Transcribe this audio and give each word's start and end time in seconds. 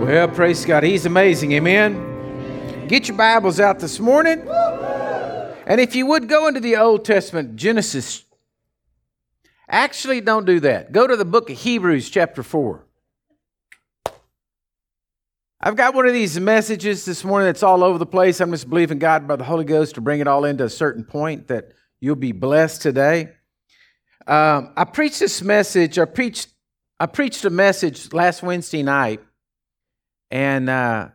Well, 0.00 0.28
praise 0.28 0.64
God. 0.66 0.82
He's 0.82 1.06
amazing. 1.06 1.52
Amen. 1.52 2.86
Get 2.88 3.08
your 3.08 3.16
Bibles 3.16 3.58
out 3.60 3.78
this 3.78 3.98
morning. 4.00 4.46
And 4.48 5.80
if 5.80 5.94
you 5.94 6.04
would 6.06 6.28
go 6.28 6.46
into 6.46 6.60
the 6.60 6.76
Old 6.76 7.04
Testament, 7.04 7.56
Genesis. 7.56 8.24
Actually, 9.68 10.20
don't 10.20 10.44
do 10.44 10.60
that. 10.60 10.92
Go 10.92 11.06
to 11.06 11.16
the 11.16 11.24
book 11.24 11.48
of 11.48 11.56
Hebrews, 11.56 12.10
chapter 12.10 12.42
4. 12.42 12.84
I've 15.60 15.76
got 15.76 15.94
one 15.94 16.06
of 16.06 16.12
these 16.12 16.38
messages 16.38 17.06
this 17.06 17.24
morning 17.24 17.46
that's 17.46 17.62
all 17.62 17.82
over 17.82 17.96
the 17.96 18.04
place. 18.04 18.40
I'm 18.40 18.50
just 18.50 18.68
believing 18.68 18.98
God 18.98 19.26
by 19.26 19.36
the 19.36 19.44
Holy 19.44 19.64
Ghost 19.64 19.94
to 19.94 20.02
bring 20.02 20.20
it 20.20 20.26
all 20.28 20.44
into 20.44 20.64
a 20.64 20.70
certain 20.70 21.04
point 21.04 21.48
that 21.48 21.72
you'll 22.00 22.16
be 22.16 22.32
blessed 22.32 22.82
today. 22.82 23.30
Um, 24.26 24.72
I 24.76 24.84
preached 24.84 25.20
this 25.20 25.40
message. 25.40 25.98
I 25.98 26.04
preached. 26.04 26.48
I 27.00 27.06
preached 27.06 27.44
a 27.44 27.50
message 27.50 28.12
last 28.12 28.42
Wednesday 28.42 28.82
night 28.82 29.20
and 30.34 30.68
uh, 30.68 31.10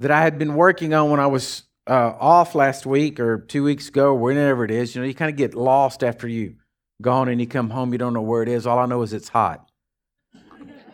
that 0.00 0.10
I 0.10 0.20
had 0.20 0.38
been 0.38 0.54
working 0.54 0.92
on 0.92 1.10
when 1.10 1.20
I 1.20 1.26
was 1.26 1.62
uh, 1.86 2.12
off 2.20 2.54
last 2.54 2.84
week 2.84 3.18
or 3.18 3.38
two 3.38 3.64
weeks 3.64 3.88
ago, 3.88 4.14
whenever 4.14 4.62
it 4.62 4.70
is. 4.70 4.94
You 4.94 5.00
know, 5.00 5.08
you 5.08 5.14
kind 5.14 5.30
of 5.30 5.36
get 5.36 5.54
lost 5.54 6.04
after 6.04 6.28
you 6.28 6.56
gone 7.00 7.30
and 7.30 7.40
you 7.40 7.46
come 7.46 7.70
home, 7.70 7.92
you 7.92 7.98
don't 7.98 8.12
know 8.12 8.20
where 8.20 8.42
it 8.42 8.48
is. 8.48 8.66
All 8.66 8.78
I 8.78 8.84
know 8.84 9.00
is 9.00 9.14
it's 9.14 9.30
hot. 9.30 9.70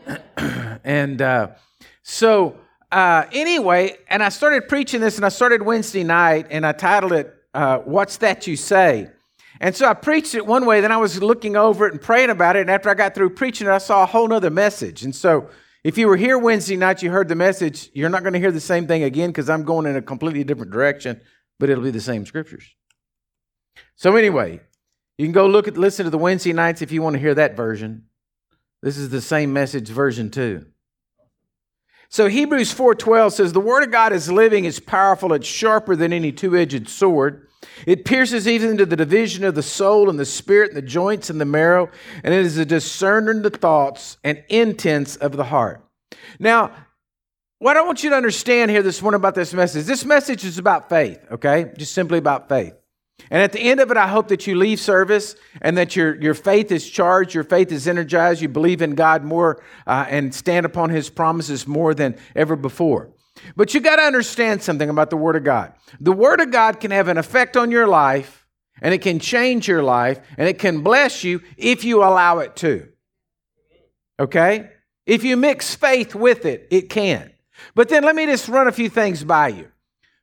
and 0.85 1.21
uh, 1.21 1.49
so, 2.05 2.57
uh, 2.93 3.25
anyway, 3.33 3.97
and 4.09 4.23
I 4.23 4.29
started 4.29 4.69
preaching 4.69 5.01
this, 5.01 5.17
and 5.17 5.27
I 5.27 5.31
started 5.31 5.61
Wednesday 5.61 6.05
night, 6.05 6.47
and 6.51 6.65
I 6.65 6.71
titled 6.71 7.13
it 7.13 7.35
uh, 7.55 7.79
"What's 7.79 8.19
That 8.19 8.47
You 8.47 8.55
Say." 8.55 9.09
And 9.61 9.75
so 9.75 9.89
I 9.89 9.95
preached 9.95 10.37
it 10.37 10.47
one 10.47 10.65
way, 10.65 10.81
then 10.81 10.93
I 10.93 10.97
was 10.99 11.21
looking 11.21 11.57
over 11.57 11.89
it 11.89 11.93
and 11.93 12.01
praying 12.01 12.31
about 12.31 12.55
it. 12.55 12.61
And 12.61 12.71
after 12.71 12.89
I 12.89 12.95
got 12.95 13.17
through 13.17 13.31
preaching 13.31 13.67
it, 13.67 13.71
I 13.71 13.79
saw 13.79 14.05
a 14.05 14.07
whole 14.07 14.33
other 14.33 14.51
message. 14.51 15.03
And 15.03 15.15
so 15.15 15.49
if 15.85 15.99
you 15.99 16.09
were 16.09 16.17
here 16.17 16.39
Wednesday 16.39 16.77
night, 16.77 17.03
you 17.03 17.11
heard 17.11 17.29
the 17.29 17.35
message, 17.35 17.91
you're 17.95 18.09
not 18.09 18.23
going 18.23 18.33
to 18.33 18.39
hear 18.41 18.51
the 18.51 18.61
same 18.61 18.87
thing 18.87 19.03
again 19.03 19.31
because 19.31 19.49
I'm 19.49 19.65
going 19.65 19.87
in 19.87 19.97
a 19.97 20.03
completely 20.03 20.43
different 20.43 20.73
direction, 20.73 21.21
but 21.61 21.69
it'll 21.71 21.85
be 21.85 21.91
the 21.91 22.01
same 22.01 22.27
scriptures. 22.27 22.75
So, 23.95 24.17
anyway, 24.17 24.61
you 25.19 25.27
can 25.27 25.33
go 25.33 25.47
look 25.47 25.69
at 25.69 25.77
listen 25.77 26.05
to 26.05 26.11
the 26.11 26.19
Wednesday 26.19 26.53
nights 26.53 26.83
if 26.83 26.91
you 26.91 27.03
want 27.03 27.15
to 27.15 27.21
hear 27.21 27.35
that 27.35 27.57
version. 27.57 28.07
This 28.83 28.99
is 28.99 29.11
the 29.11 29.21
same 29.21 29.53
message 29.53 29.89
version 29.89 30.31
too. 30.31 30.67
So 32.09 32.29
Hebrews 32.29 32.73
4:12 32.73 33.33
says 33.33 33.53
the 33.53 33.61
word 33.61 33.83
of 33.83 33.91
God 33.91 34.13
is 34.13 34.31
living, 34.31 34.67
it's 34.67 34.79
powerful, 34.79 35.33
it's 35.33 35.47
sharper 35.47 35.97
than 35.97 36.13
any 36.13 36.33
two-edged 36.33 36.89
sword. 36.89 37.49
It 37.87 38.05
pierces 38.05 38.49
even 38.49 38.71
into 38.71 38.87
the 38.87 38.97
division 38.97 39.45
of 39.45 39.55
the 39.55 39.63
soul 39.63 40.09
and 40.09 40.19
the 40.19 40.25
spirit 40.25 40.71
and 40.71 40.77
the 40.77 40.83
joints 40.83 41.31
and 41.31 41.41
the 41.41 41.45
marrow, 41.45 41.91
and 42.23 42.33
it 42.33 42.45
is 42.45 42.59
a 42.59 42.65
discerner 42.65 43.33
of 43.33 43.43
the 43.43 43.51
thoughts 43.51 44.19
and 44.25 44.43
intents 44.49 45.17
of 45.17 45.37
the 45.37 45.45
heart. 45.45 45.85
Now, 46.39 46.73
what 47.59 47.77
I 47.77 47.83
want 47.83 48.05
you 48.05 48.11
to 48.11 48.17
understand 48.17 48.71
here 48.71 48.83
this 48.83 49.01
morning 49.01 49.17
about 49.17 49.35
this 49.35 49.55
message, 49.55 49.87
this 49.87 50.05
message 50.05 50.45
is 50.45 50.59
about 50.59 50.89
faith, 50.89 51.19
okay? 51.31 51.73
Just 51.79 51.95
simply 51.95 52.19
about 52.19 52.49
faith. 52.49 52.75
And 53.31 53.43
at 53.43 53.53
the 53.53 53.61
end 53.61 53.81
of 53.81 53.91
it, 53.91 53.97
I 53.97 54.09
hope 54.09 54.29
that 54.29 54.47
you 54.47 54.55
leave 54.55 54.81
service 54.81 55.37
and 55.63 55.79
that 55.79 55.97
your, 55.97 56.21
your 56.21 56.35
faith 56.35 56.71
is 56.71 56.89
charged, 56.89 57.33
your 57.33 57.45
faith 57.45 57.73
is 57.73 57.89
energized, 57.89 58.43
you 58.43 58.49
believe 58.49 58.83
in 58.83 58.95
God 58.95 59.25
more 59.25 59.63
uh, 59.87 60.05
and 60.09 60.35
stand 60.35 60.67
upon 60.67 60.91
His 60.91 61.09
promises 61.09 61.67
more 61.67 61.95
than 61.95 62.17
ever 62.35 62.57
before. 62.57 63.14
But 63.57 63.75
you 63.75 63.81
got 63.81 63.97
to 63.97 64.03
understand 64.03 64.63
something 64.63 64.89
about 64.89 65.11
the 65.11 65.17
Word 65.17 65.37
of 65.37 65.45
God. 65.45 65.75
The 66.01 66.13
Word 66.13 66.41
of 66.41 66.51
God 66.51 66.81
can 66.81 66.91
have 66.91 67.09
an 67.09 67.19
effect 67.19 67.57
on 67.57 67.71
your 67.71 67.87
life, 67.87 68.47
and 68.81 68.95
it 68.95 69.03
can 69.03 69.19
change 69.19 69.69
your 69.69 69.83
life, 69.83 70.21
and 70.37 70.49
it 70.49 70.59
can 70.59 70.83
bless 70.83 71.25
you 71.25 71.43
if 71.57 71.85
you 71.85 72.03
allow 72.03 72.39
it 72.39 72.57
to. 72.57 72.89
Okay? 74.19 74.71
If 75.07 75.25
you 75.25 75.37
mix 75.37 75.75
faith 75.75 76.15
with 76.15 76.47
it, 76.47 76.69
it 76.71 76.89
can. 76.89 77.33
But 77.75 77.89
then 77.89 78.05
let 78.05 78.17
me 78.17 78.27
just 78.27 78.49
run 78.49 78.69
a 78.69 78.73
few 78.73 78.89
things 78.89 79.23
by 79.25 79.49
you. 79.49 79.69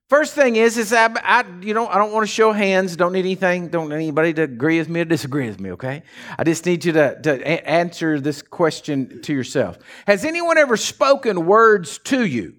First 0.09 0.36
thing 0.36 0.58
is, 0.58 0.77
is 0.77 0.92
I, 0.92 1.05
I, 1.23 1.45
you 1.61 1.73
know, 1.73 1.88
I 1.88 1.97
don't 1.97 2.11
want 2.11 2.27
to 2.27 2.33
show 2.33 2.52
hands. 2.52 2.97
Don't 2.97 3.14
need 3.14 3.19
anything. 3.19 3.69
Don't 3.69 3.88
need 3.88 3.95
anybody 3.95 4.33
to 4.33 4.42
agree 4.42 4.77
with 4.77 4.89
me 4.89 4.99
or 4.99 5.05
disagree 5.05 5.48
with 5.48 5.61
me. 5.61 5.71
Okay, 5.71 6.04
I 6.37 6.43
just 6.43 6.65
need 6.65 6.83
you 6.83 6.92
to, 6.92 7.21
to 7.21 7.39
a- 7.49 7.65
answer 7.65 8.20
this 8.20 8.42
question 8.42 9.21
to 9.21 9.33
yourself. 9.33 9.77
Has 10.08 10.26
anyone 10.26 10.58
ever 10.58 10.76
spoken 10.76 11.45
words 11.45 11.98
to 11.99 12.26
you 12.26 12.55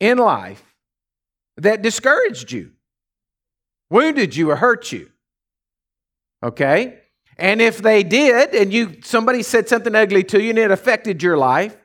in 0.00 0.18
life 0.18 0.62
that 1.56 1.82
discouraged 1.82 2.52
you, 2.52 2.72
wounded 3.90 4.36
you, 4.36 4.50
or 4.50 4.56
hurt 4.56 4.92
you. 4.92 5.10
Okay? 6.42 6.98
And 7.38 7.60
if 7.60 7.78
they 7.78 8.02
did, 8.02 8.54
and 8.54 8.72
you 8.72 8.96
somebody 9.02 9.42
said 9.42 9.68
something 9.68 9.94
ugly 9.94 10.24
to 10.24 10.42
you 10.42 10.50
and 10.50 10.58
it 10.58 10.70
affected 10.70 11.22
your 11.22 11.36
life, 11.36 11.76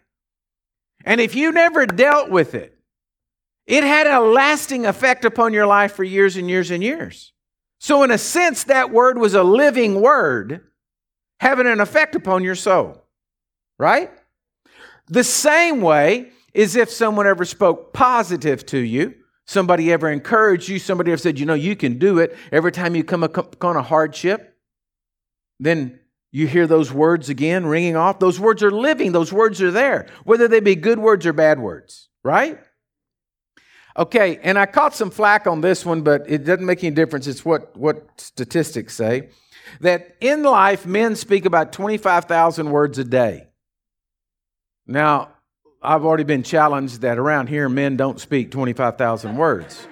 and 1.03 1.19
if 1.19 1.35
you 1.35 1.51
never 1.51 1.85
dealt 1.85 2.29
with 2.29 2.55
it, 2.55 2.77
it 3.67 3.83
had 3.83 4.07
a 4.07 4.19
lasting 4.19 4.85
effect 4.85 5.25
upon 5.25 5.53
your 5.53 5.65
life 5.65 5.93
for 5.93 6.03
years 6.03 6.35
and 6.35 6.49
years 6.49 6.71
and 6.71 6.83
years. 6.83 7.33
So, 7.79 8.03
in 8.03 8.11
a 8.11 8.17
sense, 8.17 8.65
that 8.65 8.91
word 8.91 9.17
was 9.17 9.33
a 9.33 9.43
living 9.43 10.01
word 10.01 10.67
having 11.39 11.67
an 11.67 11.79
effect 11.79 12.15
upon 12.15 12.43
your 12.43 12.55
soul, 12.55 13.03
right? 13.79 14.11
The 15.07 15.23
same 15.23 15.81
way 15.81 16.31
is 16.53 16.75
if 16.75 16.89
someone 16.89 17.27
ever 17.27 17.45
spoke 17.45 17.93
positive 17.93 18.65
to 18.67 18.77
you, 18.77 19.15
somebody 19.45 19.91
ever 19.91 20.09
encouraged 20.09 20.69
you, 20.69 20.79
somebody 20.79 21.11
ever 21.11 21.19
said, 21.19 21.39
you 21.39 21.45
know, 21.45 21.53
you 21.53 21.75
can 21.75 21.97
do 21.97 22.19
it. 22.19 22.35
Every 22.51 22.71
time 22.71 22.95
you 22.95 23.03
come 23.03 23.23
upon 23.23 23.75
a 23.75 23.81
hardship, 23.81 24.57
then 25.59 25.99
you 26.31 26.47
hear 26.47 26.67
those 26.67 26.91
words 26.91 27.29
again 27.29 27.65
ringing 27.65 27.95
off. 27.95 28.19
Those 28.19 28.39
words 28.39 28.63
are 28.63 28.71
living, 28.71 29.11
those 29.11 29.33
words 29.33 29.61
are 29.61 29.71
there, 29.71 30.07
whether 30.23 30.47
they 30.47 30.59
be 30.59 30.75
good 30.75 30.99
words 30.99 31.25
or 31.25 31.33
bad 31.33 31.59
words, 31.59 32.09
right? 32.23 32.59
Okay, 33.97 34.39
and 34.41 34.57
I 34.57 34.65
caught 34.65 34.95
some 34.95 35.11
flack 35.11 35.47
on 35.47 35.59
this 35.59 35.85
one, 35.85 36.01
but 36.01 36.23
it 36.27 36.45
doesn't 36.45 36.65
make 36.65 36.83
any 36.83 36.95
difference. 36.95 37.27
It's 37.27 37.43
what, 37.43 37.75
what 37.75 38.09
statistics 38.17 38.95
say 38.95 39.29
that 39.81 40.15
in 40.21 40.43
life, 40.43 40.85
men 40.85 41.15
speak 41.15 41.45
about 41.45 41.73
25,000 41.73 42.71
words 42.71 42.97
a 42.97 43.03
day. 43.03 43.47
Now, 44.87 45.29
I've 45.81 46.05
already 46.05 46.23
been 46.23 46.43
challenged 46.43 47.01
that 47.01 47.17
around 47.17 47.47
here 47.47 47.67
men 47.67 47.97
don't 47.97 48.19
speak 48.19 48.51
25,000 48.51 49.35
words. 49.35 49.87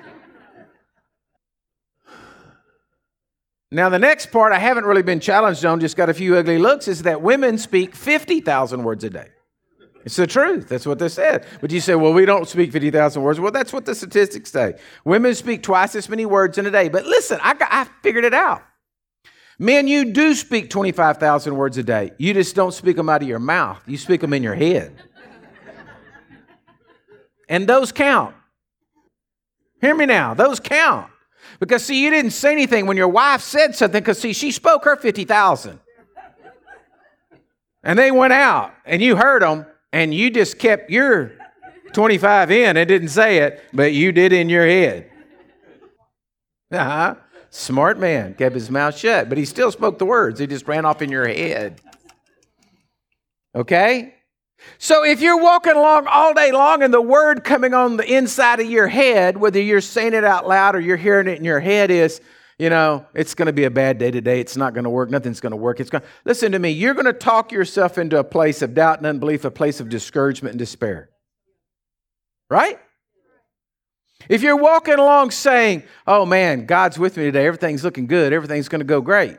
Now, 3.71 3.89
the 3.89 3.99
next 3.99 4.27
part 4.27 4.51
I 4.51 4.59
haven't 4.59 4.85
really 4.85 5.03
been 5.03 5.19
challenged 5.19 5.63
on, 5.63 5.79
just 5.79 5.95
got 5.95 6.09
a 6.09 6.13
few 6.13 6.35
ugly 6.35 6.57
looks, 6.57 6.87
is 6.87 7.03
that 7.03 7.21
women 7.21 7.57
speak 7.57 7.95
50,000 7.95 8.83
words 8.83 9.03
a 9.03 9.09
day. 9.09 9.27
It's 10.05 10.15
the 10.15 10.25
truth. 10.25 10.69
That's 10.69 10.85
what 10.85 10.97
they 10.97 11.09
said. 11.09 11.45
But 11.61 11.71
you 11.71 11.79
say, 11.79 11.93
well, 11.93 12.13
we 12.13 12.25
don't 12.25 12.47
speak 12.47 12.71
50,000 12.71 13.21
words. 13.21 13.39
Well, 13.39 13.51
that's 13.51 13.73
what 13.73 13.85
the 13.85 13.93
statistics 13.93 14.51
say. 14.51 14.75
Women 15.05 15.35
speak 15.35 15.61
twice 15.61 15.93
as 15.95 16.09
many 16.09 16.25
words 16.25 16.57
in 16.57 16.65
a 16.65 16.71
day. 16.71 16.89
But 16.89 17.05
listen, 17.05 17.39
I, 17.43 17.53
got, 17.53 17.67
I 17.71 17.85
figured 18.01 18.25
it 18.25 18.33
out. 18.33 18.63
Men, 19.59 19.89
you 19.89 20.05
do 20.05 20.33
speak 20.35 20.69
25,000 20.69 21.55
words 21.55 21.77
a 21.77 21.83
day. 21.83 22.13
You 22.17 22.33
just 22.33 22.55
don't 22.55 22.73
speak 22.73 22.95
them 22.95 23.09
out 23.09 23.21
of 23.21 23.27
your 23.27 23.39
mouth, 23.39 23.83
you 23.85 23.97
speak 23.97 24.21
them 24.21 24.33
in 24.33 24.41
your 24.41 24.55
head. 24.55 24.95
And 27.49 27.67
those 27.67 27.91
count. 27.91 28.35
Hear 29.81 29.95
me 29.95 30.05
now, 30.05 30.33
those 30.33 30.59
count. 30.59 31.11
Because 31.59 31.83
see, 31.83 32.03
you 32.03 32.11
didn't 32.11 32.31
say 32.31 32.51
anything 32.51 32.85
when 32.85 32.95
your 32.95 33.07
wife 33.07 33.41
said 33.41 33.75
something, 33.75 34.01
because 34.01 34.19
see, 34.19 34.33
she 34.33 34.51
spoke 34.51 34.85
her 34.85 34.95
50,000. 34.95 35.79
And 37.83 37.97
they 37.97 38.11
went 38.11 38.33
out, 38.33 38.73
and 38.85 39.01
you 39.01 39.15
heard 39.15 39.41
them, 39.41 39.65
and 39.91 40.13
you 40.13 40.29
just 40.29 40.59
kept 40.59 40.91
your 40.91 41.33
25 41.93 42.51
in 42.51 42.77
and 42.77 42.87
didn't 42.87 43.09
say 43.09 43.39
it, 43.39 43.63
but 43.73 43.93
you 43.93 44.11
did 44.11 44.31
in 44.31 44.49
your 44.49 44.65
head. 44.65 45.09
Uh-huh. 46.71 47.15
Smart 47.49 47.97
man, 47.97 48.35
kept 48.35 48.53
his 48.53 48.69
mouth 48.69 48.95
shut, 48.95 49.27
but 49.27 49.37
he 49.37 49.45
still 49.45 49.71
spoke 49.71 49.97
the 49.97 50.05
words. 50.05 50.39
He 50.39 50.45
just 50.45 50.67
ran 50.67 50.85
off 50.85 51.01
in 51.01 51.09
your 51.09 51.27
head. 51.27 51.81
Okay? 53.55 54.13
So 54.77 55.03
if 55.03 55.21
you're 55.21 55.41
walking 55.41 55.73
along 55.73 56.07
all 56.07 56.33
day 56.33 56.51
long 56.51 56.83
and 56.83 56.93
the 56.93 57.01
word 57.01 57.43
coming 57.43 57.73
on 57.73 57.97
the 57.97 58.05
inside 58.05 58.59
of 58.59 58.69
your 58.69 58.87
head, 58.87 59.37
whether 59.37 59.59
you're 59.59 59.81
saying 59.81 60.13
it 60.13 60.23
out 60.23 60.47
loud 60.47 60.75
or 60.75 60.79
you're 60.79 60.97
hearing 60.97 61.27
it 61.27 61.37
in 61.37 61.43
your 61.43 61.59
head, 61.59 61.91
is, 61.91 62.21
you 62.57 62.69
know, 62.69 63.05
it's 63.13 63.35
going 63.35 63.47
to 63.47 63.53
be 63.53 63.63
a 63.63 63.71
bad 63.71 63.97
day 63.97 64.11
today. 64.11 64.39
It's 64.39 64.57
not 64.57 64.73
going 64.73 64.83
to 64.83 64.89
work. 64.89 65.09
Nothing's 65.09 65.39
going 65.39 65.51
to 65.51 65.57
work. 65.57 65.79
It's 65.79 65.89
going. 65.89 66.03
Listen 66.25 66.51
to 66.51 66.59
me. 66.59 66.71
You're 66.71 66.93
going 66.93 67.05
to 67.05 67.13
talk 67.13 67.51
yourself 67.51 67.97
into 67.97 68.19
a 68.19 68.23
place 68.23 68.61
of 68.61 68.73
doubt 68.73 68.97
and 68.97 69.07
unbelief, 69.07 69.45
a 69.45 69.51
place 69.51 69.79
of 69.79 69.89
discouragement 69.89 70.53
and 70.53 70.59
despair. 70.59 71.09
Right? 72.49 72.79
If 74.27 74.41
you're 74.41 74.57
walking 74.57 74.95
along 74.95 75.31
saying, 75.31 75.83
"Oh 76.05 76.25
man, 76.25 76.65
God's 76.65 76.99
with 76.99 77.15
me 77.15 77.23
today. 77.23 77.45
Everything's 77.45 77.83
looking 77.83 78.07
good. 78.07 78.33
Everything's 78.33 78.67
going 78.67 78.81
to 78.81 78.85
go 78.85 78.99
great." 78.99 79.37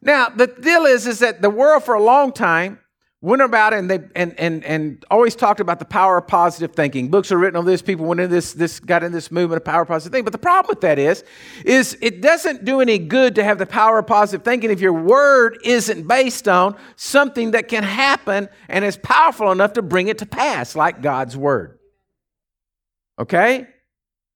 Now, 0.00 0.30
the 0.30 0.46
deal 0.46 0.86
is 0.86 1.06
is 1.06 1.18
that 1.18 1.42
the 1.42 1.50
world 1.50 1.84
for 1.84 1.94
a 1.94 2.02
long 2.02 2.32
time 2.32 2.78
went 3.22 3.42
about 3.42 3.74
it 3.74 3.80
and 3.80 3.90
they 3.90 4.00
and 4.16 4.38
and 4.38 4.64
and 4.64 5.04
always 5.10 5.36
talked 5.36 5.60
about 5.60 5.78
the 5.78 5.84
power 5.84 6.18
of 6.18 6.26
positive 6.26 6.74
thinking. 6.74 7.10
Books 7.10 7.30
are 7.30 7.38
written 7.38 7.56
on 7.56 7.66
this. 7.66 7.82
People 7.82 8.06
went 8.06 8.20
in 8.20 8.30
this 8.30 8.54
this 8.54 8.80
got 8.80 9.02
in 9.02 9.12
this 9.12 9.30
movement 9.30 9.60
of 9.60 9.64
power 9.64 9.82
of 9.82 9.88
positive 9.88 10.12
thinking. 10.12 10.24
But 10.24 10.32
the 10.32 10.38
problem 10.38 10.70
with 10.70 10.80
that 10.80 10.98
is, 10.98 11.22
is 11.64 11.98
it 12.00 12.22
doesn't 12.22 12.64
do 12.64 12.80
any 12.80 12.98
good 12.98 13.34
to 13.34 13.44
have 13.44 13.58
the 13.58 13.66
power 13.66 13.98
of 13.98 14.06
positive 14.06 14.44
thinking 14.44 14.70
if 14.70 14.80
your 14.80 14.94
word 14.94 15.58
isn't 15.64 16.08
based 16.08 16.48
on 16.48 16.76
something 16.96 17.50
that 17.50 17.68
can 17.68 17.82
happen 17.82 18.48
and 18.68 18.84
is 18.84 18.96
powerful 18.96 19.52
enough 19.52 19.74
to 19.74 19.82
bring 19.82 20.08
it 20.08 20.18
to 20.18 20.26
pass, 20.26 20.74
like 20.74 21.02
God's 21.02 21.36
word. 21.36 21.78
Okay? 23.18 23.66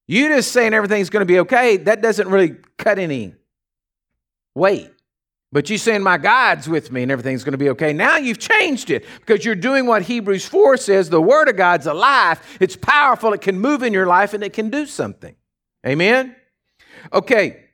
You 0.07 0.27
just 0.27 0.51
saying 0.51 0.75
everything's 0.75 1.09
going 1.09 1.21
to 1.21 1.25
be 1.25 1.39
okay, 1.39 1.77
that 1.77 2.03
doesn't 2.03 2.27
really 2.27 2.57
cut 2.77 2.99
any 2.99 3.33
weight. 4.53 4.91
But 5.55 5.69
you 5.69 5.77
saying 5.77 6.03
my 6.03 6.17
God's 6.17 6.67
with 6.67 6.91
me 6.91 7.03
and 7.03 7.09
everything's 7.09 7.45
going 7.45 7.53
to 7.53 7.57
be 7.57 7.69
okay. 7.69 7.93
Now 7.93 8.17
you've 8.17 8.39
changed 8.39 8.89
it 8.89 9.05
because 9.21 9.45
you're 9.45 9.55
doing 9.55 9.85
what 9.85 10.01
Hebrews 10.01 10.45
4 10.45 10.75
says 10.75 11.09
the 11.09 11.21
Word 11.21 11.47
of 11.47 11.55
God's 11.55 11.87
alive, 11.87 12.41
it's 12.59 12.75
powerful, 12.75 13.31
it 13.31 13.39
can 13.39 13.57
move 13.57 13.81
in 13.81 13.93
your 13.93 14.05
life, 14.05 14.33
and 14.33 14.43
it 14.43 14.51
can 14.51 14.69
do 14.69 14.85
something. 14.85 15.33
Amen? 15.87 16.35
Okay. 17.13 17.67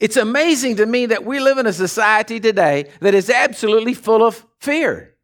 It's 0.00 0.16
amazing 0.16 0.76
to 0.76 0.86
me 0.86 1.04
that 1.04 1.26
we 1.26 1.40
live 1.40 1.58
in 1.58 1.66
a 1.66 1.74
society 1.74 2.40
today 2.40 2.88
that 3.00 3.12
is 3.12 3.28
absolutely 3.28 3.92
full 3.92 4.26
of 4.26 4.42
fear. 4.58 5.14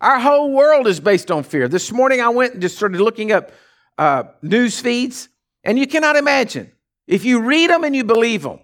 Our 0.00 0.18
whole 0.18 0.50
world 0.52 0.88
is 0.88 0.98
based 0.98 1.30
on 1.30 1.44
fear. 1.44 1.68
This 1.68 1.92
morning 1.92 2.20
I 2.20 2.30
went 2.30 2.54
and 2.54 2.62
just 2.62 2.76
started 2.76 3.00
looking 3.00 3.30
up 3.30 3.52
uh, 3.96 4.24
news 4.42 4.80
feeds, 4.80 5.28
and 5.62 5.78
you 5.78 5.86
cannot 5.86 6.16
imagine. 6.16 6.72
If 7.06 7.24
you 7.24 7.42
read 7.42 7.70
them 7.70 7.84
and 7.84 7.94
you 7.94 8.02
believe 8.02 8.42
them, 8.42 8.58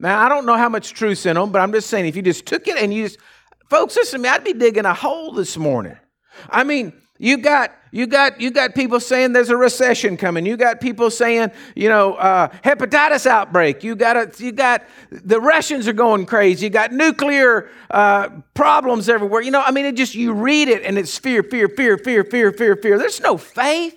now, 0.00 0.24
I 0.24 0.28
don't 0.28 0.46
know 0.46 0.56
how 0.56 0.68
much 0.68 0.92
truth's 0.92 1.26
in 1.26 1.34
them, 1.34 1.50
but 1.50 1.60
I'm 1.60 1.72
just 1.72 1.88
saying 1.88 2.06
if 2.06 2.14
you 2.14 2.22
just 2.22 2.46
took 2.46 2.68
it 2.68 2.76
and 2.76 2.94
you 2.94 3.04
just, 3.08 3.18
folks, 3.68 3.96
listen 3.96 4.20
to 4.20 4.22
me, 4.22 4.28
I'd 4.28 4.44
be 4.44 4.52
digging 4.52 4.84
a 4.84 4.94
hole 4.94 5.32
this 5.32 5.56
morning. 5.56 5.96
I 6.50 6.62
mean, 6.62 6.92
you 7.18 7.38
got 7.38 7.72
you 7.90 8.06
got 8.06 8.40
you 8.40 8.50
got 8.50 8.74
people 8.74 9.00
saying 9.00 9.32
there's 9.32 9.50
a 9.50 9.56
recession 9.56 10.16
coming. 10.16 10.46
You 10.46 10.56
got 10.56 10.80
people 10.80 11.10
saying 11.10 11.50
you 11.74 11.88
know 11.88 12.14
uh, 12.14 12.48
hepatitis 12.64 13.26
outbreak. 13.26 13.82
You 13.82 13.96
got 13.96 14.16
a, 14.16 14.30
you 14.38 14.52
got 14.52 14.84
the 15.10 15.40
Russians 15.40 15.88
are 15.88 15.92
going 15.92 16.26
crazy. 16.26 16.66
You 16.66 16.70
got 16.70 16.92
nuclear 16.92 17.68
uh, 17.90 18.28
problems 18.54 19.08
everywhere. 19.08 19.40
You 19.40 19.50
know, 19.50 19.62
I 19.62 19.72
mean, 19.72 19.84
it 19.84 19.96
just 19.96 20.14
you 20.14 20.32
read 20.32 20.68
it 20.68 20.84
and 20.84 20.96
it's 20.96 21.18
fear, 21.18 21.42
fear, 21.42 21.68
fear, 21.68 21.98
fear, 21.98 22.22
fear, 22.22 22.52
fear, 22.52 22.76
fear. 22.76 22.98
There's 22.98 23.20
no 23.20 23.36
faith, 23.36 23.96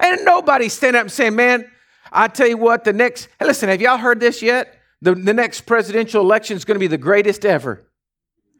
and 0.00 0.24
nobody 0.24 0.68
stand 0.68 0.96
up 0.96 1.02
and 1.02 1.12
saying, 1.12 1.36
"Man, 1.36 1.70
I 2.10 2.26
tell 2.26 2.48
you 2.48 2.56
what, 2.56 2.82
the 2.82 2.92
next." 2.92 3.28
Hey, 3.38 3.46
listen, 3.46 3.68
have 3.68 3.80
y'all 3.80 3.98
heard 3.98 4.18
this 4.18 4.42
yet? 4.42 4.77
The, 5.02 5.14
the 5.14 5.34
next 5.34 5.62
presidential 5.62 6.22
election 6.22 6.56
is 6.56 6.64
going 6.64 6.74
to 6.76 6.80
be 6.80 6.88
the 6.88 6.98
greatest 6.98 7.44
ever. 7.44 7.84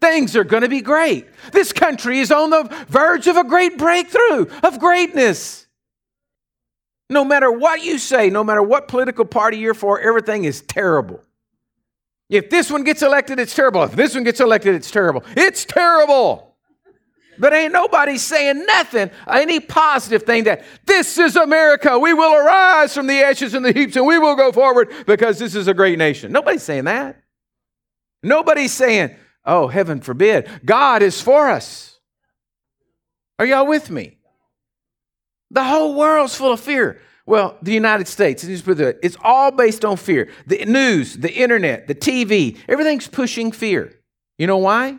Things 0.01 0.37
are 0.37 0.45
going 0.45 0.63
to 0.63 0.69
be 0.69 0.81
great. 0.81 1.27
This 1.53 1.73
country 1.73 2.21
is 2.21 2.31
on 2.31 2.51
the 2.51 2.87
verge 2.89 3.27
of 3.27 3.37
a 3.37 3.45
great 3.45 3.77
breakthrough, 3.77 4.47
of 4.63 4.79
greatness. 4.79 5.67
No 7.11 7.25
matter 7.25 7.51
what 7.51 7.83
you 7.83 7.99
say, 7.99 8.31
no 8.31 8.45
matter 8.45 8.63
what 8.63 8.87
political 8.87 9.25
party 9.25 9.57
you're 9.57 9.75
for, 9.75 9.99
everything 9.99 10.45
is 10.45 10.61
terrible. 10.63 11.21
If 12.29 12.51
this 12.51 12.71
one 12.71 12.85
gets 12.85 13.03
elected, 13.03 13.41
it's 13.41 13.55
terrible. 13.55 13.83
If 13.85 13.93
this 13.93 14.15
one 14.15 14.23
gets 14.23 14.41
elected, 14.41 14.75
it's 14.75 14.91
terrible. 14.91 15.25
It's 15.35 15.65
terrible. 15.65 16.48
But 17.39 17.53
ain't 17.53 17.73
nobody 17.73 18.19
saying 18.19 18.67
nothing, 18.67 19.11
any 19.29 19.61
positive 19.61 20.25
thing 20.25 20.45
that 20.45 20.65
this 20.85 21.19
is 21.19 21.37
America. 21.37 21.99
We 21.99 22.13
will 22.13 22.35
arise 22.35 22.95
from 22.95 23.07
the 23.07 23.21
ashes 23.21 23.55
and 23.55 23.65
the 23.65 23.73
heaps 23.73 23.97
and 23.97 24.07
we 24.07 24.19
will 24.19 24.37
go 24.37 24.53
forward 24.53 24.93
because 25.07 25.39
this 25.39 25.55
is 25.55 25.69
a 25.69 25.75
great 25.75 25.99
nation. 25.99 26.33
Nobody's 26.33 26.63
saying 26.63 26.85
that. 26.85 27.23
Nobody's 28.23 28.73
saying, 28.73 29.15
oh, 29.45 29.69
heaven 29.69 30.01
forbid. 30.01 30.49
God 30.65 31.03
is 31.03 31.21
for 31.21 31.49
us. 31.49 31.99
Are 33.39 33.47
y'all 33.47 33.67
with 33.67 33.91
me? 33.91 34.19
The 35.51 35.65
whole 35.65 35.95
world's 35.95 36.35
full 36.35 36.53
of 36.53 36.61
fear. 36.61 37.01
Well, 37.25 37.59
the 37.63 37.73
United 37.73 38.09
States, 38.09 38.43
it's 38.43 39.17
all 39.23 39.51
based 39.51 39.85
on 39.85 39.97
fear. 39.97 40.31
The 40.47 40.65
news, 40.65 41.15
the 41.15 41.33
internet, 41.33 41.87
the 41.87 41.95
TV, 41.95 42.59
everything's 42.67 43.07
pushing 43.07 43.53
fear. 43.53 43.95
You 44.39 44.47
know 44.47 44.57
why? 44.57 44.99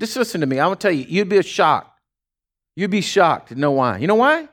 Just 0.00 0.16
listen 0.16 0.40
to 0.40 0.46
me. 0.46 0.60
I'm 0.60 0.68
going 0.68 0.78
to 0.78 0.82
tell 0.82 0.92
you, 0.92 1.04
you'd 1.08 1.28
be 1.28 1.42
shocked. 1.42 2.00
You'd 2.76 2.90
be 2.90 3.00
shocked 3.00 3.48
to 3.48 3.54
know 3.54 3.72
why. 3.72 3.98
You 3.98 4.06
know 4.06 4.14
why? 4.14 4.48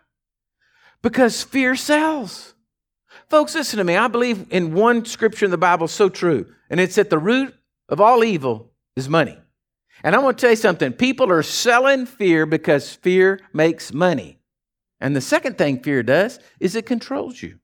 Because 1.02 1.44
fear 1.44 1.76
sells. 1.76 2.56
Folks, 3.30 3.54
listen 3.54 3.78
to 3.78 3.84
me. 3.84 3.96
I 3.96 4.08
believe 4.08 4.48
in 4.50 4.74
one 4.74 5.06
scripture 5.06 5.46
in 5.46 5.52
the 5.52 5.58
Bible 5.58 5.88
so 5.88 6.10
true, 6.10 6.48
and 6.70 6.80
it's 6.80 6.96
that 6.96 7.10
the 7.10 7.20
root 7.20 7.54
of 7.90 8.02
all 8.02 8.24
evil 8.24 8.72
is 8.96 9.08
money. 9.08 9.38
And 10.04 10.16
I 10.16 10.20
want 10.20 10.38
to 10.38 10.42
tell 10.42 10.50
you 10.52 10.56
something. 10.56 10.94
People 10.94 11.32
are 11.32 11.44
selling 11.44 12.06
fear 12.06 12.46
because 12.46 12.94
fear 12.94 13.40
makes 13.54 13.94
money. 13.94 14.40
And 15.00 15.16
the 15.16 15.22
second 15.22 15.58
thing 15.58 15.82
fear 15.82 16.04
does 16.04 16.40
is 16.60 16.76
it 16.76 16.86
controls 16.86 17.42
you. 17.42 17.60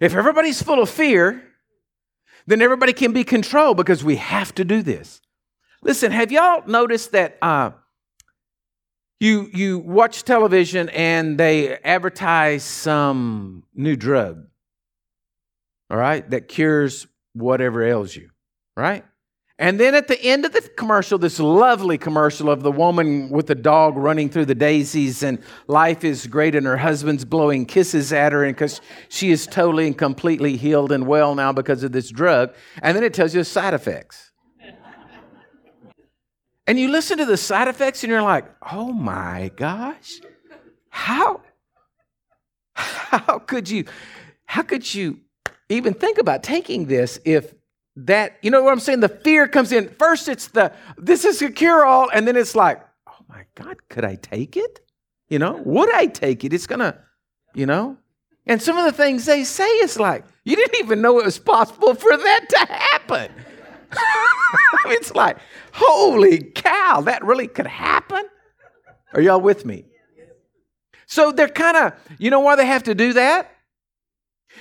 If 0.00 0.14
everybody's 0.14 0.62
full 0.62 0.82
of 0.82 0.90
fear, 0.90 1.42
then 2.46 2.62
everybody 2.62 2.92
can 2.92 3.12
be 3.12 3.24
controlled 3.24 3.76
because 3.76 4.04
we 4.04 4.16
have 4.16 4.54
to 4.56 4.64
do 4.64 4.82
this. 4.82 5.20
Listen, 5.82 6.12
have 6.12 6.30
y'all 6.30 6.62
noticed 6.66 7.12
that 7.12 7.38
uh, 7.40 7.70
you 9.18 9.48
you 9.52 9.78
watch 9.78 10.24
television 10.24 10.88
and 10.90 11.38
they 11.38 11.76
advertise 11.78 12.64
some 12.64 13.64
new 13.74 13.96
drug, 13.96 14.46
all 15.90 15.96
right, 15.96 16.28
that 16.30 16.48
cures 16.48 17.06
whatever 17.32 17.82
ails 17.82 18.14
you, 18.14 18.30
right? 18.76 19.04
And 19.58 19.78
then 19.78 19.94
at 19.94 20.08
the 20.08 20.18
end 20.22 20.46
of 20.46 20.52
the 20.52 20.62
commercial, 20.62 21.18
this 21.18 21.38
lovely 21.38 21.98
commercial 21.98 22.48
of 22.48 22.62
the 22.62 22.72
woman 22.72 23.28
with 23.28 23.46
the 23.46 23.54
dog 23.54 23.94
running 23.94 24.30
through 24.30 24.46
the 24.46 24.54
daisies 24.54 25.22
and 25.22 25.38
life 25.66 26.02
is 26.02 26.26
great 26.26 26.54
and 26.54 26.64
her 26.64 26.78
husband's 26.78 27.26
blowing 27.26 27.66
kisses 27.66 28.10
at 28.10 28.32
her 28.32 28.42
and 28.42 28.56
because 28.56 28.80
she 29.10 29.30
is 29.30 29.46
totally 29.46 29.86
and 29.86 29.98
completely 29.98 30.56
healed 30.56 30.92
and 30.92 31.06
well 31.06 31.34
now 31.34 31.52
because 31.52 31.82
of 31.82 31.92
this 31.92 32.08
drug. 32.08 32.54
And 32.80 32.96
then 32.96 33.04
it 33.04 33.12
tells 33.12 33.34
you 33.34 33.42
the 33.42 33.44
side 33.44 33.74
effects. 33.74 34.29
And 36.70 36.78
you 36.78 36.86
listen 36.86 37.18
to 37.18 37.24
the 37.24 37.36
side 37.36 37.66
effects 37.66 38.04
and 38.04 38.12
you're 38.12 38.22
like, 38.22 38.44
oh 38.70 38.92
my 38.92 39.50
gosh, 39.56 40.20
how, 40.88 41.40
how 42.74 43.40
could 43.40 43.68
you, 43.68 43.86
how 44.44 44.62
could 44.62 44.94
you 44.94 45.18
even 45.68 45.94
think 45.94 46.18
about 46.18 46.44
taking 46.44 46.86
this 46.86 47.18
if 47.24 47.54
that, 47.96 48.36
you 48.40 48.52
know 48.52 48.62
what 48.62 48.70
I'm 48.70 48.78
saying? 48.78 49.00
The 49.00 49.08
fear 49.08 49.48
comes 49.48 49.72
in. 49.72 49.88
First, 49.98 50.28
it's 50.28 50.46
the, 50.46 50.72
this 50.96 51.24
is 51.24 51.42
a 51.42 51.50
cure 51.50 51.84
all. 51.84 52.08
And 52.08 52.28
then 52.28 52.36
it's 52.36 52.54
like, 52.54 52.80
oh 53.08 53.24
my 53.28 53.46
God, 53.56 53.88
could 53.88 54.04
I 54.04 54.14
take 54.14 54.56
it? 54.56 54.78
You 55.28 55.40
know, 55.40 55.60
would 55.64 55.92
I 55.92 56.06
take 56.06 56.44
it? 56.44 56.52
It's 56.52 56.68
going 56.68 56.78
to, 56.78 56.96
you 57.52 57.66
know? 57.66 57.96
And 58.46 58.62
some 58.62 58.78
of 58.78 58.84
the 58.84 58.92
things 58.92 59.24
they 59.24 59.42
say 59.42 59.68
is 59.68 59.98
like, 59.98 60.24
you 60.44 60.54
didn't 60.54 60.78
even 60.78 61.02
know 61.02 61.18
it 61.18 61.24
was 61.24 61.36
possible 61.36 61.94
for 61.94 62.16
that 62.16 62.46
to 62.48 62.58
happen. 62.58 63.32
it's 64.86 65.14
like, 65.14 65.38
holy 65.72 66.38
cow, 66.38 67.02
that 67.02 67.24
really 67.24 67.46
could 67.46 67.66
happen? 67.66 68.24
Are 69.12 69.20
y'all 69.20 69.40
with 69.40 69.64
me? 69.64 69.86
So 71.06 71.32
they're 71.32 71.48
kind 71.48 71.76
of, 71.76 71.92
you 72.18 72.30
know 72.30 72.40
why 72.40 72.56
they 72.56 72.66
have 72.66 72.84
to 72.84 72.94
do 72.94 73.14
that? 73.14 73.50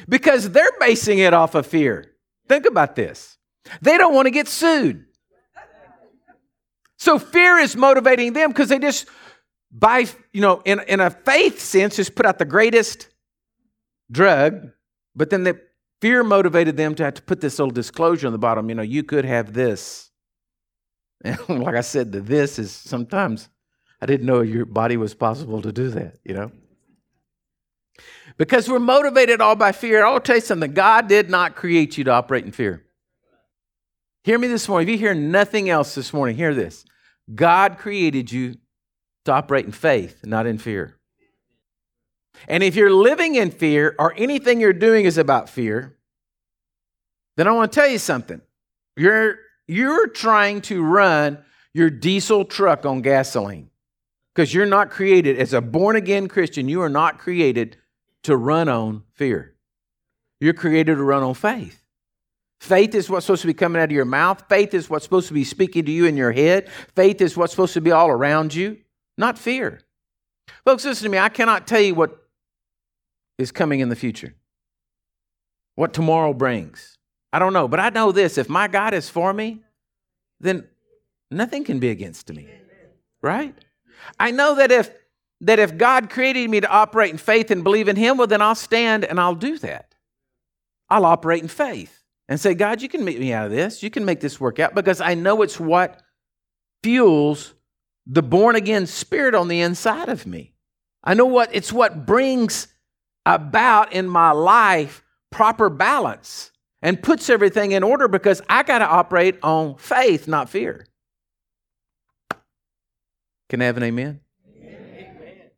Because 0.07 0.49
they're 0.49 0.71
basing 0.79 1.19
it 1.19 1.33
off 1.33 1.55
of 1.55 1.67
fear. 1.67 2.15
Think 2.47 2.65
about 2.65 2.95
this. 2.95 3.37
They 3.81 3.97
don't 3.97 4.15
want 4.15 4.25
to 4.25 4.31
get 4.31 4.47
sued. 4.47 5.05
So 6.97 7.19
fear 7.19 7.57
is 7.57 7.75
motivating 7.75 8.33
them 8.33 8.49
because 8.49 8.69
they 8.69 8.79
just, 8.79 9.07
by, 9.71 10.05
you 10.33 10.41
know, 10.41 10.61
in, 10.65 10.81
in 10.87 10.99
a 10.99 11.09
faith 11.09 11.59
sense, 11.59 11.95
just 11.95 12.15
put 12.15 12.25
out 12.25 12.39
the 12.39 12.45
greatest 12.45 13.07
drug, 14.11 14.69
but 15.15 15.29
then 15.29 15.43
the 15.43 15.61
Fear 16.01 16.23
motivated 16.23 16.77
them 16.77 16.95
to 16.95 17.03
have 17.03 17.15
to 17.15 17.21
put 17.21 17.41
this 17.41 17.59
little 17.59 17.73
disclosure 17.73 18.27
on 18.27 18.33
the 18.33 18.39
bottom. 18.39 18.69
You 18.69 18.75
know, 18.75 18.81
you 18.81 19.03
could 19.03 19.25
have 19.25 19.53
this. 19.53 20.11
And 21.21 21.37
like 21.49 21.75
I 21.75 21.81
said, 21.81 22.11
the 22.11 22.21
this 22.21 22.57
is 22.57 22.71
sometimes 22.71 23.49
I 24.01 24.05
didn't 24.05 24.25
know 24.25 24.41
your 24.41 24.65
body 24.65 24.97
was 24.97 25.13
possible 25.13 25.61
to 25.61 25.71
do 25.71 25.89
that, 25.89 26.17
you 26.23 26.33
know? 26.33 26.51
Because 28.37 28.69
we're 28.69 28.79
motivated 28.79 29.41
all 29.41 29.55
by 29.55 29.73
fear. 29.73 30.05
I'll 30.05 30.21
tell 30.21 30.37
you 30.37 30.41
something 30.41 30.73
God 30.73 31.09
did 31.09 31.29
not 31.29 31.55
create 31.55 31.97
you 31.97 32.05
to 32.05 32.11
operate 32.11 32.45
in 32.45 32.53
fear. 32.53 32.85
Hear 34.23 34.39
me 34.39 34.47
this 34.47 34.69
morning. 34.69 34.87
If 34.87 34.93
you 34.93 34.97
hear 34.97 35.13
nothing 35.13 35.69
else 35.69 35.95
this 35.95 36.13
morning, 36.13 36.37
hear 36.37 36.53
this 36.53 36.85
God 37.33 37.77
created 37.77 38.31
you 38.31 38.55
to 39.25 39.33
operate 39.33 39.65
in 39.65 39.71
faith, 39.71 40.25
not 40.25 40.45
in 40.45 40.57
fear. 40.57 40.98
And 42.47 42.63
if 42.63 42.75
you're 42.75 42.93
living 42.93 43.35
in 43.35 43.51
fear 43.51 43.95
or 43.99 44.13
anything 44.17 44.59
you're 44.59 44.73
doing 44.73 45.05
is 45.05 45.17
about 45.17 45.49
fear, 45.49 45.97
then 47.37 47.47
I 47.47 47.51
want 47.51 47.71
to 47.71 47.79
tell 47.79 47.89
you 47.89 47.97
something. 47.97 48.41
You're, 48.95 49.37
you're 49.67 50.07
trying 50.07 50.61
to 50.63 50.83
run 50.83 51.39
your 51.73 51.89
diesel 51.89 52.45
truck 52.45 52.85
on 52.85 53.01
gasoline 53.01 53.69
because 54.33 54.53
you're 54.53 54.65
not 54.65 54.89
created, 54.89 55.37
as 55.37 55.53
a 55.53 55.61
born 55.61 55.95
again 55.95 56.27
Christian, 56.27 56.69
you 56.69 56.81
are 56.81 56.89
not 56.89 57.19
created 57.19 57.77
to 58.23 58.35
run 58.35 58.69
on 58.69 59.03
fear. 59.13 59.55
You're 60.39 60.53
created 60.53 60.95
to 60.95 61.03
run 61.03 61.23
on 61.23 61.33
faith. 61.33 61.83
Faith 62.59 62.93
is 62.93 63.09
what's 63.09 63.25
supposed 63.25 63.41
to 63.41 63.47
be 63.47 63.53
coming 63.53 63.81
out 63.81 63.85
of 63.85 63.91
your 63.91 64.05
mouth. 64.05 64.43
Faith 64.49 64.73
is 64.73 64.89
what's 64.89 65.05
supposed 65.05 65.27
to 65.29 65.33
be 65.33 65.43
speaking 65.43 65.85
to 65.85 65.91
you 65.91 66.05
in 66.05 66.17
your 66.17 66.31
head. 66.31 66.69
Faith 66.95 67.21
is 67.21 67.37
what's 67.37 67.53
supposed 67.53 67.73
to 67.73 67.81
be 67.81 67.91
all 67.91 68.09
around 68.09 68.53
you, 68.53 68.77
not 69.17 69.37
fear. 69.37 69.81
Folks, 70.65 70.85
listen 70.85 71.03
to 71.03 71.09
me. 71.09 71.17
I 71.17 71.29
cannot 71.29 71.67
tell 71.67 71.81
you 71.81 71.95
what 71.95 72.17
is 73.37 73.51
coming 73.51 73.79
in 73.79 73.89
the 73.89 73.95
future, 73.95 74.35
what 75.75 75.93
tomorrow 75.93 76.33
brings. 76.33 76.97
I 77.31 77.39
don't 77.39 77.53
know, 77.53 77.67
but 77.67 77.79
I 77.79 77.89
know 77.89 78.11
this 78.11 78.37
if 78.37 78.49
my 78.49 78.67
God 78.67 78.93
is 78.93 79.09
for 79.09 79.33
me, 79.33 79.61
then 80.39 80.67
nothing 81.31 81.63
can 81.63 81.79
be 81.79 81.89
against 81.89 82.31
me. 82.33 82.49
Right? 83.21 83.53
I 84.19 84.31
know 84.31 84.55
that 84.55 84.71
if 84.71 84.91
that 85.41 85.59
if 85.59 85.77
God 85.77 86.09
created 86.09 86.49
me 86.49 86.59
to 86.59 86.69
operate 86.69 87.11
in 87.11 87.17
faith 87.17 87.49
and 87.49 87.63
believe 87.63 87.87
in 87.87 87.95
him, 87.95 88.17
well 88.17 88.27
then 88.27 88.41
I'll 88.41 88.55
stand 88.55 89.05
and 89.05 89.19
I'll 89.19 89.35
do 89.35 89.57
that. 89.59 89.95
I'll 90.89 91.05
operate 91.05 91.41
in 91.41 91.47
faith 91.47 92.03
and 92.27 92.39
say, 92.39 92.53
God, 92.53 92.81
you 92.81 92.89
can 92.89 93.05
meet 93.05 93.19
me 93.19 93.31
out 93.31 93.45
of 93.45 93.51
this. 93.51 93.81
You 93.83 93.89
can 93.89 94.05
make 94.05 94.19
this 94.19 94.39
work 94.39 94.59
out 94.59 94.75
because 94.75 95.01
I 95.01 95.13
know 95.13 95.41
it's 95.41 95.59
what 95.59 96.01
fuels 96.83 97.53
the 98.11 98.23
born 98.23 98.55
again 98.55 98.87
spirit 98.87 99.35
on 99.35 99.47
the 99.47 99.61
inside 99.61 100.09
of 100.09 100.25
me. 100.25 100.53
I 101.03 101.13
know 101.13 101.27
what 101.27 101.49
it's 101.53 101.71
what 101.71 102.07
brings 102.07 102.67
about 103.25 103.93
in 103.93 104.09
my 104.09 104.31
life 104.31 105.03
proper 105.31 105.69
balance 105.69 106.51
and 106.81 107.01
puts 107.01 107.29
everything 107.29 107.71
in 107.71 107.83
order 107.83 108.07
because 108.07 108.41
I 108.49 108.63
got 108.63 108.79
to 108.79 108.87
operate 108.87 109.37
on 109.43 109.75
faith, 109.75 110.27
not 110.27 110.49
fear. 110.49 110.87
Can 113.47 113.61
I 113.61 113.65
have 113.65 113.77
an 113.77 113.83
amen? 113.83 114.19
amen. 114.59 115.51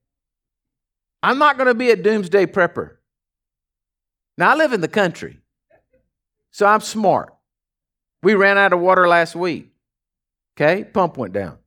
I'm 1.24 1.38
not 1.38 1.58
going 1.58 1.68
to 1.68 1.74
be 1.74 1.92
a 1.92 1.96
doomsday 1.96 2.48
prepper. 2.48 2.98
Now, 4.38 4.52
I 4.52 4.56
live 4.56 4.74
in 4.74 4.82
the 4.82 4.88
country, 4.88 5.40
so 6.52 6.66
I'm 6.66 6.82
smart. 6.82 7.34
We 8.24 8.34
ran 8.34 8.58
out 8.58 8.74
of 8.74 8.80
water 8.80 9.08
last 9.08 9.36
week. 9.36 9.70
Okay, 10.56 10.84
pump 10.84 11.18
went 11.18 11.34
down. 11.34 11.58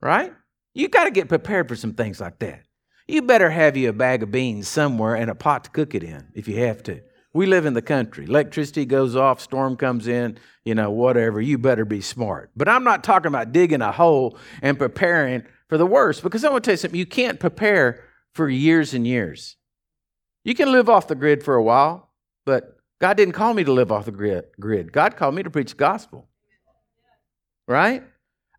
Right? 0.00 0.32
You 0.74 0.88
got 0.88 1.04
to 1.04 1.10
get 1.10 1.28
prepared 1.28 1.68
for 1.68 1.76
some 1.76 1.94
things 1.94 2.20
like 2.20 2.38
that. 2.38 2.62
You 3.08 3.22
better 3.22 3.50
have 3.50 3.76
you 3.76 3.88
a 3.88 3.92
bag 3.92 4.22
of 4.22 4.30
beans 4.30 4.68
somewhere 4.68 5.16
and 5.16 5.30
a 5.30 5.34
pot 5.34 5.64
to 5.64 5.70
cook 5.70 5.94
it 5.94 6.04
in 6.04 6.28
if 6.34 6.46
you 6.46 6.60
have 6.60 6.82
to. 6.84 7.00
We 7.32 7.46
live 7.46 7.66
in 7.66 7.74
the 7.74 7.82
country. 7.82 8.24
Electricity 8.24 8.84
goes 8.84 9.14
off, 9.14 9.40
storm 9.40 9.76
comes 9.76 10.08
in, 10.08 10.38
you 10.64 10.74
know, 10.74 10.90
whatever. 10.90 11.40
You 11.40 11.58
better 11.58 11.84
be 11.84 12.00
smart. 12.00 12.50
But 12.56 12.68
I'm 12.68 12.84
not 12.84 13.04
talking 13.04 13.28
about 13.28 13.52
digging 13.52 13.82
a 13.82 13.92
hole 13.92 14.36
and 14.62 14.78
preparing 14.78 15.44
for 15.68 15.78
the 15.78 15.86
worst 15.86 16.22
because 16.22 16.44
I 16.44 16.50
want 16.50 16.64
to 16.64 16.68
tell 16.68 16.72
you 16.74 16.78
something. 16.78 16.98
You 16.98 17.06
can't 17.06 17.38
prepare 17.38 18.04
for 18.32 18.48
years 18.48 18.94
and 18.94 19.06
years. 19.06 19.56
You 20.44 20.54
can 20.54 20.72
live 20.72 20.88
off 20.88 21.08
the 21.08 21.14
grid 21.14 21.44
for 21.44 21.54
a 21.54 21.62
while, 21.62 22.10
but 22.44 22.76
God 23.00 23.16
didn't 23.16 23.34
call 23.34 23.54
me 23.54 23.64
to 23.64 23.72
live 23.72 23.92
off 23.92 24.06
the 24.06 24.12
grid. 24.12 24.92
God 24.92 25.16
called 25.16 25.34
me 25.34 25.42
to 25.42 25.50
preach 25.50 25.70
the 25.70 25.76
gospel. 25.76 26.28
Right? 27.66 28.02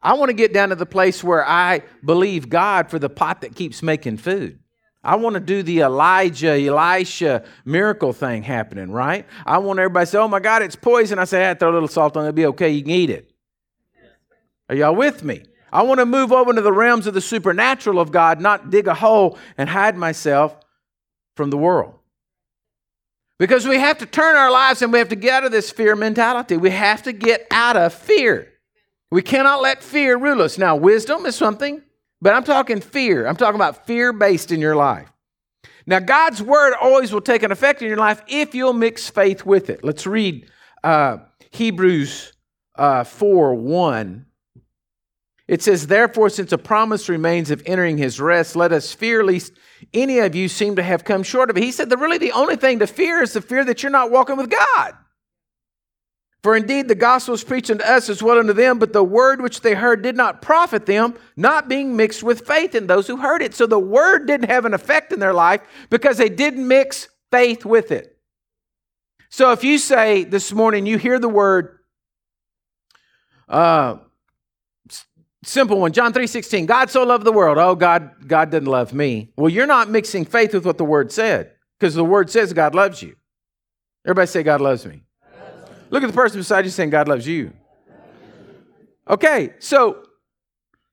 I 0.01 0.13
want 0.13 0.29
to 0.29 0.34
get 0.34 0.53
down 0.53 0.70
to 0.70 0.75
the 0.75 0.86
place 0.86 1.24
where 1.24 1.48
I 1.48 1.84
believe 2.03 2.50
God 2.50 2.89
for 2.89 2.98
the 2.98 3.10
pot 3.10 3.41
that 3.41 3.55
keeps 3.55 3.84
making 3.84 4.17
food. 4.17 4.60
I 5.03 5.15
want 5.15 5.34
to 5.34 5.39
do 5.39 5.63
the 5.63 5.81
Elijah, 5.81 6.53
Elisha 6.53 7.43
miracle 7.65 8.13
thing 8.13 8.43
happening, 8.43 8.91
right? 8.91 9.25
I 9.46 9.58
want 9.58 9.79
everybody 9.79 10.05
to 10.05 10.12
say, 10.12 10.17
oh 10.20 10.27
my 10.27 10.39
God, 10.39 10.62
it's 10.62 10.75
poison. 10.75 11.17
I 11.17 11.25
say, 11.25 11.43
hey, 11.43 11.55
throw 11.55 11.72
a 11.72 11.74
little 11.74 11.88
salt 11.88 12.17
on 12.17 12.25
it, 12.25 12.29
it'll 12.29 12.36
be 12.36 12.46
okay, 12.48 12.70
you 12.70 12.84
can 12.84 12.91
eat 12.91 13.10
it. 13.10 13.31
Are 14.70 14.75
y'all 14.75 14.96
with 14.96 15.24
me? 15.24 15.43
I 15.72 15.84
want 15.84 16.00
to 16.00 16.05
move 16.05 16.31
over 16.31 16.50
into 16.50 16.62
the 16.62 16.74
realms 16.74 17.08
of 17.08 17.13
the 17.13 17.22
supernatural 17.22 18.00
of 18.00 18.12
God, 18.12 18.41
not 18.41 18.70
dig 18.70 18.88
a 18.88 18.93
hole 18.93 19.38
and 19.58 19.70
hide 19.70 19.98
myself 19.98 20.55
from 21.36 21.50
the 21.50 21.58
world. 21.58 21.96
Because 23.39 23.67
we 23.67 23.79
have 23.79 23.98
to 24.00 24.05
turn 24.05 24.36
our 24.36 24.51
lives 24.51 24.81
and 24.81 24.93
we 24.93 25.00
have 25.00 25.10
to 25.10 25.15
get 25.15 25.34
out 25.34 25.43
of 25.46 25.51
this 25.51 25.72
fear 25.72 25.96
mentality. 25.96 26.58
We 26.58 26.70
have 26.70 27.03
to 27.03 27.12
get 27.12 27.48
out 27.50 27.75
of 27.75 27.93
fear. 27.93 28.51
We 29.12 29.22
cannot 29.22 29.62
let 29.62 29.84
fear 29.84 30.18
rule 30.18 30.41
us. 30.41 30.58
Now, 30.58 30.75
wisdom 30.75 31.25
is 31.25 31.36
something 31.36 31.84
but 32.22 32.34
I'm 32.34 32.44
talking 32.44 32.80
fear. 32.82 33.27
I'm 33.27 33.36
talking 33.36 33.56
about 33.56 33.88
fear 33.88 34.13
based 34.13 34.51
in 34.51 34.62
your 34.62 34.75
life. 34.75 35.12
Now, 35.88 36.00
God's 36.00 36.41
word 36.41 36.75
always 36.80 37.12
will 37.12 37.22
take 37.22 37.41
an 37.41 37.51
effect 37.51 37.82
in 37.82 37.88
your 37.88 37.98
life 37.98 38.22
if 38.27 38.53
you'll 38.53 38.74
mix 38.74 39.10
faith 39.10 39.46
with 39.46 39.70
it. 39.70 39.84
Let's 39.84 40.06
read 40.06 40.48
uh, 40.84 41.18
Hebrews 41.50 42.34
uh, 42.75 43.03
4 43.03 43.56
1. 43.56 44.25
It 45.48 45.62
says, 45.62 45.88
Therefore, 45.88 46.30
since 46.30 46.51
a 46.51 46.58
promise 46.58 47.10
remains 47.10 47.50
of 47.50 47.63
entering 47.65 47.98
his 47.98 48.22
rest, 48.22 48.56
let 48.56 48.72
us 48.72 48.94
fear 48.94 49.24
lest 49.24 49.53
any 49.94 50.20
of 50.20 50.36
you 50.36 50.48
seem 50.48 50.75
to 50.75 50.84
have 50.84 51.03
come 51.03 51.24
short 51.24 51.50
of 51.50 51.58
it. 51.58 51.63
He 51.63 51.72
said 51.72 51.89
that 51.89 51.98
really 51.98 52.20
the 52.20 52.32
only 52.32 52.56
thing 52.56 52.80
to 52.80 52.88
fear 52.88 53.22
is 53.24 53.34
the 53.34 53.41
fear 53.41 53.65
that 53.65 53.82
you're 53.82 53.91
not 53.91 54.12
walking 54.12 54.38
with 54.38 54.51
God. 54.51 54.94
For 56.43 56.55
indeed 56.55 56.88
the 56.88 56.95
gospel 56.95 57.36
is 57.36 57.43
preached 57.43 57.69
unto 57.69 57.83
us 57.83 58.10
as 58.10 58.24
well 58.24 58.39
unto 58.39 58.53
them, 58.53 58.79
but 58.79 58.93
the 58.93 59.03
word 59.03 59.41
which 59.41 59.62
they 59.62 59.75
heard 59.75 60.01
did 60.01 60.15
not 60.15 60.41
profit 60.41 60.88
them, 60.88 61.13
not 61.36 61.69
being 61.69 61.95
mixed 61.95 62.24
with 62.24 62.48
faith 62.48 62.74
in 62.74 62.88
those 62.88 63.05
who 63.05 63.17
heard 63.17 63.43
it. 63.43 63.53
So 63.53 63.67
the 63.67 63.77
word 63.77 64.25
didn't 64.25 64.50
have 64.50 64.65
an 64.65 64.74
effect 64.74 65.13
in 65.13 65.19
their 65.19 65.33
life 65.33 65.62
because 65.91 66.17
they 66.17 66.29
didn't 66.29 66.67
mix 66.67 67.10
faith 67.31 67.63
with 67.63 67.91
it. 67.91 68.17
So 69.29 69.51
if 69.51 69.63
you 69.63 69.77
say 69.77 70.24
this 70.24 70.51
morning, 70.51 70.86
you 70.88 70.98
hear 70.98 71.19
the 71.19 71.29
word, 71.29 71.77
uh, 73.48 73.98
simple 75.43 75.79
one, 75.79 75.93
John 75.93 76.12
3.16, 76.12 76.65
God 76.65 76.89
so 76.89 77.03
loved 77.03 77.24
the 77.24 77.31
world. 77.31 77.60
Oh, 77.60 77.75
God, 77.75 78.27
God 78.27 78.50
didn't 78.50 78.67
love 78.67 78.93
me. 78.93 79.31
Well, 79.38 79.50
you're 79.50 79.67
not 79.67 79.89
mixing 79.91 80.25
faith 80.25 80.55
with 80.55 80.65
what 80.65 80.79
the 80.79 80.86
word 80.86 81.12
said 81.12 81.51
because 81.79 81.93
the 81.93 82.03
word 82.03 82.31
says 82.31 82.51
God 82.51 82.74
loves 82.74 83.01
you. 83.03 83.15
Everybody 84.05 84.27
say 84.27 84.43
God 84.43 84.60
loves 84.60 84.88
me. 84.88 85.03
Look 85.91 86.03
at 86.03 86.07
the 86.07 86.13
person 86.13 86.39
beside 86.39 86.65
you 86.65 86.71
saying, 86.71 86.89
God 86.89 87.07
loves 87.07 87.27
you. 87.27 87.53
Okay, 89.07 89.53
so 89.60 90.03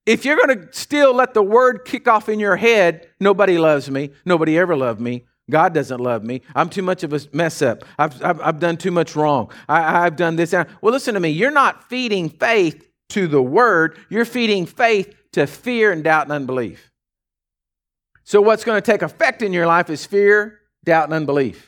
if 0.05 0.25
you're 0.25 0.37
going 0.37 0.59
to 0.59 0.73
still 0.73 1.15
let 1.15 1.35
the 1.35 1.43
word 1.43 1.85
kick 1.85 2.09
off 2.09 2.29
in 2.29 2.41
your 2.41 2.57
head, 2.57 3.07
nobody 3.21 3.59
loves 3.59 3.89
me, 3.91 4.11
nobody 4.25 4.59
ever 4.59 4.77
loved 4.77 5.01
me, 5.01 5.25
God 5.49 5.73
doesn't 5.73 6.01
love 6.01 6.25
me, 6.25 6.43
I'm 6.55 6.69
too 6.69 6.83
much 6.83 7.05
of 7.05 7.13
a 7.13 7.21
mess 7.33 7.63
up, 7.63 7.85
I've, 7.97 8.23
I've, 8.25 8.41
I've 8.41 8.59
done 8.59 8.77
too 8.77 8.91
much 8.91 9.15
wrong, 9.15 9.53
I, 9.69 10.05
I've 10.05 10.17
done 10.17 10.35
this. 10.35 10.53
Well, 10.53 10.93
listen 10.93 11.15
to 11.15 11.21
me, 11.21 11.29
you're 11.29 11.53
not 11.53 11.89
feeding 11.89 12.29
faith 12.29 12.89
to 13.11 13.29
the 13.29 13.43
word, 13.43 13.99
you're 14.09 14.25
feeding 14.25 14.67
faith 14.67 15.15
to 15.33 15.47
fear 15.47 15.93
and 15.93 16.03
doubt 16.03 16.25
and 16.25 16.33
unbelief. 16.33 16.91
So, 18.25 18.41
what's 18.41 18.65
going 18.65 18.83
to 18.83 18.93
take 18.93 19.03
effect 19.03 19.43
in 19.43 19.53
your 19.53 19.67
life 19.67 19.91
is 19.91 20.05
fear, 20.05 20.59
doubt, 20.85 21.05
and 21.05 21.15
unbelief 21.15 21.68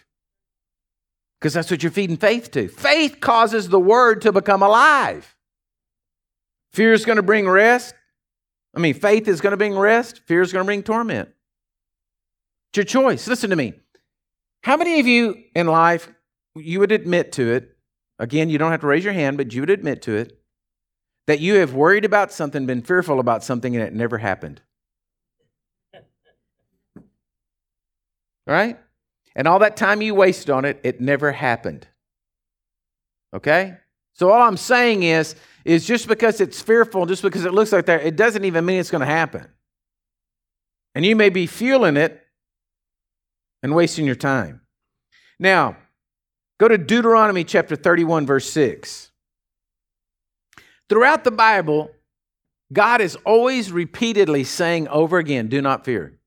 because 1.41 1.55
that's 1.55 1.71
what 1.71 1.83
you're 1.83 1.91
feeding 1.91 2.19
faith 2.19 2.51
to. 2.51 2.69
Faith 2.69 3.21
causes 3.21 3.69
the 3.69 3.81
word 3.81 4.23
to 4.23 4.33
become 4.33 4.63
alive. 4.63 5.37
Fear 6.73 6.93
is 6.93 7.05
going 7.05 7.17
to 7.17 7.23
bring 7.23 7.49
rest. 7.49 7.95
I 8.75 8.81
mean, 8.81 8.95
faith 8.95 9.27
is 9.27 9.41
going 9.41 9.53
to 9.53 9.57
bring 9.57 9.77
rest. 9.77 10.21
Fear 10.27 10.43
is 10.43 10.53
going 10.53 10.65
to 10.65 10.67
bring 10.67 10.83
torment. 10.83 11.31
It's 12.71 12.77
your 12.77 12.85
choice. 12.85 13.27
Listen 13.27 13.51
to 13.51 13.57
me. 13.57 13.75
How 14.63 14.77
many 14.77 15.01
of 15.01 15.07
you 15.07 15.43
in 15.55 15.67
life, 15.67 16.09
you 16.55 16.79
would 16.81 16.93
admit 16.93 17.33
to 17.33 17.51
it, 17.53 17.77
again, 18.19 18.51
you 18.51 18.59
don't 18.59 18.71
have 18.71 18.83
to 18.83 18.87
raise 18.87 19.03
your 19.03 19.15
hand, 19.15 19.39
but 19.39 19.53
you 19.53 19.63
would 19.63 19.71
admit 19.71 20.03
to 20.03 20.15
it, 20.15 20.39
that 21.27 21.41
you 21.41 21.55
have 21.55 21.73
worried 21.73 22.05
about 22.05 22.33
something, 22.33 22.67
been 22.67 22.83
fearful 22.83 23.19
about 23.19 23.43
something, 23.43 23.75
and 23.75 23.85
it 23.85 23.95
never 23.95 24.19
happened? 24.19 24.61
Right? 28.47 28.79
And 29.37 29.47
all 29.47 29.61
that 29.61 29.77
time 29.77 30.03
you 30.03 30.15
wasted 30.15 30.51
on 30.51 30.65
it, 30.65 30.81
it 30.83 31.01
never 31.01 31.33
happened. 31.33 31.87
Okay? 33.35 33.77
So 34.15 34.31
all 34.31 34.43
I'm 34.43 34.57
saying 34.57 35.03
is, 35.03 35.35
is 35.65 35.87
just 35.87 36.09
because 36.09 36.41
it's 36.41 36.61
fearful, 36.61 37.07
just 37.07 37.23
because 37.23 37.45
it 37.45 37.55
looks 37.55 37.73
like 37.73 37.87
that, 37.87 38.05
it 38.05 38.17
doesn't 38.17 38.45
even 38.45 38.65
mean 38.65 38.81
it's 38.81 38.91
going 38.91 39.01
to 39.01 39.07
happen. 39.07 39.47
And 40.95 41.07
you 41.07 41.15
may 41.15 41.29
be 41.29 41.47
fueling 41.47 41.97
it 41.97 42.21
and 43.63 43.75
wasting 43.75 44.05
your 44.05 44.17
time. 44.17 44.63
Now, 45.39 45.77
go 46.59 46.67
to 46.67 46.77
Deuteronomy 46.77 47.45
chapter 47.45 47.77
31, 47.77 48.27
verse 48.27 48.51
6. 48.51 49.13
Throughout 50.89 51.23
the 51.23 51.31
Bible, 51.31 51.91
God 52.73 53.01
is 53.01 53.17
always 53.25 53.71
repeatedly 53.71 54.43
saying 54.43 54.89
over 54.89 55.19
again, 55.19 55.47
do 55.47 55.63
not 55.63 55.85
fear. 55.85 56.19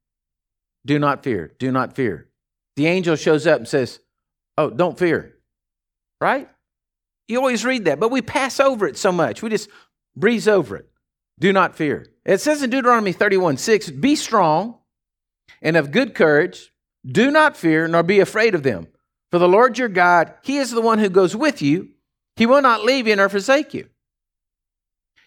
Do 0.86 1.00
not 1.00 1.24
fear. 1.24 1.54
Do 1.60 1.72
not 1.72 1.96
fear 1.96 2.30
the 2.76 2.88
angel 2.88 3.16
shows 3.16 3.46
up 3.48 3.60
and 3.60 3.68
says, 3.68 4.00
Oh, 4.58 4.70
don't 4.70 4.98
fear. 4.98 5.36
Right? 6.22 6.50
You 7.28 7.38
always 7.38 7.66
read 7.66 7.86
that, 7.86 8.00
but 8.00 8.12
we 8.12 8.22
pass 8.22 8.60
over 8.60 8.88
it 8.88 8.98
so 8.98 9.12
much. 9.12 9.42
We 9.42 9.50
just 9.50 9.70
breeze 10.16 10.48
over 10.48 10.76
it. 10.76 10.90
Do 11.40 11.52
not 11.52 11.76
fear. 11.76 12.08
It 12.26 12.42
says 12.42 12.62
in 12.62 12.70
Deuteronomy 12.70 13.12
31 13.12 13.58
6, 13.58 13.90
Be 13.92 14.16
strong 14.16 14.78
and 15.62 15.76
of 15.76 15.92
good 15.92 16.14
courage. 16.14 16.72
Do 17.06 17.32
not 17.32 17.58
fear, 17.58 17.88
nor 17.88 18.04
be 18.04 18.20
afraid 18.20 18.56
of 18.56 18.64
them. 18.64 18.88
For 19.32 19.40
the 19.40 19.48
Lord 19.48 19.78
your 19.78 19.90
God, 19.90 20.34
He 20.44 20.58
is 20.58 20.72
the 20.72 20.82
one 20.82 21.00
who 21.00 21.10
goes 21.10 21.36
with 21.36 21.62
you. 21.62 21.90
He 22.36 22.46
will 22.46 22.62
not 22.62 22.84
leave 22.84 23.08
you 23.08 23.16
nor 23.16 23.30
forsake 23.30 23.74
you. 23.74 23.90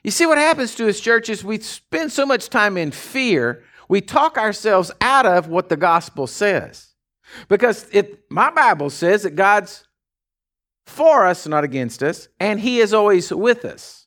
You 0.02 0.10
see 0.10 0.26
what 0.26 0.38
happens 0.38 0.74
to 0.76 0.88
us, 0.88 1.00
churches? 1.00 1.44
We 1.44 1.58
spend 1.58 2.12
so 2.12 2.24
much 2.24 2.48
time 2.48 2.76
in 2.76 2.92
fear, 2.92 3.64
we 3.88 4.00
talk 4.00 4.38
ourselves 4.38 4.90
out 5.00 5.26
of 5.26 5.48
what 5.48 5.68
the 5.68 5.76
gospel 5.76 6.26
says. 6.26 6.94
Because 7.48 7.86
it, 7.92 8.30
my 8.30 8.50
Bible 8.50 8.90
says 8.90 9.22
that 9.22 9.36
God's 9.36 9.84
for 10.86 11.26
us, 11.26 11.46
not 11.46 11.64
against 11.64 12.02
us, 12.02 12.28
and 12.38 12.60
he 12.60 12.78
is 12.78 12.94
always 12.94 13.32
with 13.32 13.64
us. 13.64 14.06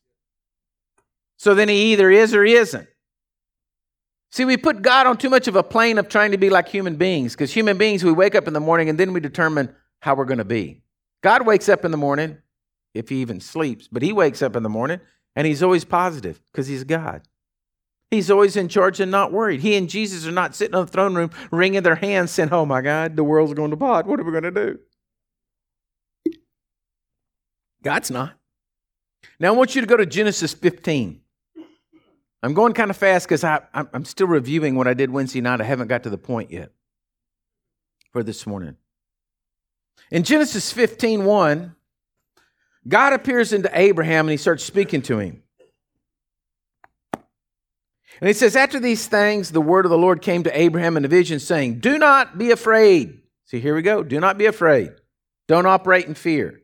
So 1.36 1.54
then 1.54 1.68
he 1.68 1.92
either 1.92 2.10
is 2.10 2.34
or 2.34 2.44
he 2.44 2.54
isn't. 2.54 2.88
See, 4.32 4.44
we 4.44 4.56
put 4.56 4.82
God 4.82 5.06
on 5.06 5.16
too 5.18 5.28
much 5.28 5.48
of 5.48 5.56
a 5.56 5.62
plane 5.62 5.98
of 5.98 6.08
trying 6.08 6.30
to 6.30 6.38
be 6.38 6.50
like 6.50 6.68
human 6.68 6.96
beings 6.96 7.34
because 7.34 7.52
human 7.52 7.76
beings, 7.76 8.04
we 8.04 8.12
wake 8.12 8.34
up 8.34 8.46
in 8.46 8.54
the 8.54 8.60
morning 8.60 8.88
and 8.88 8.98
then 8.98 9.12
we 9.12 9.20
determine 9.20 9.74
how 10.00 10.14
we're 10.14 10.24
going 10.24 10.38
to 10.38 10.44
be. 10.44 10.82
God 11.22 11.46
wakes 11.46 11.68
up 11.68 11.84
in 11.84 11.90
the 11.90 11.96
morning, 11.96 12.38
if 12.94 13.08
he 13.08 13.16
even 13.16 13.40
sleeps, 13.40 13.88
but 13.88 14.02
he 14.02 14.12
wakes 14.12 14.40
up 14.40 14.56
in 14.56 14.62
the 14.62 14.68
morning 14.68 15.00
and 15.34 15.46
he's 15.46 15.62
always 15.62 15.84
positive 15.84 16.40
because 16.46 16.66
he's 16.68 16.84
God. 16.84 17.22
He's 18.10 18.30
always 18.30 18.56
in 18.56 18.68
charge 18.68 18.98
and 18.98 19.10
not 19.10 19.32
worried. 19.32 19.60
He 19.60 19.76
and 19.76 19.88
Jesus 19.88 20.26
are 20.26 20.32
not 20.32 20.56
sitting 20.56 20.74
on 20.74 20.86
the 20.86 20.92
throne 20.92 21.14
room 21.14 21.30
wringing 21.52 21.82
their 21.82 21.94
hands 21.94 22.32
saying, 22.32 22.48
Oh 22.50 22.66
my 22.66 22.80
God, 22.80 23.14
the 23.14 23.22
world's 23.22 23.54
going 23.54 23.70
to 23.70 23.76
pot. 23.76 24.06
What 24.06 24.18
are 24.18 24.24
we 24.24 24.32
going 24.32 24.42
to 24.42 24.50
do? 24.50 24.78
God's 27.82 28.10
not. 28.10 28.32
Now 29.38 29.48
I 29.48 29.56
want 29.56 29.74
you 29.74 29.80
to 29.80 29.86
go 29.86 29.96
to 29.96 30.06
Genesis 30.06 30.52
15. 30.52 31.20
I'm 32.42 32.54
going 32.54 32.72
kind 32.72 32.90
of 32.90 32.96
fast 32.96 33.28
because 33.28 33.44
I'm 33.44 34.04
still 34.04 34.26
reviewing 34.26 34.74
what 34.74 34.88
I 34.88 34.94
did 34.94 35.10
Wednesday 35.10 35.40
night. 35.40 35.60
I 35.60 35.64
haven't 35.64 35.88
got 35.88 36.02
to 36.04 36.10
the 36.10 36.18
point 36.18 36.50
yet 36.50 36.72
for 38.12 38.22
this 38.22 38.46
morning. 38.46 38.76
In 40.10 40.24
Genesis 40.24 40.72
15 40.72 41.24
1, 41.24 41.76
God 42.88 43.12
appears 43.12 43.52
into 43.52 43.70
Abraham 43.78 44.26
and 44.26 44.32
he 44.32 44.36
starts 44.36 44.64
speaking 44.64 45.02
to 45.02 45.18
him. 45.18 45.42
And 48.20 48.28
he 48.28 48.34
says, 48.34 48.54
After 48.54 48.78
these 48.78 49.06
things, 49.06 49.50
the 49.50 49.60
word 49.60 49.86
of 49.86 49.90
the 49.90 49.98
Lord 49.98 50.22
came 50.22 50.42
to 50.44 50.58
Abraham 50.58 50.96
in 50.96 51.04
a 51.04 51.08
vision, 51.08 51.40
saying, 51.40 51.80
Do 51.80 51.98
not 51.98 52.38
be 52.38 52.50
afraid. 52.50 53.20
See, 53.46 53.60
here 53.60 53.74
we 53.74 53.82
go. 53.82 54.02
Do 54.02 54.20
not 54.20 54.38
be 54.38 54.46
afraid. 54.46 54.92
Don't 55.48 55.66
operate 55.66 56.06
in 56.06 56.14
fear. 56.14 56.60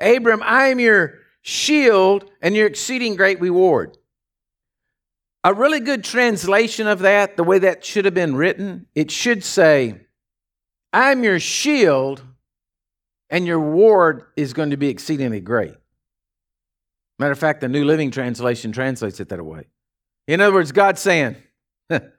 Abram, 0.00 0.42
I 0.44 0.68
am 0.68 0.78
your 0.78 1.18
shield 1.42 2.30
and 2.40 2.54
your 2.54 2.66
exceeding 2.66 3.16
great 3.16 3.40
reward. 3.40 3.98
A 5.44 5.52
really 5.52 5.80
good 5.80 6.04
translation 6.04 6.86
of 6.86 7.00
that, 7.00 7.36
the 7.36 7.44
way 7.44 7.58
that 7.60 7.84
should 7.84 8.04
have 8.04 8.14
been 8.14 8.36
written, 8.36 8.86
it 8.94 9.10
should 9.10 9.44
say, 9.44 10.00
I'm 10.92 11.24
your 11.24 11.40
shield 11.40 12.22
and 13.30 13.46
your 13.46 13.58
reward 13.58 14.24
is 14.36 14.52
going 14.52 14.70
to 14.70 14.76
be 14.76 14.88
exceedingly 14.88 15.40
great. 15.40 15.74
Matter 17.18 17.32
of 17.32 17.38
fact, 17.38 17.60
the 17.60 17.68
New 17.68 17.84
Living 17.84 18.10
Translation 18.10 18.72
translates 18.72 19.20
it 19.20 19.28
that 19.28 19.44
way. 19.44 19.66
In 20.28 20.42
other 20.42 20.52
words, 20.52 20.70
God's 20.70 21.00
saying, 21.00 21.36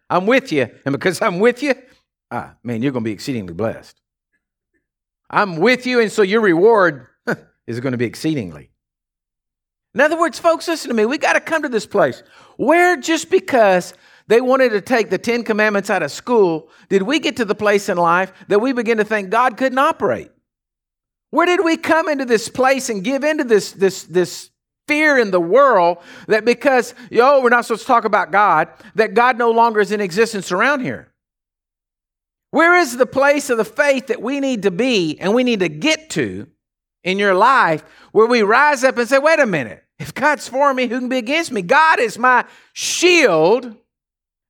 I'm 0.10 0.26
with 0.26 0.52
you, 0.52 0.68
and 0.84 0.92
because 0.92 1.22
I'm 1.22 1.40
with 1.40 1.62
you, 1.62 1.76
ah, 2.32 2.56
man, 2.64 2.82
you're 2.82 2.92
going 2.92 3.04
to 3.04 3.08
be 3.08 3.14
exceedingly 3.14 3.54
blessed. 3.54 4.02
I'm 5.30 5.58
with 5.58 5.86
you, 5.86 6.02
and 6.02 6.12
so 6.12 6.24
your 6.24 6.42
reward 6.42 7.06
is 7.68 7.80
going 7.80 7.92
to 7.92 7.98
be 7.98 8.06
exceedingly. 8.06 8.72
In 9.94 10.02
other 10.02 10.20
words, 10.20 10.40
folks, 10.40 10.68
listen 10.68 10.90
to 10.90 10.96
me. 10.96 11.06
We 11.06 11.20
got 11.20 11.34
to 11.34 11.40
come 11.40 11.62
to 11.62 11.70
this 11.70 11.86
place 11.86 12.24
where 12.58 12.98
just 12.98 13.30
because 13.30 13.94
they 14.28 14.42
wanted 14.42 14.70
to 14.70 14.82
take 14.82 15.12
the 15.12 15.18
Ten 15.18 15.44
Commandments 15.44 15.92
out 15.92 16.02
of 16.02 16.12
school, 16.12 16.70
did 16.90 17.04
we 17.04 17.20
get 17.20 17.38
to 17.38 17.46
the 17.46 17.56
place 17.56 17.90
in 17.90 17.98
life 17.98 18.32
that 18.48 18.60
we 18.60 18.74
begin 18.74 18.98
to 18.98 19.04
think 19.04 19.30
God 19.30 19.56
couldn't 19.56 19.78
operate? 19.78 20.32
Where 21.30 21.46
did 21.46 21.64
we 21.64 21.78
come 21.78 22.10
into 22.10 22.26
this 22.26 22.50
place 22.50 22.90
and 22.90 23.04
give 23.04 23.24
into 23.24 23.44
this, 23.44 23.72
this, 23.72 24.04
this 24.04 24.50
fear 24.90 25.20
in 25.20 25.30
the 25.30 25.40
world 25.40 26.00
that 26.28 26.44
because, 26.46 26.96
yo, 27.12 27.42
we're 27.42 27.50
not 27.50 27.64
supposed 27.64 27.84
to 27.84 27.88
talk 27.88 28.06
about 28.06 28.32
God, 28.32 28.70
that 28.96 29.14
God 29.14 29.38
no 29.38 29.52
longer 29.52 29.80
is 29.80 29.92
in 29.92 30.02
existence 30.02 30.52
around 30.52 30.82
here? 30.82 31.14
Where 32.50 32.76
is 32.76 32.98
the 32.98 33.06
place 33.06 33.52
of 33.52 33.58
the 33.58 33.66
faith 33.66 34.08
that 34.08 34.20
we 34.20 34.40
need 34.40 34.64
to 34.64 34.72
be 34.72 35.20
and 35.20 35.36
we 35.36 35.44
need 35.44 35.60
to 35.60 35.70
get 35.70 36.10
to 36.12 36.48
in 37.04 37.20
your 37.20 37.36
life 37.36 37.84
where 38.12 38.26
we 38.26 38.42
rise 38.42 38.84
up 38.84 38.98
and 38.98 39.08
say, 39.08 39.20
wait 39.20 39.40
a 39.40 39.46
minute, 39.46 39.84
if 40.00 40.16
God's 40.16 40.48
for 40.48 40.74
me, 40.74 40.88
who 40.88 41.00
can 41.00 41.10
be 41.10 41.20
against 41.20 41.52
me? 41.52 41.62
God 41.62 42.00
is 42.00 42.18
my 42.18 42.46
shield, 42.74 43.66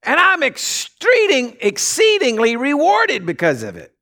and 0.03 0.19
I'm 0.19 0.41
exceeding, 0.43 1.57
exceedingly 1.59 2.55
rewarded 2.55 3.25
because 3.25 3.63
of 3.63 3.75
it. 3.75 3.93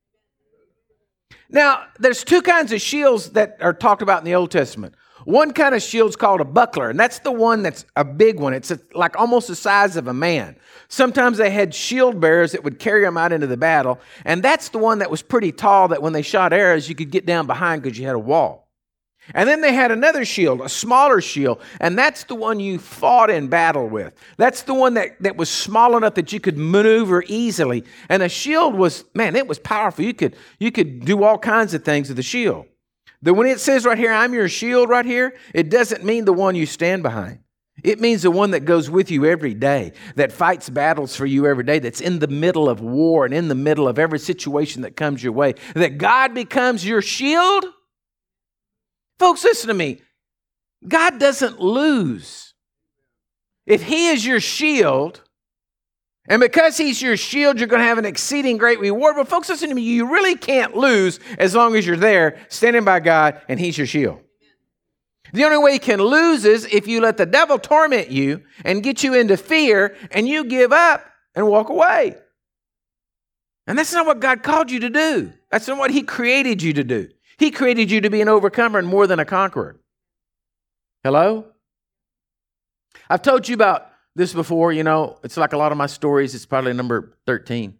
Now, 1.50 1.86
there's 1.98 2.22
two 2.22 2.42
kinds 2.42 2.72
of 2.72 2.80
shields 2.80 3.30
that 3.30 3.56
are 3.60 3.72
talked 3.72 4.02
about 4.02 4.20
in 4.20 4.24
the 4.24 4.34
Old 4.36 4.52
Testament. 4.52 4.94
One 5.28 5.52
kind 5.52 5.74
of 5.74 5.82
shield's 5.82 6.16
called 6.16 6.40
a 6.40 6.44
buckler, 6.46 6.88
and 6.88 6.98
that's 6.98 7.18
the 7.18 7.30
one 7.30 7.62
that's 7.62 7.84
a 7.96 8.02
big 8.02 8.40
one. 8.40 8.54
It's 8.54 8.70
a, 8.70 8.80
like 8.94 9.14
almost 9.20 9.48
the 9.48 9.54
size 9.54 9.94
of 9.98 10.08
a 10.08 10.14
man. 10.14 10.56
Sometimes 10.88 11.36
they 11.36 11.50
had 11.50 11.74
shield 11.74 12.18
bearers 12.18 12.52
that 12.52 12.64
would 12.64 12.78
carry 12.78 13.02
them 13.02 13.18
out 13.18 13.30
into 13.30 13.46
the 13.46 13.58
battle, 13.58 14.00
and 14.24 14.42
that's 14.42 14.70
the 14.70 14.78
one 14.78 15.00
that 15.00 15.10
was 15.10 15.20
pretty 15.20 15.52
tall 15.52 15.88
that 15.88 16.00
when 16.00 16.14
they 16.14 16.22
shot 16.22 16.54
arrows, 16.54 16.88
you 16.88 16.94
could 16.94 17.10
get 17.10 17.26
down 17.26 17.46
behind 17.46 17.82
because 17.82 17.98
you 17.98 18.06
had 18.06 18.14
a 18.14 18.18
wall. 18.18 18.70
And 19.34 19.46
then 19.46 19.60
they 19.60 19.74
had 19.74 19.90
another 19.90 20.24
shield, 20.24 20.62
a 20.62 20.68
smaller 20.70 21.20
shield, 21.20 21.60
and 21.78 21.98
that's 21.98 22.24
the 22.24 22.34
one 22.34 22.58
you 22.58 22.78
fought 22.78 23.28
in 23.28 23.48
battle 23.48 23.86
with. 23.86 24.14
That's 24.38 24.62
the 24.62 24.72
one 24.72 24.94
that, 24.94 25.22
that 25.22 25.36
was 25.36 25.50
small 25.50 25.94
enough 25.98 26.14
that 26.14 26.32
you 26.32 26.40
could 26.40 26.56
maneuver 26.56 27.22
easily. 27.26 27.84
And 28.08 28.22
a 28.22 28.30
shield 28.30 28.74
was, 28.74 29.04
man, 29.12 29.36
it 29.36 29.46
was 29.46 29.58
powerful. 29.58 30.06
You 30.06 30.14
could, 30.14 30.36
you 30.58 30.72
could 30.72 31.04
do 31.04 31.22
all 31.22 31.36
kinds 31.36 31.74
of 31.74 31.84
things 31.84 32.08
with 32.08 32.16
the 32.16 32.22
shield. 32.22 32.64
The 33.22 33.34
when 33.34 33.46
it 33.46 33.60
says 33.60 33.84
right 33.84 33.98
here, 33.98 34.12
I'm 34.12 34.34
your 34.34 34.48
shield 34.48 34.88
right 34.88 35.04
here, 35.04 35.34
it 35.54 35.70
doesn't 35.70 36.04
mean 36.04 36.24
the 36.24 36.32
one 36.32 36.54
you 36.54 36.66
stand 36.66 37.02
behind. 37.02 37.40
It 37.82 38.00
means 38.00 38.22
the 38.22 38.30
one 38.30 38.52
that 38.52 38.64
goes 38.64 38.90
with 38.90 39.10
you 39.10 39.24
every 39.24 39.54
day, 39.54 39.92
that 40.16 40.32
fights 40.32 40.68
battles 40.68 41.14
for 41.14 41.26
you 41.26 41.46
every 41.46 41.62
day, 41.62 41.78
that's 41.78 42.00
in 42.00 42.18
the 42.18 42.26
middle 42.26 42.68
of 42.68 42.80
war 42.80 43.24
and 43.24 43.32
in 43.32 43.48
the 43.48 43.54
middle 43.54 43.86
of 43.86 43.98
every 43.98 44.18
situation 44.18 44.82
that 44.82 44.96
comes 44.96 45.22
your 45.22 45.32
way. 45.32 45.54
That 45.74 45.98
God 45.98 46.34
becomes 46.34 46.84
your 46.84 47.02
shield 47.02 47.64
Folks, 49.18 49.42
listen 49.42 49.68
to 49.68 49.74
me. 49.74 50.00
God 50.86 51.18
doesn't 51.18 51.60
lose. 51.60 52.54
If 53.66 53.82
He 53.82 54.08
is 54.08 54.24
your 54.24 54.40
shield, 54.40 55.22
and 56.28 56.40
because 56.40 56.76
He's 56.76 57.00
your 57.00 57.16
shield, 57.16 57.58
you're 57.58 57.68
going 57.68 57.80
to 57.80 57.86
have 57.86 57.98
an 57.98 58.04
exceeding 58.04 58.58
great 58.58 58.80
reward. 58.80 59.16
But, 59.16 59.28
folks, 59.28 59.48
listen 59.48 59.68
to 59.68 59.74
me. 59.74 59.82
You 59.82 60.10
really 60.12 60.36
can't 60.36 60.76
lose 60.76 61.20
as 61.38 61.54
long 61.54 61.74
as 61.76 61.86
you're 61.86 61.96
there 61.96 62.38
standing 62.48 62.84
by 62.84 63.00
God 63.00 63.40
and 63.48 63.58
He's 63.58 63.78
your 63.78 63.86
shield. 63.86 64.20
The 65.32 65.44
only 65.44 65.58
way 65.58 65.74
you 65.74 65.80
can 65.80 66.00
lose 66.00 66.44
is 66.44 66.66
if 66.66 66.86
you 66.86 67.00
let 67.00 67.16
the 67.16 67.26
devil 67.26 67.58
torment 67.58 68.10
you 68.10 68.42
and 68.64 68.82
get 68.82 69.02
you 69.02 69.14
into 69.14 69.36
fear 69.36 69.96
and 70.10 70.26
you 70.26 70.44
give 70.44 70.72
up 70.72 71.04
and 71.34 71.46
walk 71.46 71.68
away. 71.68 72.16
And 73.66 73.78
that's 73.78 73.92
not 73.92 74.06
what 74.06 74.20
God 74.20 74.42
called 74.42 74.70
you 74.70 74.80
to 74.80 74.90
do. 74.90 75.32
That's 75.50 75.68
not 75.68 75.78
what 75.78 75.90
He 75.90 76.02
created 76.02 76.62
you 76.62 76.72
to 76.74 76.84
do. 76.84 77.08
He 77.38 77.50
created 77.50 77.90
you 77.90 78.00
to 78.00 78.10
be 78.10 78.20
an 78.20 78.28
overcomer 78.28 78.78
and 78.78 78.88
more 78.88 79.06
than 79.06 79.20
a 79.20 79.24
conqueror. 79.24 79.78
Hello? 81.04 81.44
I've 83.08 83.22
told 83.22 83.48
you 83.48 83.54
about 83.54 83.87
this 84.18 84.34
before, 84.34 84.72
you 84.72 84.82
know, 84.82 85.16
it's 85.22 85.36
like 85.36 85.52
a 85.52 85.56
lot 85.56 85.70
of 85.70 85.78
my 85.78 85.86
stories, 85.86 86.34
it's 86.34 86.44
probably 86.44 86.72
number 86.72 87.16
13. 87.26 87.78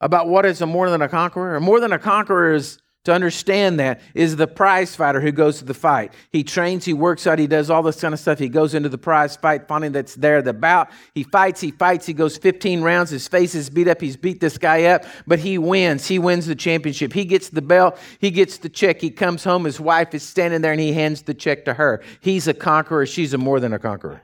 About 0.00 0.28
what 0.28 0.46
is 0.46 0.62
a 0.62 0.66
more 0.66 0.88
than 0.88 1.02
a 1.02 1.08
conqueror? 1.08 1.56
A 1.56 1.60
more 1.60 1.78
than 1.78 1.92
a 1.92 1.98
conqueror 1.98 2.54
is 2.54 2.78
to 3.04 3.12
understand 3.12 3.78
that 3.80 4.00
is 4.14 4.36
the 4.36 4.46
prize 4.46 4.96
fighter 4.96 5.20
who 5.20 5.30
goes 5.30 5.58
to 5.58 5.66
the 5.66 5.74
fight. 5.74 6.14
He 6.30 6.42
trains, 6.42 6.86
he 6.86 6.94
works 6.94 7.26
out, 7.26 7.38
he 7.38 7.46
does 7.46 7.68
all 7.68 7.82
this 7.82 8.00
kind 8.00 8.14
of 8.14 8.20
stuff. 8.20 8.38
He 8.38 8.48
goes 8.48 8.72
into 8.72 8.88
the 8.88 8.96
prize 8.96 9.36
fight, 9.36 9.68
finding 9.68 9.92
that's 9.92 10.14
there, 10.14 10.40
the 10.40 10.54
bout. 10.54 10.90
He 11.14 11.22
fights, 11.22 11.60
he 11.60 11.70
fights, 11.70 12.06
he 12.06 12.14
goes 12.14 12.38
15 12.38 12.80
rounds. 12.80 13.10
His 13.10 13.28
face 13.28 13.54
is 13.54 13.68
beat 13.68 13.88
up. 13.88 14.00
He's 14.00 14.16
beat 14.16 14.40
this 14.40 14.56
guy 14.56 14.84
up, 14.84 15.04
but 15.26 15.38
he 15.38 15.58
wins. 15.58 16.06
He 16.08 16.18
wins 16.18 16.46
the 16.46 16.54
championship. 16.54 17.12
He 17.12 17.26
gets 17.26 17.50
the 17.50 17.62
belt, 17.62 17.98
he 18.20 18.30
gets 18.30 18.56
the 18.56 18.70
check. 18.70 19.02
He 19.02 19.10
comes 19.10 19.44
home, 19.44 19.64
his 19.64 19.80
wife 19.80 20.14
is 20.14 20.22
standing 20.22 20.62
there, 20.62 20.72
and 20.72 20.80
he 20.80 20.94
hands 20.94 21.22
the 21.22 21.34
check 21.34 21.66
to 21.66 21.74
her. 21.74 22.02
He's 22.20 22.48
a 22.48 22.54
conqueror, 22.54 23.04
she's 23.04 23.34
a 23.34 23.38
more 23.38 23.60
than 23.60 23.74
a 23.74 23.78
conqueror. 23.78 24.22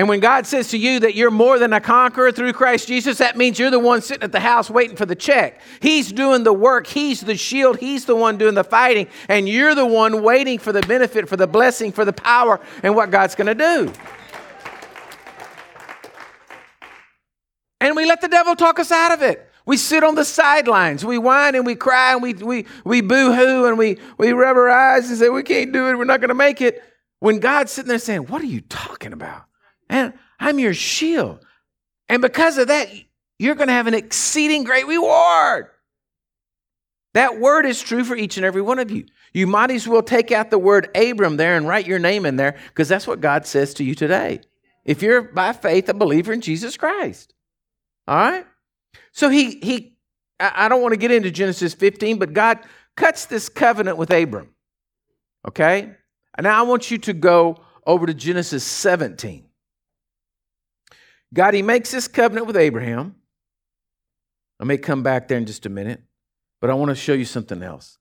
And 0.00 0.08
when 0.08 0.20
God 0.20 0.46
says 0.46 0.68
to 0.68 0.78
you 0.78 1.00
that 1.00 1.14
you're 1.14 1.30
more 1.30 1.58
than 1.58 1.74
a 1.74 1.80
conqueror 1.80 2.32
through 2.32 2.54
Christ 2.54 2.88
Jesus, 2.88 3.18
that 3.18 3.36
means 3.36 3.58
you're 3.58 3.70
the 3.70 3.78
one 3.78 4.00
sitting 4.00 4.22
at 4.22 4.32
the 4.32 4.40
house 4.40 4.70
waiting 4.70 4.96
for 4.96 5.04
the 5.04 5.14
check. 5.14 5.60
He's 5.80 6.10
doing 6.10 6.42
the 6.42 6.54
work, 6.54 6.86
He's 6.86 7.20
the 7.20 7.36
shield, 7.36 7.76
He's 7.76 8.06
the 8.06 8.16
one 8.16 8.38
doing 8.38 8.54
the 8.54 8.64
fighting, 8.64 9.08
and 9.28 9.46
you're 9.46 9.74
the 9.74 9.84
one 9.84 10.22
waiting 10.22 10.58
for 10.58 10.72
the 10.72 10.80
benefit, 10.80 11.28
for 11.28 11.36
the 11.36 11.46
blessing, 11.46 11.92
for 11.92 12.06
the 12.06 12.14
power, 12.14 12.60
and 12.82 12.96
what 12.96 13.10
God's 13.10 13.34
going 13.34 13.48
to 13.48 13.54
do. 13.54 13.92
And 17.82 17.94
we 17.94 18.06
let 18.06 18.22
the 18.22 18.28
devil 18.28 18.56
talk 18.56 18.78
us 18.78 18.90
out 18.90 19.12
of 19.12 19.20
it. 19.20 19.52
We 19.66 19.76
sit 19.76 20.02
on 20.02 20.14
the 20.14 20.24
sidelines. 20.24 21.04
We 21.04 21.18
whine 21.18 21.54
and 21.54 21.66
we 21.66 21.74
cry 21.74 22.14
and 22.14 22.22
we, 22.22 22.32
we, 22.32 22.64
we 22.86 23.02
boo 23.02 23.34
hoo 23.34 23.66
and 23.66 23.76
we, 23.76 23.98
we 24.16 24.32
rub 24.32 24.56
our 24.56 24.70
eyes 24.70 25.10
and 25.10 25.18
say, 25.18 25.28
We 25.28 25.42
can't 25.42 25.74
do 25.74 25.90
it. 25.90 25.98
We're 25.98 26.04
not 26.06 26.22
going 26.22 26.28
to 26.28 26.34
make 26.34 26.62
it. 26.62 26.82
When 27.18 27.38
God's 27.38 27.70
sitting 27.70 27.90
there 27.90 27.98
saying, 27.98 28.28
What 28.28 28.40
are 28.40 28.46
you 28.46 28.62
talking 28.62 29.12
about? 29.12 29.44
And 29.90 30.14
I'm 30.38 30.58
your 30.58 30.72
shield. 30.72 31.44
And 32.08 32.22
because 32.22 32.56
of 32.56 32.68
that, 32.68 32.88
you're 33.38 33.56
going 33.56 33.66
to 33.66 33.74
have 33.74 33.88
an 33.88 33.94
exceeding 33.94 34.64
great 34.64 34.86
reward. 34.86 35.66
That 37.12 37.40
word 37.40 37.66
is 37.66 37.82
true 37.82 38.04
for 38.04 38.14
each 38.14 38.36
and 38.36 38.46
every 38.46 38.62
one 38.62 38.78
of 38.78 38.90
you. 38.90 39.04
You 39.34 39.46
might 39.46 39.72
as 39.72 39.86
well 39.86 40.02
take 40.02 40.30
out 40.30 40.50
the 40.50 40.58
word 40.58 40.96
Abram 40.96 41.36
there 41.36 41.56
and 41.56 41.66
write 41.66 41.86
your 41.86 41.98
name 41.98 42.24
in 42.24 42.36
there 42.36 42.56
because 42.68 42.88
that's 42.88 43.06
what 43.06 43.20
God 43.20 43.46
says 43.46 43.74
to 43.74 43.84
you 43.84 43.94
today. 43.94 44.40
If 44.84 45.02
you're 45.02 45.22
by 45.22 45.52
faith 45.52 45.88
a 45.88 45.94
believer 45.94 46.32
in 46.32 46.40
Jesus 46.40 46.76
Christ. 46.76 47.34
All 48.06 48.16
right? 48.16 48.46
So 49.12 49.28
he 49.28 49.58
he 49.60 49.96
I 50.38 50.68
don't 50.68 50.82
want 50.82 50.92
to 50.92 50.98
get 50.98 51.10
into 51.10 51.30
Genesis 51.30 51.74
15, 51.74 52.18
but 52.18 52.32
God 52.32 52.60
cuts 52.96 53.26
this 53.26 53.48
covenant 53.48 53.98
with 53.98 54.10
Abram. 54.10 54.54
Okay? 55.46 55.90
And 56.36 56.44
now 56.44 56.58
I 56.58 56.62
want 56.62 56.90
you 56.90 56.98
to 56.98 57.12
go 57.12 57.56
over 57.86 58.06
to 58.06 58.14
Genesis 58.14 58.64
17. 58.64 59.49
God, 61.32 61.54
He 61.54 61.62
makes 61.62 61.90
this 61.90 62.08
covenant 62.08 62.46
with 62.46 62.56
Abraham. 62.56 63.16
I 64.58 64.64
may 64.64 64.76
come 64.76 65.02
back 65.02 65.28
there 65.28 65.38
in 65.38 65.46
just 65.46 65.64
a 65.66 65.70
minute, 65.70 66.02
but 66.60 66.70
I 66.70 66.74
want 66.74 66.90
to 66.90 66.94
show 66.94 67.14
you 67.14 67.24
something 67.24 67.62
else. 67.62 67.98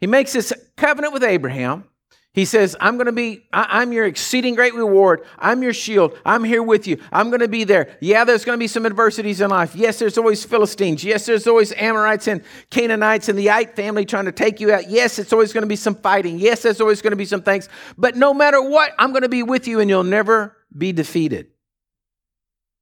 He 0.00 0.06
makes 0.06 0.32
this 0.32 0.52
covenant 0.76 1.12
with 1.12 1.24
Abraham. 1.24 1.84
He 2.32 2.44
says, 2.44 2.76
I'm 2.78 2.96
going 2.96 3.06
to 3.06 3.12
be, 3.12 3.48
I, 3.52 3.82
am 3.82 3.92
your 3.92 4.04
exceeding 4.04 4.54
great 4.54 4.74
reward. 4.74 5.22
I'm 5.38 5.60
your 5.60 5.72
shield. 5.72 6.16
I'm 6.24 6.44
here 6.44 6.62
with 6.62 6.86
you. 6.86 7.00
I'm 7.10 7.30
going 7.30 7.40
to 7.40 7.48
be 7.48 7.64
there. 7.64 7.96
Yeah, 8.00 8.22
there's 8.22 8.44
going 8.44 8.56
to 8.56 8.60
be 8.62 8.68
some 8.68 8.86
adversities 8.86 9.40
in 9.40 9.50
life. 9.50 9.74
Yes, 9.74 9.98
there's 9.98 10.16
always 10.16 10.44
Philistines. 10.44 11.02
Yes, 11.02 11.26
there's 11.26 11.48
always 11.48 11.72
Amorites 11.72 12.28
and 12.28 12.44
Canaanites 12.70 13.28
and 13.28 13.36
the 13.36 13.50
Ite 13.50 13.74
family 13.74 14.04
trying 14.04 14.26
to 14.26 14.32
take 14.32 14.60
you 14.60 14.72
out. 14.72 14.88
Yes, 14.88 15.18
it's 15.18 15.32
always 15.32 15.52
going 15.52 15.62
to 15.62 15.68
be 15.68 15.74
some 15.74 15.96
fighting. 15.96 16.38
Yes, 16.38 16.62
there's 16.62 16.80
always 16.80 17.02
going 17.02 17.10
to 17.10 17.16
be 17.16 17.24
some 17.24 17.42
things. 17.42 17.68
But 17.96 18.14
no 18.14 18.32
matter 18.32 18.62
what, 18.62 18.92
I'm 18.98 19.10
going 19.10 19.22
to 19.22 19.28
be 19.28 19.42
with 19.42 19.66
you 19.66 19.80
and 19.80 19.90
you'll 19.90 20.04
never 20.04 20.56
be 20.76 20.92
defeated. 20.92 21.48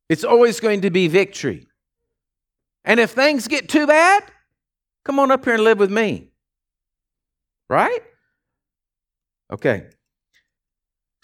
It's 0.08 0.24
always 0.24 0.60
going 0.60 0.82
to 0.82 0.90
be 0.90 1.08
victory. 1.08 1.66
And 2.84 3.00
if 3.00 3.10
things 3.10 3.48
get 3.48 3.68
too 3.68 3.86
bad, 3.86 4.24
come 5.04 5.18
on 5.18 5.30
up 5.30 5.44
here 5.44 5.54
and 5.54 5.64
live 5.64 5.78
with 5.78 5.90
me. 5.90 6.30
Right? 7.68 8.00
Okay. 9.52 9.88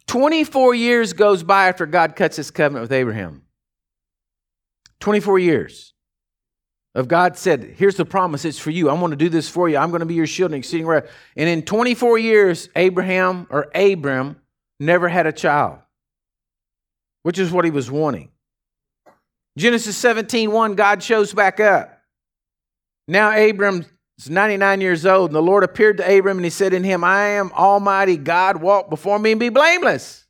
24 0.09 0.75
years 0.75 1.13
goes 1.13 1.43
by 1.43 1.69
after 1.69 1.87
God 1.87 2.17
cuts 2.17 2.37
his 2.37 2.51
covenant 2.51 2.83
with 2.83 2.93
Abraham. 2.93 3.43
24 5.01 5.39
years 5.39 5.95
of 6.95 7.09
God 7.09 7.37
said, 7.39 7.75
Here's 7.77 7.97
the 7.97 8.05
promise, 8.05 8.45
it's 8.45 8.59
for 8.59 8.71
you. 8.71 8.91
I'm 8.91 8.99
going 8.99 9.11
to 9.11 9.17
do 9.17 9.29
this 9.29 9.49
for 9.49 9.69
you. 9.69 9.77
I'm 9.77 9.91
going 9.91 10.01
to 10.01 10.07
be 10.07 10.15
your 10.15 10.27
shield 10.27 10.51
and 10.51 10.59
exceeding 10.59 10.87
right. 10.87 11.05
And 11.37 11.49
in 11.49 11.63
24 11.63 12.19
years, 12.19 12.69
Abraham 12.77 13.47
or 13.51 13.71
Abram 13.75 14.37
never 14.79 15.09
had 15.09 15.27
a 15.27 15.33
child, 15.33 15.79
which 17.23 17.39
is 17.39 17.51
what 17.51 17.65
he 17.65 17.71
was 17.71 17.91
wanting. 17.91 18.31
Genesis 19.57 19.97
17 19.97 20.51
1, 20.51 20.75
God 20.75 21.03
shows 21.03 21.33
back 21.35 21.61
up. 21.61 22.01
Now 23.07 23.33
Abram's 23.33 23.87
99 24.29 24.81
years 24.81 25.05
old, 25.05 25.31
and 25.31 25.37
the 25.37 25.43
Lord 25.43 25.65
appeared 25.65 25.99
to 25.99 26.19
Abram 26.19 26.39
and 26.39 26.45
he 26.45 26.51
said 26.51 26.73
in 26.73 26.85
him, 26.85 27.05
I 27.05 27.31
am 27.31 27.53
Almighty 27.53 28.17
God, 28.17 28.59
walk 28.59 28.89
before 28.89 29.19
me 29.19 29.33
and 29.33 29.41
be 29.41 29.49
blameless. 29.49 30.23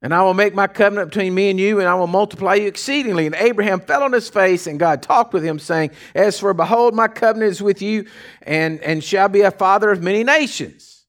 And 0.00 0.14
I 0.14 0.22
will 0.22 0.34
make 0.34 0.54
my 0.54 0.68
covenant 0.68 1.10
between 1.10 1.34
me 1.34 1.50
and 1.50 1.58
you, 1.58 1.80
and 1.80 1.88
I 1.88 1.94
will 1.94 2.06
multiply 2.06 2.54
you 2.54 2.68
exceedingly. 2.68 3.26
And 3.26 3.34
Abraham 3.34 3.80
fell 3.80 4.04
on 4.04 4.12
his 4.12 4.28
face, 4.28 4.68
and 4.68 4.78
God 4.78 5.02
talked 5.02 5.32
with 5.32 5.42
him, 5.42 5.58
saying, 5.58 5.90
As 6.14 6.38
for 6.38 6.54
behold, 6.54 6.94
my 6.94 7.08
covenant 7.08 7.50
is 7.50 7.60
with 7.60 7.82
you, 7.82 8.06
and, 8.42 8.80
and 8.80 9.02
shall 9.02 9.28
be 9.28 9.40
a 9.40 9.50
father 9.50 9.90
of 9.90 10.00
many 10.00 10.22
nations. 10.22 11.04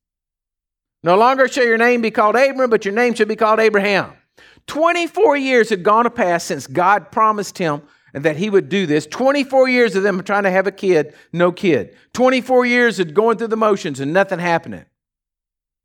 No 1.03 1.17
longer 1.17 1.47
shall 1.47 1.65
your 1.65 1.77
name 1.77 2.01
be 2.01 2.09
called 2.09 2.35
Abram, 2.35 2.71
but 2.71 2.83
your 2.83 2.95
name 2.95 3.13
shall 3.13 3.27
be 3.27 3.35
called 3.35 3.59
Abraham. 3.59 4.11
24 4.69 5.35
years 5.35 5.69
had 5.71 5.81
gone 5.81 6.03
to 6.03 6.11
pass 6.11 6.43
since 6.43 6.67
God 6.67 7.11
promised 7.11 7.57
him 7.57 7.81
that 8.13 8.37
he 8.37 8.51
would 8.51 8.69
do 8.69 8.85
this. 8.85 9.07
24 9.07 9.67
years 9.67 9.95
of 9.95 10.03
them 10.03 10.23
trying 10.23 10.43
to 10.43 10.51
have 10.51 10.67
a 10.67 10.71
kid, 10.71 11.15
no 11.33 11.51
kid. 11.51 11.95
24 12.13 12.67
years 12.67 12.99
of 12.99 13.13
going 13.13 13.37
through 13.37 13.47
the 13.47 13.57
motions 13.57 13.99
and 13.99 14.13
nothing 14.13 14.37
happening. 14.37 14.85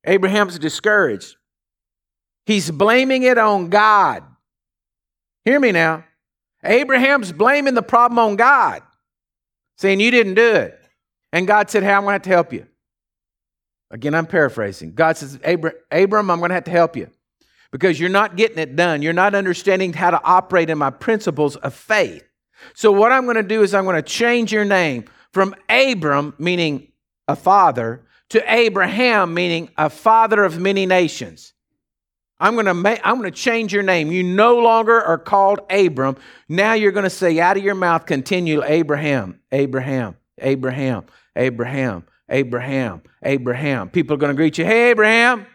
Abraham's 0.04 0.58
discouraged. 0.58 1.36
He's 2.44 2.70
blaming 2.70 3.22
it 3.22 3.38
on 3.38 3.70
God. 3.70 4.22
Hear 5.46 5.58
me 5.58 5.72
now. 5.72 6.04
Abraham's 6.62 7.32
blaming 7.32 7.72
the 7.72 7.82
problem 7.82 8.18
on 8.18 8.36
God, 8.36 8.82
saying, 9.78 10.00
You 10.00 10.10
didn't 10.10 10.34
do 10.34 10.54
it. 10.56 10.78
And 11.32 11.46
God 11.46 11.70
said, 11.70 11.82
Hey, 11.82 11.92
I'm 11.92 12.02
going 12.02 12.08
to 12.08 12.12
have 12.12 12.22
to 12.22 12.30
help 12.30 12.52
you. 12.52 12.66
Again, 13.90 14.14
I'm 14.14 14.26
paraphrasing. 14.26 14.92
God 14.92 15.16
says, 15.16 15.38
Abram, 15.42 16.30
I'm 16.30 16.38
going 16.38 16.50
to 16.50 16.54
have 16.54 16.64
to 16.64 16.70
help 16.70 16.96
you 16.96 17.10
because 17.74 17.98
you're 17.98 18.08
not 18.08 18.37
getting 18.37 18.58
it 18.58 18.76
done. 18.76 19.02
You're 19.02 19.12
not 19.12 19.34
understanding 19.34 19.92
how 19.92 20.12
to 20.12 20.22
operate 20.22 20.70
in 20.70 20.78
my 20.78 20.90
principles 20.90 21.56
of 21.56 21.74
faith. 21.74 22.22
So, 22.72 22.92
what 22.92 23.10
I'm 23.10 23.24
going 23.24 23.34
to 23.34 23.42
do 23.42 23.62
is 23.62 23.74
I'm 23.74 23.82
going 23.82 23.96
to 23.96 24.02
change 24.02 24.52
your 24.52 24.64
name 24.64 25.06
from 25.32 25.56
Abram, 25.68 26.34
meaning 26.38 26.92
a 27.26 27.34
father, 27.34 28.06
to 28.28 28.52
Abraham, 28.52 29.34
meaning 29.34 29.70
a 29.76 29.90
father 29.90 30.44
of 30.44 30.60
many 30.60 30.87
nations. 30.87 31.52
I'm 32.38 32.54
going 32.54 32.66
to 32.66 33.06
I'm 33.06 33.18
going 33.18 33.32
to 33.32 33.37
change 33.37 33.72
your 33.72 33.82
name. 33.82 34.12
You 34.12 34.22
no 34.22 34.56
longer 34.60 35.00
are 35.00 35.18
called 35.18 35.58
Abram. 35.68 36.16
Now 36.48 36.74
you're 36.74 36.92
going 36.92 37.02
to 37.02 37.10
say 37.10 37.40
out 37.40 37.56
of 37.56 37.64
your 37.64 37.74
mouth 37.74 38.06
continually 38.06 38.68
Abraham, 38.68 39.40
Abraham, 39.50 40.16
Abraham, 40.38 41.06
Abraham, 41.34 42.04
Abraham, 42.28 43.02
Abraham. 43.24 43.90
People 43.90 44.14
are 44.14 44.18
going 44.18 44.30
to 44.30 44.37
greet 44.37 44.58
you, 44.58 44.64
hey 44.64 44.90
Abraham. 44.90 45.46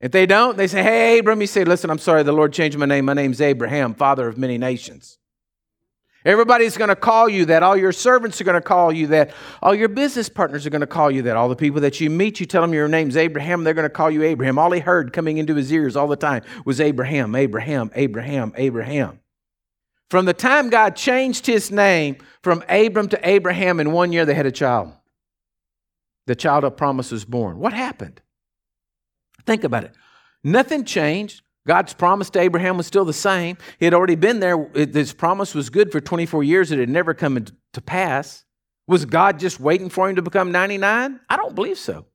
If 0.00 0.12
they 0.12 0.26
don't, 0.26 0.56
they 0.56 0.66
say, 0.66 0.82
Hey, 0.82 1.18
Abram, 1.18 1.40
you 1.40 1.46
say, 1.46 1.64
Listen, 1.64 1.90
I'm 1.90 1.98
sorry, 1.98 2.22
the 2.22 2.32
Lord 2.32 2.52
changed 2.52 2.78
my 2.78 2.86
name. 2.86 3.04
My 3.04 3.14
name's 3.14 3.40
Abraham, 3.40 3.94
father 3.94 4.28
of 4.28 4.36
many 4.38 4.58
nations. 4.58 5.18
Everybody's 6.26 6.76
going 6.76 6.88
to 6.88 6.96
call 6.96 7.28
you 7.28 7.44
that. 7.44 7.62
All 7.62 7.76
your 7.76 7.92
servants 7.92 8.40
are 8.40 8.44
going 8.44 8.56
to 8.56 8.60
call 8.60 8.92
you 8.92 9.06
that. 9.08 9.30
All 9.62 9.72
your 9.72 9.88
business 9.88 10.28
partners 10.28 10.66
are 10.66 10.70
going 10.70 10.80
to 10.80 10.86
call 10.86 11.08
you 11.08 11.22
that. 11.22 11.36
All 11.36 11.48
the 11.48 11.54
people 11.54 11.80
that 11.82 12.00
you 12.00 12.10
meet, 12.10 12.40
you 12.40 12.46
tell 12.46 12.62
them 12.62 12.74
your 12.74 12.88
name's 12.88 13.16
Abraham, 13.16 13.62
they're 13.62 13.74
going 13.74 13.84
to 13.84 13.88
call 13.88 14.10
you 14.10 14.24
Abraham. 14.24 14.58
All 14.58 14.72
he 14.72 14.80
heard 14.80 15.12
coming 15.12 15.38
into 15.38 15.54
his 15.54 15.72
ears 15.72 15.94
all 15.94 16.08
the 16.08 16.16
time 16.16 16.42
was 16.64 16.80
Abraham, 16.80 17.36
Abraham, 17.36 17.92
Abraham, 17.94 18.52
Abraham. 18.56 19.20
From 20.10 20.24
the 20.24 20.34
time 20.34 20.68
God 20.68 20.96
changed 20.96 21.46
his 21.46 21.70
name 21.70 22.16
from 22.42 22.64
Abram 22.68 23.08
to 23.10 23.28
Abraham 23.28 23.78
in 23.78 23.92
one 23.92 24.12
year, 24.12 24.24
they 24.24 24.34
had 24.34 24.46
a 24.46 24.52
child. 24.52 24.92
The 26.26 26.34
child 26.34 26.64
of 26.64 26.76
promise 26.76 27.12
was 27.12 27.24
born. 27.24 27.58
What 27.58 27.72
happened? 27.72 28.20
Think 29.46 29.64
about 29.64 29.84
it. 29.84 29.92
Nothing 30.44 30.84
changed. 30.84 31.42
God's 31.66 31.94
promise 31.94 32.30
to 32.30 32.40
Abraham 32.40 32.76
was 32.76 32.86
still 32.86 33.04
the 33.04 33.12
same. 33.12 33.56
He 33.78 33.86
had 33.86 33.94
already 33.94 34.14
been 34.14 34.40
there. 34.40 34.68
His 34.74 35.12
promise 35.12 35.54
was 35.54 35.70
good 35.70 35.90
for 35.90 36.00
24 36.00 36.44
years. 36.44 36.70
It 36.70 36.78
had 36.78 36.88
never 36.88 37.14
come 37.14 37.44
to 37.72 37.80
pass. 37.80 38.44
Was 38.86 39.04
God 39.04 39.40
just 39.40 39.58
waiting 39.58 39.88
for 39.88 40.08
him 40.08 40.16
to 40.16 40.22
become 40.22 40.52
99? 40.52 41.20
I 41.28 41.36
don't 41.36 41.54
believe 41.54 41.78
so. 41.78 42.06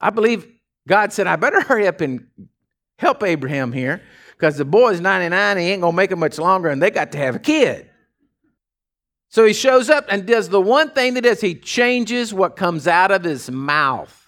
I 0.00 0.10
believe 0.10 0.46
God 0.88 1.12
said, 1.12 1.26
I 1.26 1.36
better 1.36 1.60
hurry 1.66 1.86
up 1.86 2.00
and 2.00 2.26
help 2.98 3.22
Abraham 3.22 3.72
here 3.72 4.02
because 4.32 4.56
the 4.56 4.64
boy's 4.64 5.00
99. 5.00 5.58
He 5.58 5.64
ain't 5.64 5.82
going 5.82 5.92
to 5.92 5.96
make 5.96 6.10
it 6.10 6.16
much 6.16 6.38
longer, 6.38 6.68
and 6.70 6.82
they 6.82 6.90
got 6.90 7.12
to 7.12 7.18
have 7.18 7.36
a 7.36 7.38
kid. 7.38 7.90
So 9.28 9.44
he 9.44 9.52
shows 9.52 9.90
up 9.90 10.06
and 10.08 10.24
does 10.24 10.48
the 10.48 10.60
one 10.60 10.90
thing 10.90 11.14
that 11.14 11.26
is 11.26 11.42
he 11.42 11.54
changes 11.54 12.32
what 12.32 12.56
comes 12.56 12.86
out 12.86 13.10
of 13.10 13.24
his 13.24 13.50
mouth 13.50 14.25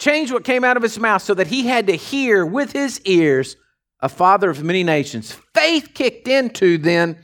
changed 0.00 0.32
what 0.32 0.42
came 0.42 0.64
out 0.64 0.76
of 0.76 0.82
his 0.82 0.98
mouth 0.98 1.22
so 1.22 1.34
that 1.34 1.46
he 1.46 1.68
had 1.68 1.86
to 1.86 1.94
hear 1.94 2.44
with 2.44 2.72
his 2.72 3.00
ears 3.02 3.56
a 4.00 4.08
father 4.08 4.50
of 4.50 4.64
many 4.64 4.82
nations. 4.82 5.36
Faith 5.54 5.90
kicked 5.94 6.26
into 6.26 6.78
then 6.78 7.18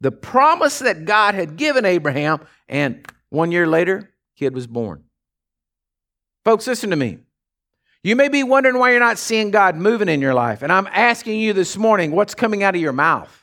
the 0.00 0.12
promise 0.12 0.78
that 0.78 1.06
God 1.06 1.34
had 1.34 1.56
given 1.56 1.84
Abraham, 1.84 2.40
and 2.68 3.04
one 3.30 3.50
year 3.50 3.66
later, 3.66 4.12
kid 4.36 4.54
was 4.54 4.66
born. 4.66 5.02
Folks, 6.44 6.66
listen 6.66 6.90
to 6.90 6.96
me. 6.96 7.18
You 8.04 8.14
may 8.14 8.28
be 8.28 8.44
wondering 8.44 8.78
why 8.78 8.92
you're 8.92 9.00
not 9.00 9.18
seeing 9.18 9.50
God 9.50 9.74
moving 9.74 10.08
in 10.08 10.20
your 10.20 10.34
life, 10.34 10.62
and 10.62 10.70
I'm 10.70 10.86
asking 10.92 11.40
you 11.40 11.52
this 11.52 11.76
morning 11.76 12.12
what's 12.12 12.34
coming 12.34 12.62
out 12.62 12.76
of 12.76 12.80
your 12.80 12.92
mouth? 12.92 13.37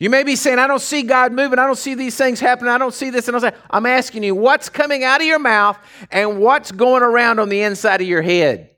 You 0.00 0.08
may 0.08 0.22
be 0.22 0.34
saying, 0.34 0.58
I 0.58 0.66
don't 0.66 0.80
see 0.80 1.02
God 1.02 1.30
moving. 1.30 1.58
I 1.58 1.66
don't 1.66 1.76
see 1.76 1.94
these 1.94 2.16
things 2.16 2.40
happening. 2.40 2.72
I 2.72 2.78
don't 2.78 2.94
see 2.94 3.10
this. 3.10 3.28
And 3.28 3.36
I'm, 3.36 3.42
saying, 3.42 3.54
I'm 3.70 3.84
asking 3.84 4.22
you, 4.22 4.34
what's 4.34 4.70
coming 4.70 5.04
out 5.04 5.20
of 5.20 5.26
your 5.26 5.38
mouth 5.38 5.78
and 6.10 6.40
what's 6.40 6.72
going 6.72 7.02
around 7.02 7.38
on 7.38 7.50
the 7.50 7.60
inside 7.60 8.00
of 8.00 8.08
your 8.08 8.22
head? 8.22 8.70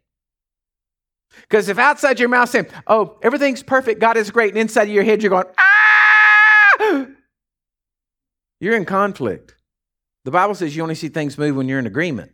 Because 1.43 1.69
if 1.69 1.79
outside 1.79 2.19
your 2.19 2.29
mouth 2.29 2.51
saying, 2.51 2.67
oh, 2.89 3.19
everything's 3.23 3.63
perfect, 3.63 4.01
God 4.01 4.17
is 4.17 4.33
great, 4.33 4.51
and 4.51 4.59
inside 4.59 4.89
of 4.89 4.89
your 4.89 5.05
head 5.05 5.23
you're 5.23 5.31
going, 5.31 5.47
ah, 5.59 7.07
you're 8.59 8.77
in 8.77 8.85
conflict. 8.85 9.55
The 10.25 10.33
Bible 10.33 10.57
says 10.57 10.75
you 10.75 10.83
only 10.83 10.97
see 10.97 11.09
things 11.09 11.39
move 11.39 11.55
when 11.55 11.69
you're 11.69 11.79
in 11.79 11.87
agreement. 11.87 12.33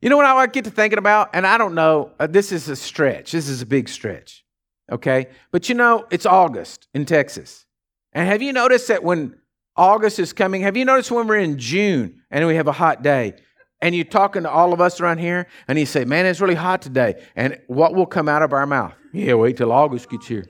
You 0.00 0.08
know 0.08 0.16
what 0.16 0.26
I 0.26 0.46
get 0.46 0.64
to 0.64 0.70
thinking 0.70 0.98
about? 0.98 1.30
And 1.34 1.44
I 1.44 1.58
don't 1.58 1.74
know, 1.74 2.12
uh, 2.20 2.28
this 2.28 2.52
is 2.52 2.68
a 2.68 2.76
stretch. 2.76 3.32
This 3.32 3.48
is 3.48 3.60
a 3.60 3.66
big 3.66 3.88
stretch 3.88 4.44
okay? 4.90 5.28
But 5.50 5.68
you 5.68 5.74
know, 5.74 6.06
it's 6.10 6.26
August 6.26 6.88
in 6.94 7.04
Texas. 7.04 7.66
And 8.12 8.28
have 8.28 8.42
you 8.42 8.52
noticed 8.52 8.88
that 8.88 9.04
when 9.04 9.38
August 9.76 10.18
is 10.18 10.32
coming, 10.32 10.62
have 10.62 10.76
you 10.76 10.84
noticed 10.84 11.10
when 11.10 11.26
we're 11.26 11.38
in 11.38 11.58
June 11.58 12.22
and 12.30 12.46
we 12.46 12.56
have 12.56 12.66
a 12.66 12.72
hot 12.72 13.02
day? 13.02 13.34
And 13.80 13.94
you're 13.94 14.04
talking 14.04 14.42
to 14.42 14.50
all 14.50 14.74
of 14.74 14.80
us 14.80 15.00
around 15.00 15.18
here, 15.18 15.46
and 15.66 15.78
you 15.78 15.86
say, 15.86 16.04
Man, 16.04 16.26
it's 16.26 16.40
really 16.42 16.54
hot 16.54 16.82
today. 16.82 17.22
And 17.34 17.58
what 17.66 17.94
will 17.94 18.04
come 18.04 18.28
out 18.28 18.42
of 18.42 18.52
our 18.52 18.66
mouth? 18.66 18.92
Yeah, 19.12 19.34
wait 19.34 19.56
till 19.56 19.72
August 19.72 20.10
gets 20.10 20.26
here. 20.26 20.44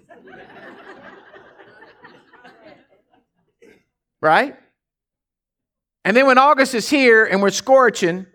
right? 4.20 4.56
And 6.04 6.16
then 6.16 6.26
when 6.26 6.38
August 6.38 6.74
is 6.74 6.88
here 6.88 7.24
and 7.24 7.42
we're 7.42 7.50
scorching, 7.50 8.26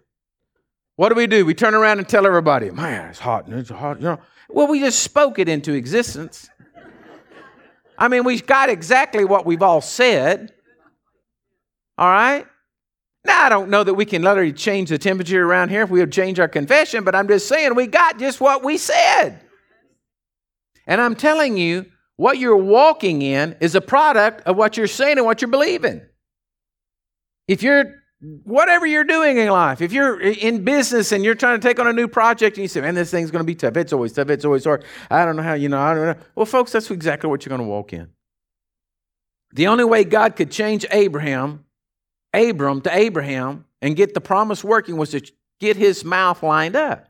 what 0.96 1.10
do 1.10 1.16
we 1.16 1.28
do? 1.28 1.46
We 1.46 1.54
turn 1.54 1.74
around 1.74 2.00
and 2.00 2.08
tell 2.08 2.26
everybody, 2.26 2.72
man, 2.72 3.10
it's 3.10 3.20
hot. 3.20 3.46
It's 3.50 3.70
hot. 3.70 4.00
You 4.00 4.06
know, 4.06 4.20
well, 4.56 4.68
we 4.68 4.80
just 4.80 5.02
spoke 5.02 5.38
it 5.38 5.50
into 5.50 5.74
existence. 5.74 6.50
I 7.98 8.08
mean, 8.08 8.24
we've 8.24 8.48
got 8.48 8.70
exactly 8.70 9.26
what 9.26 9.46
we've 9.46 9.62
all 9.62 9.82
said. 9.82 10.54
All 11.98 12.10
right? 12.10 12.48
Now, 13.26 13.44
I 13.44 13.50
don't 13.50 13.70
know 13.70 13.84
that 13.84 13.96
we 13.96 14.06
can 14.06 14.22
literally 14.22 14.54
change 14.54 14.90
the 14.90 14.98
temperature 14.98 15.46
around 15.46 15.70
here 15.70 15.82
if 15.82 15.90
we 15.90 16.00
would 16.00 16.14
change 16.14 16.40
our 16.40 16.48
confession, 16.48 17.04
but 17.04 17.16
I'm 17.16 17.28
just 17.28 17.50
saying 17.50 17.76
we 17.76 17.86
got 17.86 18.18
just 18.18 18.40
what 18.40 18.64
we 18.64 18.78
said. 18.78 19.42
And 20.88 21.02
I'm 21.02 21.16
telling 21.16 21.58
you, 21.58 21.88
what 22.16 22.38
you're 22.38 22.56
walking 22.56 23.24
in 23.24 23.58
is 23.60 23.76
a 23.76 23.82
product 23.82 24.48
of 24.48 24.56
what 24.56 24.78
you're 24.78 24.88
saying 24.88 25.18
and 25.18 25.26
what 25.26 25.42
you're 25.42 25.52
believing. 25.52 26.02
If 27.50 27.62
you're, 27.62 27.94
whatever 28.22 28.86
you're 28.86 29.04
doing 29.04 29.38
in 29.38 29.50
life, 29.50 29.82
if 29.82 29.92
you're 29.92 30.20
in 30.20 30.64
business 30.64 31.12
and 31.12 31.24
you're 31.24 31.36
trying 31.36 31.60
to 31.60 31.68
take 31.68 31.80
on 31.80 31.88
a 31.88 31.94
new 31.94 32.08
project 32.08 32.58
and 32.58 32.64
you 32.64 32.68
say, 32.68 32.82
man, 32.82 32.96
this 32.96 33.12
thing's 33.12 33.32
going 33.32 33.42
to 33.42 33.46
be 33.46 33.56
tough. 33.56 33.76
It's 33.78 33.94
always 33.94 34.14
tough. 34.14 34.30
It's 34.30 34.46
always 34.46 34.64
hard. 34.64 34.84
I 35.10 35.26
don't 35.26 35.36
know 35.36 35.44
how, 35.44 35.54
you 35.54 35.70
know, 35.70 35.80
I 35.80 35.94
don't 35.94 36.06
know. 36.06 36.24
Well, 36.36 36.46
folks, 36.46 36.72
that's 36.72 36.90
exactly 36.90 37.30
what 37.30 37.46
you're 37.46 37.56
going 37.56 37.68
to 37.68 37.72
walk 37.72 37.94
in. 37.94 38.10
The 39.54 39.68
only 39.68 39.84
way 39.84 40.04
God 40.04 40.36
could 40.36 40.52
change 40.52 40.86
Abraham, 40.92 41.66
Abram 42.34 42.82
to 42.82 42.96
Abraham 42.96 43.66
and 43.82 43.96
get 43.96 44.14
the 44.14 44.22
promise 44.22 44.64
working 44.64 44.98
was 44.98 45.12
to 45.12 45.22
get 45.60 45.78
his 45.78 46.04
mouth 46.04 46.44
lined 46.44 46.76
up. 46.76 47.08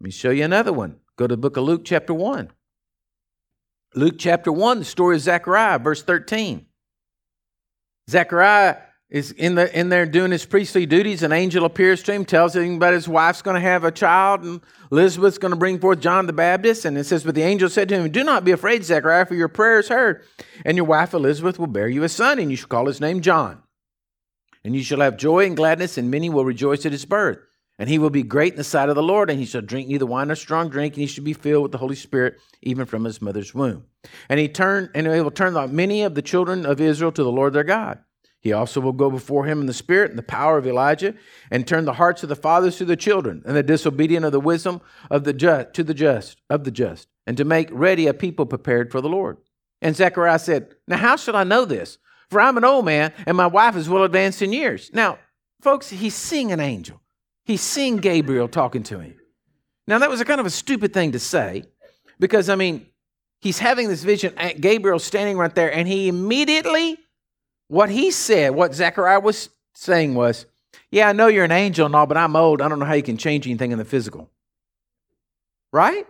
Let 0.00 0.04
me 0.04 0.10
show 0.10 0.30
you 0.30 0.44
another 0.44 0.72
one. 0.72 0.96
Go 1.16 1.26
to 1.26 1.32
the 1.32 1.40
book 1.40 1.56
of 1.56 1.64
Luke, 1.64 1.84
chapter 1.84 2.12
1. 2.12 2.50
Luke 3.96 4.16
chapter 4.18 4.50
1, 4.50 4.80
the 4.80 4.84
story 4.84 5.16
of 5.16 5.22
Zechariah, 5.22 5.78
verse 5.78 6.02
13. 6.02 6.66
Zechariah 8.10 8.76
is 9.14 9.30
in, 9.30 9.54
the, 9.54 9.78
in 9.78 9.90
there 9.90 10.06
doing 10.06 10.32
his 10.32 10.44
priestly 10.44 10.86
duties. 10.86 11.22
An 11.22 11.30
angel 11.30 11.64
appears 11.64 12.02
to 12.02 12.12
him, 12.12 12.24
tells 12.24 12.56
him 12.56 12.80
that 12.80 12.92
his 12.92 13.06
wife's 13.06 13.42
going 13.42 13.54
to 13.54 13.60
have 13.60 13.84
a 13.84 13.92
child, 13.92 14.42
and 14.42 14.60
Elizabeth's 14.90 15.38
going 15.38 15.52
to 15.52 15.56
bring 15.56 15.78
forth 15.78 16.00
John 16.00 16.26
the 16.26 16.32
Baptist. 16.32 16.84
And 16.84 16.98
it 16.98 17.04
says, 17.04 17.22
But 17.22 17.36
the 17.36 17.42
angel 17.42 17.68
said 17.68 17.88
to 17.90 17.94
him, 17.94 18.10
Do 18.10 18.24
not 18.24 18.44
be 18.44 18.50
afraid, 18.50 18.84
Zechariah, 18.84 19.26
for 19.26 19.36
your 19.36 19.46
prayer 19.46 19.78
is 19.78 19.88
heard, 19.88 20.24
and 20.64 20.76
your 20.76 20.86
wife 20.86 21.14
Elizabeth 21.14 21.60
will 21.60 21.68
bear 21.68 21.88
you 21.88 22.02
a 22.02 22.08
son, 22.08 22.40
and 22.40 22.50
you 22.50 22.56
shall 22.56 22.66
call 22.66 22.86
his 22.86 23.00
name 23.00 23.20
John. 23.20 23.62
And 24.64 24.74
you 24.74 24.82
shall 24.82 24.98
have 24.98 25.16
joy 25.16 25.46
and 25.46 25.56
gladness, 25.56 25.96
and 25.96 26.10
many 26.10 26.28
will 26.28 26.44
rejoice 26.44 26.84
at 26.84 26.90
his 26.90 27.04
birth. 27.04 27.38
And 27.78 27.88
he 27.88 28.00
will 28.00 28.10
be 28.10 28.24
great 28.24 28.54
in 28.54 28.56
the 28.56 28.64
sight 28.64 28.88
of 28.88 28.96
the 28.96 29.02
Lord, 29.02 29.30
and 29.30 29.38
he 29.38 29.46
shall 29.46 29.60
drink 29.60 29.86
neither 29.86 30.06
wine 30.06 30.26
nor 30.26 30.34
strong 30.34 30.70
drink, 30.70 30.94
and 30.94 31.02
he 31.02 31.06
shall 31.06 31.22
be 31.22 31.34
filled 31.34 31.62
with 31.62 31.72
the 31.72 31.78
Holy 31.78 31.94
Spirit, 31.94 32.40
even 32.62 32.84
from 32.84 33.04
his 33.04 33.22
mother's 33.22 33.54
womb. 33.54 33.84
And 34.28 34.40
he 34.40 34.48
turn 34.48 34.90
and 34.92 35.06
he 35.06 35.20
will 35.20 35.30
turn 35.30 35.54
many 35.72 36.02
of 36.02 36.16
the 36.16 36.22
children 36.22 36.66
of 36.66 36.80
Israel 36.80 37.12
to 37.12 37.22
the 37.22 37.30
Lord 37.30 37.52
their 37.52 37.62
God. 37.62 38.00
He 38.44 38.52
also 38.52 38.78
will 38.80 38.92
go 38.92 39.10
before 39.10 39.46
him 39.46 39.60
in 39.60 39.66
the 39.66 39.72
spirit 39.72 40.10
and 40.10 40.18
the 40.18 40.22
power 40.22 40.58
of 40.58 40.66
Elijah, 40.66 41.14
and 41.50 41.66
turn 41.66 41.86
the 41.86 41.94
hearts 41.94 42.22
of 42.22 42.28
the 42.28 42.36
fathers 42.36 42.76
to 42.76 42.84
the 42.84 42.94
children, 42.94 43.42
and 43.46 43.56
the 43.56 43.62
disobedient 43.62 44.26
of 44.26 44.32
the 44.32 44.38
wisdom 44.38 44.82
of 45.10 45.24
the 45.24 45.32
just 45.32 45.72
to 45.72 45.82
the 45.82 45.94
just 45.94 46.40
of 46.50 46.64
the 46.64 46.70
just, 46.70 47.08
and 47.26 47.38
to 47.38 47.44
make 47.44 47.68
ready 47.72 48.06
a 48.06 48.12
people 48.14 48.44
prepared 48.44 48.92
for 48.92 49.00
the 49.00 49.08
Lord. 49.08 49.38
And 49.80 49.96
Zechariah 49.96 50.38
said, 50.38 50.74
Now 50.86 50.98
how 50.98 51.16
shall 51.16 51.36
I 51.36 51.44
know 51.44 51.64
this? 51.64 51.96
For 52.28 52.38
I'm 52.40 52.58
an 52.58 52.64
old 52.64 52.84
man, 52.84 53.14
and 53.26 53.36
my 53.36 53.46
wife 53.46 53.76
is 53.76 53.88
well 53.88 54.04
advanced 54.04 54.42
in 54.42 54.52
years. 54.52 54.90
Now, 54.92 55.18
folks, 55.62 55.88
he's 55.88 56.14
seeing 56.14 56.52
an 56.52 56.60
angel. 56.60 57.00
He's 57.44 57.62
seeing 57.62 57.96
Gabriel 57.96 58.48
talking 58.48 58.82
to 58.84 59.00
him. 59.00 59.16
Now, 59.86 59.98
that 59.98 60.10
was 60.10 60.20
a 60.20 60.24
kind 60.24 60.40
of 60.40 60.46
a 60.46 60.50
stupid 60.50 60.92
thing 60.92 61.12
to 61.12 61.18
say 61.18 61.64
because, 62.18 62.48
I 62.48 62.56
mean, 62.56 62.86
he's 63.40 63.58
having 63.58 63.88
this 63.88 64.02
vision. 64.02 64.34
Gabriel 64.60 64.98
standing 64.98 65.36
right 65.36 65.54
there, 65.54 65.72
and 65.72 65.86
he 65.86 66.08
immediately, 66.08 66.98
what 67.74 67.90
he 67.90 68.12
said, 68.12 68.54
what 68.54 68.72
Zechariah 68.72 69.18
was 69.18 69.48
saying 69.74 70.14
was, 70.14 70.46
Yeah, 70.92 71.08
I 71.08 71.12
know 71.12 71.26
you're 71.26 71.44
an 71.44 71.50
angel 71.50 71.86
and 71.86 71.96
all, 71.96 72.06
but 72.06 72.16
I'm 72.16 72.36
old. 72.36 72.62
I 72.62 72.68
don't 72.68 72.78
know 72.78 72.84
how 72.84 72.94
you 72.94 73.02
can 73.02 73.16
change 73.16 73.48
anything 73.48 73.72
in 73.72 73.78
the 73.78 73.84
physical. 73.84 74.30
Right? 75.72 76.06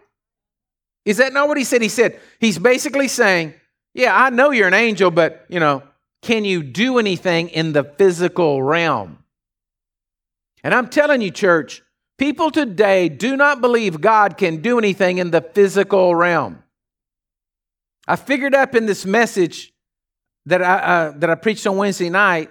Is 1.07 1.17
that 1.17 1.33
not 1.33 1.49
what 1.49 1.57
he 1.57 1.65
said? 1.65 1.81
He 1.81 1.89
said, 1.89 2.21
He's 2.39 2.59
basically 2.59 3.09
saying, 3.09 3.55
Yeah, 3.95 4.15
I 4.15 4.29
know 4.29 4.51
you're 4.51 4.69
an 4.69 4.75
angel, 4.75 5.11
but, 5.11 5.47
you 5.49 5.59
know, 5.59 5.83
can 6.21 6.45
you 6.45 6.63
do 6.63 6.99
anything 6.99 7.49
in 7.49 7.73
the 7.73 7.83
physical 7.83 8.63
realm? 8.63 9.25
And 10.63 10.75
I'm 10.75 10.89
telling 10.89 11.23
you, 11.23 11.31
church, 11.31 11.83
people 12.19 12.51
today 12.51 13.09
do 13.09 13.39
not 13.39 13.63
believe 13.63 14.03
God 14.03 14.37
can 14.37 14.61
do 14.61 14.79
anything 14.79 15.17
in 15.17 15.31
the 15.31 15.41
physical 15.41 16.15
realm. 16.15 16.63
I 18.07 18.17
figured 18.17 18.55
up 18.55 18.75
in 18.75 18.85
this 18.85 19.07
message 19.07 19.74
that 20.47 20.63
I, 20.63 20.75
uh, 20.75 21.13
that 21.19 21.31
I 21.31 21.35
preached 21.35 21.67
on 21.67 21.77
Wednesday 21.77 22.11
night 22.11 22.51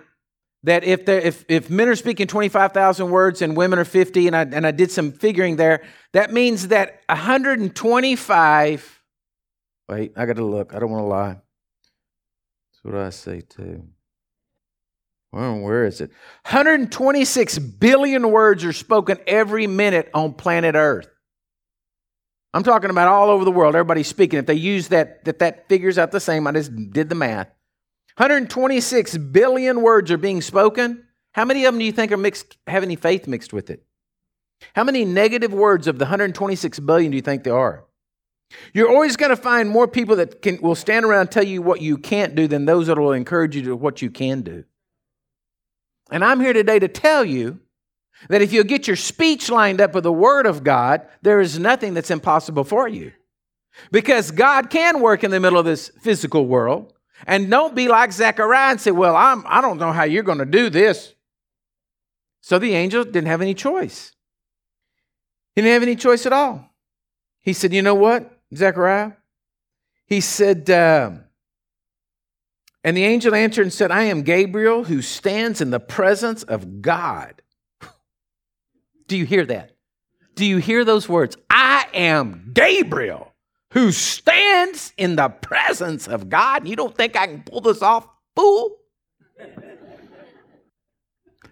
that 0.63 0.83
if, 0.83 1.05
there, 1.05 1.19
if, 1.19 1.45
if 1.49 1.69
men 1.69 1.89
are 1.89 1.95
speaking 1.95 2.27
25,000 2.27 3.09
words 3.09 3.41
and 3.41 3.55
women 3.55 3.79
are 3.79 3.85
50, 3.85 4.27
and 4.27 4.35
I, 4.35 4.41
and 4.41 4.65
I 4.65 4.71
did 4.71 4.91
some 4.91 5.11
figuring 5.11 5.57
there, 5.57 5.83
that 6.13 6.31
means 6.31 6.69
that 6.69 7.01
125, 7.09 9.01
wait, 9.89 10.13
I 10.15 10.25
got 10.25 10.37
to 10.37 10.45
look, 10.45 10.73
I 10.73 10.79
don't 10.79 10.89
want 10.89 11.03
to 11.03 11.07
lie. 11.07 11.37
That's 12.71 12.83
what 12.83 12.95
I 12.95 13.09
say 13.09 13.41
too. 13.41 13.83
Well, 15.33 15.59
where 15.59 15.85
is 15.85 15.99
it? 15.99 16.11
126 16.45 17.59
billion 17.59 18.31
words 18.31 18.63
are 18.63 18.73
spoken 18.73 19.17
every 19.25 19.67
minute 19.67 20.09
on 20.13 20.33
planet 20.33 20.75
Earth. 20.75 21.09
I'm 22.53 22.61
talking 22.61 22.91
about 22.91 23.07
all 23.07 23.29
over 23.29 23.43
the 23.43 23.51
world. 23.51 23.75
Everybody's 23.75 24.07
speaking. 24.07 24.37
If 24.37 24.45
they 24.45 24.53
use 24.53 24.89
that, 24.89 25.25
that 25.25 25.39
that 25.39 25.67
figures 25.67 25.97
out 25.97 26.11
the 26.11 26.19
same. 26.19 26.45
I 26.45 26.51
just 26.51 26.71
did 26.91 27.09
the 27.09 27.15
math. 27.15 27.47
126 28.17 29.17
billion 29.17 29.81
words 29.81 30.11
are 30.11 30.17
being 30.17 30.41
spoken. 30.41 31.03
How 31.33 31.45
many 31.45 31.65
of 31.65 31.73
them 31.73 31.79
do 31.79 31.85
you 31.85 31.91
think 31.91 32.11
are 32.11 32.17
mixed, 32.17 32.57
have 32.67 32.83
any 32.83 32.95
faith 32.95 33.27
mixed 33.27 33.53
with 33.53 33.69
it? 33.69 33.83
How 34.75 34.83
many 34.83 35.03
negative 35.03 35.53
words 35.53 35.87
of 35.87 35.97
the 35.97 36.05
126 36.05 36.79
billion 36.79 37.11
do 37.11 37.15
you 37.15 37.21
think 37.21 37.43
there 37.43 37.57
are? 37.57 37.85
You're 38.73 38.89
always 38.89 39.17
going 39.17 39.31
to 39.31 39.35
find 39.35 39.69
more 39.69 39.87
people 39.87 40.15
that 40.17 40.41
can, 40.41 40.61
will 40.61 40.75
stand 40.75 41.05
around 41.05 41.21
and 41.21 41.31
tell 41.31 41.43
you 41.43 41.61
what 41.61 41.81
you 41.81 41.97
can't 41.97 42.35
do 42.35 42.47
than 42.47 42.65
those 42.65 42.87
that 42.87 42.99
will 42.99 43.13
encourage 43.13 43.55
you 43.55 43.63
to 43.63 43.75
what 43.75 44.01
you 44.01 44.11
can 44.11 44.41
do. 44.41 44.63
And 46.11 46.23
I'm 46.23 46.39
here 46.39 46.53
today 46.53 46.79
to 46.79 46.87
tell 46.87 47.25
you 47.25 47.59
that 48.29 48.41
if 48.41 48.53
you 48.53 48.63
get 48.63 48.87
your 48.87 48.95
speech 48.95 49.49
lined 49.49 49.81
up 49.81 49.95
with 49.95 50.03
the 50.03 50.13
Word 50.13 50.45
of 50.45 50.63
God, 50.63 51.07
there 51.21 51.41
is 51.41 51.57
nothing 51.57 51.93
that's 51.93 52.11
impossible 52.11 52.63
for 52.63 52.87
you. 52.87 53.11
Because 53.91 54.29
God 54.29 54.69
can 54.69 55.01
work 55.01 55.23
in 55.23 55.31
the 55.31 55.39
middle 55.39 55.57
of 55.57 55.65
this 55.65 55.89
physical 56.01 56.45
world. 56.45 56.93
And 57.25 57.49
don't 57.49 57.75
be 57.75 57.87
like 57.87 58.11
Zechariah 58.11 58.71
and 58.71 58.81
say, 58.81 58.91
Well, 58.91 59.15
I'm, 59.15 59.43
I 59.47 59.61
don't 59.61 59.77
know 59.77 59.91
how 59.91 60.03
you're 60.03 60.23
going 60.23 60.39
to 60.39 60.45
do 60.45 60.69
this. 60.69 61.13
So 62.41 62.59
the 62.59 62.73
angel 62.73 63.03
didn't 63.03 63.27
have 63.27 63.41
any 63.41 63.53
choice. 63.53 64.11
He 65.55 65.61
didn't 65.61 65.73
have 65.73 65.83
any 65.83 65.95
choice 65.95 66.25
at 66.25 66.33
all. 66.33 66.69
He 67.39 67.53
said, 67.53 67.73
You 67.73 67.81
know 67.81 67.95
what, 67.95 68.39
Zechariah? 68.53 69.13
He 70.05 70.21
said, 70.21 70.69
uh, 70.69 71.11
and 72.83 72.97
the 72.97 73.05
angel 73.05 73.33
answered 73.33 73.61
and 73.61 73.73
said, 73.73 73.91
I 73.91 74.03
am 74.03 74.23
Gabriel 74.23 74.83
who 74.83 75.01
stands 75.01 75.61
in 75.61 75.69
the 75.69 75.79
presence 75.79 76.43
of 76.43 76.81
God. 76.81 77.41
Do 79.07 79.17
you 79.17 79.25
hear 79.25 79.45
that? 79.45 79.71
Do 80.35 80.45
you 80.45 80.57
hear 80.57 80.83
those 80.83 81.07
words? 81.07 81.37
I 81.49 81.85
am 81.93 82.51
Gabriel 82.53 83.32
who 83.73 83.91
stands 83.91 84.93
in 84.97 85.15
the 85.15 85.29
presence 85.29 86.07
of 86.07 86.29
God. 86.29 86.67
You 86.67 86.75
don't 86.75 86.95
think 86.95 87.15
I 87.15 87.25
can 87.25 87.43
pull 87.43 87.61
this 87.61 87.81
off, 87.81 88.07
fool? 88.35 88.77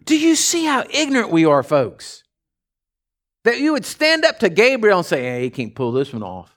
Do 0.06 0.18
you 0.18 0.36
see 0.36 0.66
how 0.66 0.84
ignorant 0.90 1.32
we 1.32 1.46
are, 1.46 1.64
folks? 1.64 2.24
That 3.44 3.60
you 3.60 3.72
would 3.74 3.86
stand 3.86 4.24
up 4.24 4.38
to 4.40 4.50
Gabriel 4.50 5.00
and 5.00 5.06
say, 5.06 5.24
Hey, 5.24 5.44
he 5.44 5.50
can't 5.50 5.74
pull 5.74 5.92
this 5.92 6.14
one 6.14 6.22
off. 6.22 6.56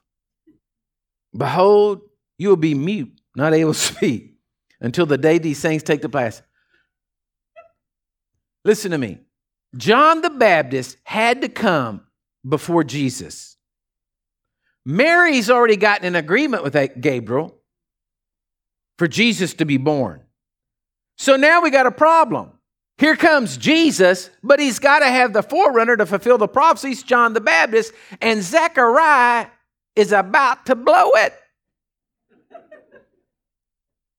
Behold, 1.36 2.02
you 2.36 2.50
will 2.50 2.56
be 2.56 2.74
mute, 2.74 3.18
not 3.34 3.54
able 3.54 3.72
to 3.72 3.78
speak 3.94 4.36
until 4.80 5.06
the 5.06 5.18
day 5.18 5.38
these 5.38 5.62
things 5.62 5.82
take 5.82 6.02
to 6.02 6.08
pass. 6.10 6.42
Listen 8.66 8.90
to 8.90 8.98
me. 8.98 9.20
John 9.76 10.20
the 10.20 10.30
Baptist 10.30 10.98
had 11.04 11.40
to 11.40 11.48
come 11.48 12.02
before 12.46 12.84
Jesus. 12.84 13.53
Mary's 14.86 15.50
already 15.50 15.76
gotten 15.76 16.06
an 16.06 16.16
agreement 16.16 16.62
with 16.62 16.76
Gabriel 17.00 17.54
for 18.98 19.08
Jesus 19.08 19.54
to 19.54 19.64
be 19.64 19.76
born. 19.76 20.22
So 21.16 21.36
now 21.36 21.62
we 21.62 21.70
got 21.70 21.86
a 21.86 21.90
problem. 21.90 22.50
Here 22.98 23.16
comes 23.16 23.56
Jesus, 23.56 24.30
but 24.42 24.60
he's 24.60 24.78
got 24.78 25.00
to 25.00 25.06
have 25.06 25.32
the 25.32 25.42
forerunner 25.42 25.96
to 25.96 26.06
fulfill 26.06 26.38
the 26.38 26.46
prophecies, 26.46 27.02
John 27.02 27.32
the 27.32 27.40
Baptist, 27.40 27.92
and 28.20 28.42
Zechariah 28.42 29.48
is 29.96 30.12
about 30.12 30.66
to 30.66 30.76
blow 30.76 31.10
it. 31.14 31.34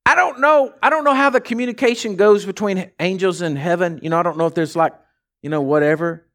I 0.06 0.14
don't 0.14 0.40
know. 0.40 0.74
I 0.84 0.90
don't 0.90 1.04
know 1.04 1.14
how 1.14 1.30
the 1.30 1.42
communication 1.42 2.16
goes 2.16 2.46
between 2.46 2.92
angels 3.00 3.42
and 3.42 3.58
heaven. 3.58 4.00
You 4.04 4.10
know, 4.10 4.20
I 4.20 4.24
don't 4.24 4.38
know 4.38 4.46
if 4.46 4.54
there's 4.54 4.76
like, 4.76 4.94
you 5.42 5.50
know, 5.50 5.62
whatever. 5.62 6.26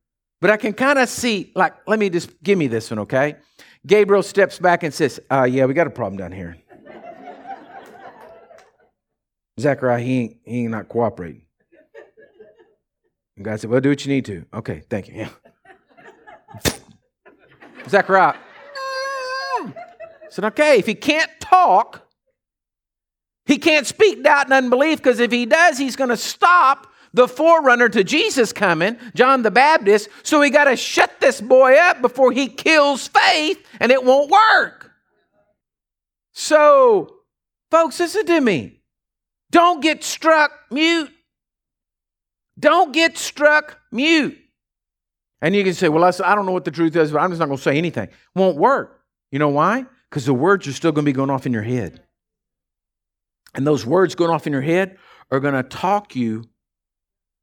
But 0.41 0.51
I 0.51 0.57
can 0.57 0.73
kind 0.73 0.99
of 0.99 1.09
see, 1.09 1.53
like, 1.55 1.75
let 1.87 1.99
me 1.99 2.09
just 2.09 2.43
give 2.43 2.59
me 2.59 2.67
this 2.67 2.91
one, 2.91 3.01
okay? 3.01 3.37
Gabriel 3.87 4.23
steps 4.23 4.59
back 4.59 4.83
and 4.83 4.93
says, 4.93 5.21
uh, 5.31 5.45
yeah, 5.45 5.65
we 5.65 5.75
got 5.75 5.87
a 5.87 5.91
problem 5.91 6.19
down 6.19 6.33
here. 6.33 6.57
Zechariah, 9.59 10.01
he 10.01 10.21
ain't, 10.21 10.37
he 10.45 10.63
ain't 10.63 10.71
not 10.71 10.89
cooperating. 10.89 11.43
And 13.37 13.45
God 13.45 13.61
said, 13.61 13.71
well, 13.71 13.81
do 13.81 13.89
what 13.89 14.05
you 14.05 14.13
need 14.13 14.25
to. 14.27 14.45
Okay, 14.53 14.83
thank 14.91 15.09
you. 15.09 15.15
Yeah. 15.15 15.29
Zechariah 17.89 18.37
said, 20.29 20.45
okay, 20.45 20.79
if 20.79 20.87
he 20.87 20.95
can't 20.95 21.31
talk, 21.41 22.07
He 23.47 23.59
can't 23.59 23.85
speak 23.85 24.23
doubt 24.23 24.45
and 24.45 24.53
unbelief 24.53 24.99
because 24.99 25.19
if 25.19 25.33
he 25.33 25.45
does, 25.45 25.77
he's 25.77 25.97
going 25.97 26.11
to 26.11 26.17
stop 26.17 26.87
the 27.13 27.27
forerunner 27.27 27.89
to 27.89 28.05
Jesus 28.05 28.53
coming, 28.53 28.97
John 29.15 29.43
the 29.43 29.51
Baptist. 29.51 30.09
So 30.23 30.41
we 30.41 30.51
got 30.51 30.65
to 30.65 30.77
shut 30.77 31.21
this 31.21 31.41
boy 31.41 31.77
up 31.77 32.01
before 32.03 32.33
he 32.33 32.49
kills 32.49 33.09
faith 33.09 33.65
and 33.81 33.91
it 33.91 34.05
won't 34.05 34.31
work. 34.31 34.91
So, 36.33 37.17
folks, 37.71 37.99
listen 37.99 38.27
to 38.27 38.41
me. 38.41 38.81
Don't 39.51 39.81
get 39.83 40.05
struck 40.05 40.53
mute. 40.71 41.11
Don't 42.59 42.93
get 42.93 43.19
struck 43.19 43.79
mute. 43.91 44.39
And 45.43 45.57
you 45.57 45.65
can 45.65 45.75
say, 45.75 45.89
well, 45.89 46.05
I 46.05 46.35
don't 46.35 46.47
know 46.47 46.53
what 46.53 46.65
the 46.65 46.71
truth 46.71 46.95
is, 46.95 47.13
but 47.13 47.19
I'm 47.21 47.31
just 47.31 47.41
not 47.41 47.47
going 47.47 47.57
to 47.57 47.63
say 47.63 47.79
anything. 47.79 48.09
Won't 48.35 48.59
work. 48.59 49.01
You 49.31 49.39
know 49.39 49.49
why? 49.49 49.87
Because 50.09 50.27
the 50.27 50.35
words 50.35 50.69
are 50.69 50.73
still 50.73 50.93
going 50.93 51.05
to 51.05 51.09
be 51.09 51.15
going 51.15 51.31
off 51.31 51.47
in 51.47 51.53
your 51.53 51.63
head. 51.63 52.03
And 53.55 53.67
those 53.67 53.87
words 53.87 54.15
going 54.15 54.31
off 54.31 54.47
in 54.47 54.53
your 54.53 54.63
head 54.63 54.99
are 55.31 55.41
going 55.41 55.55
to 55.55 55.63
talk 55.63 56.15
you 56.15 56.45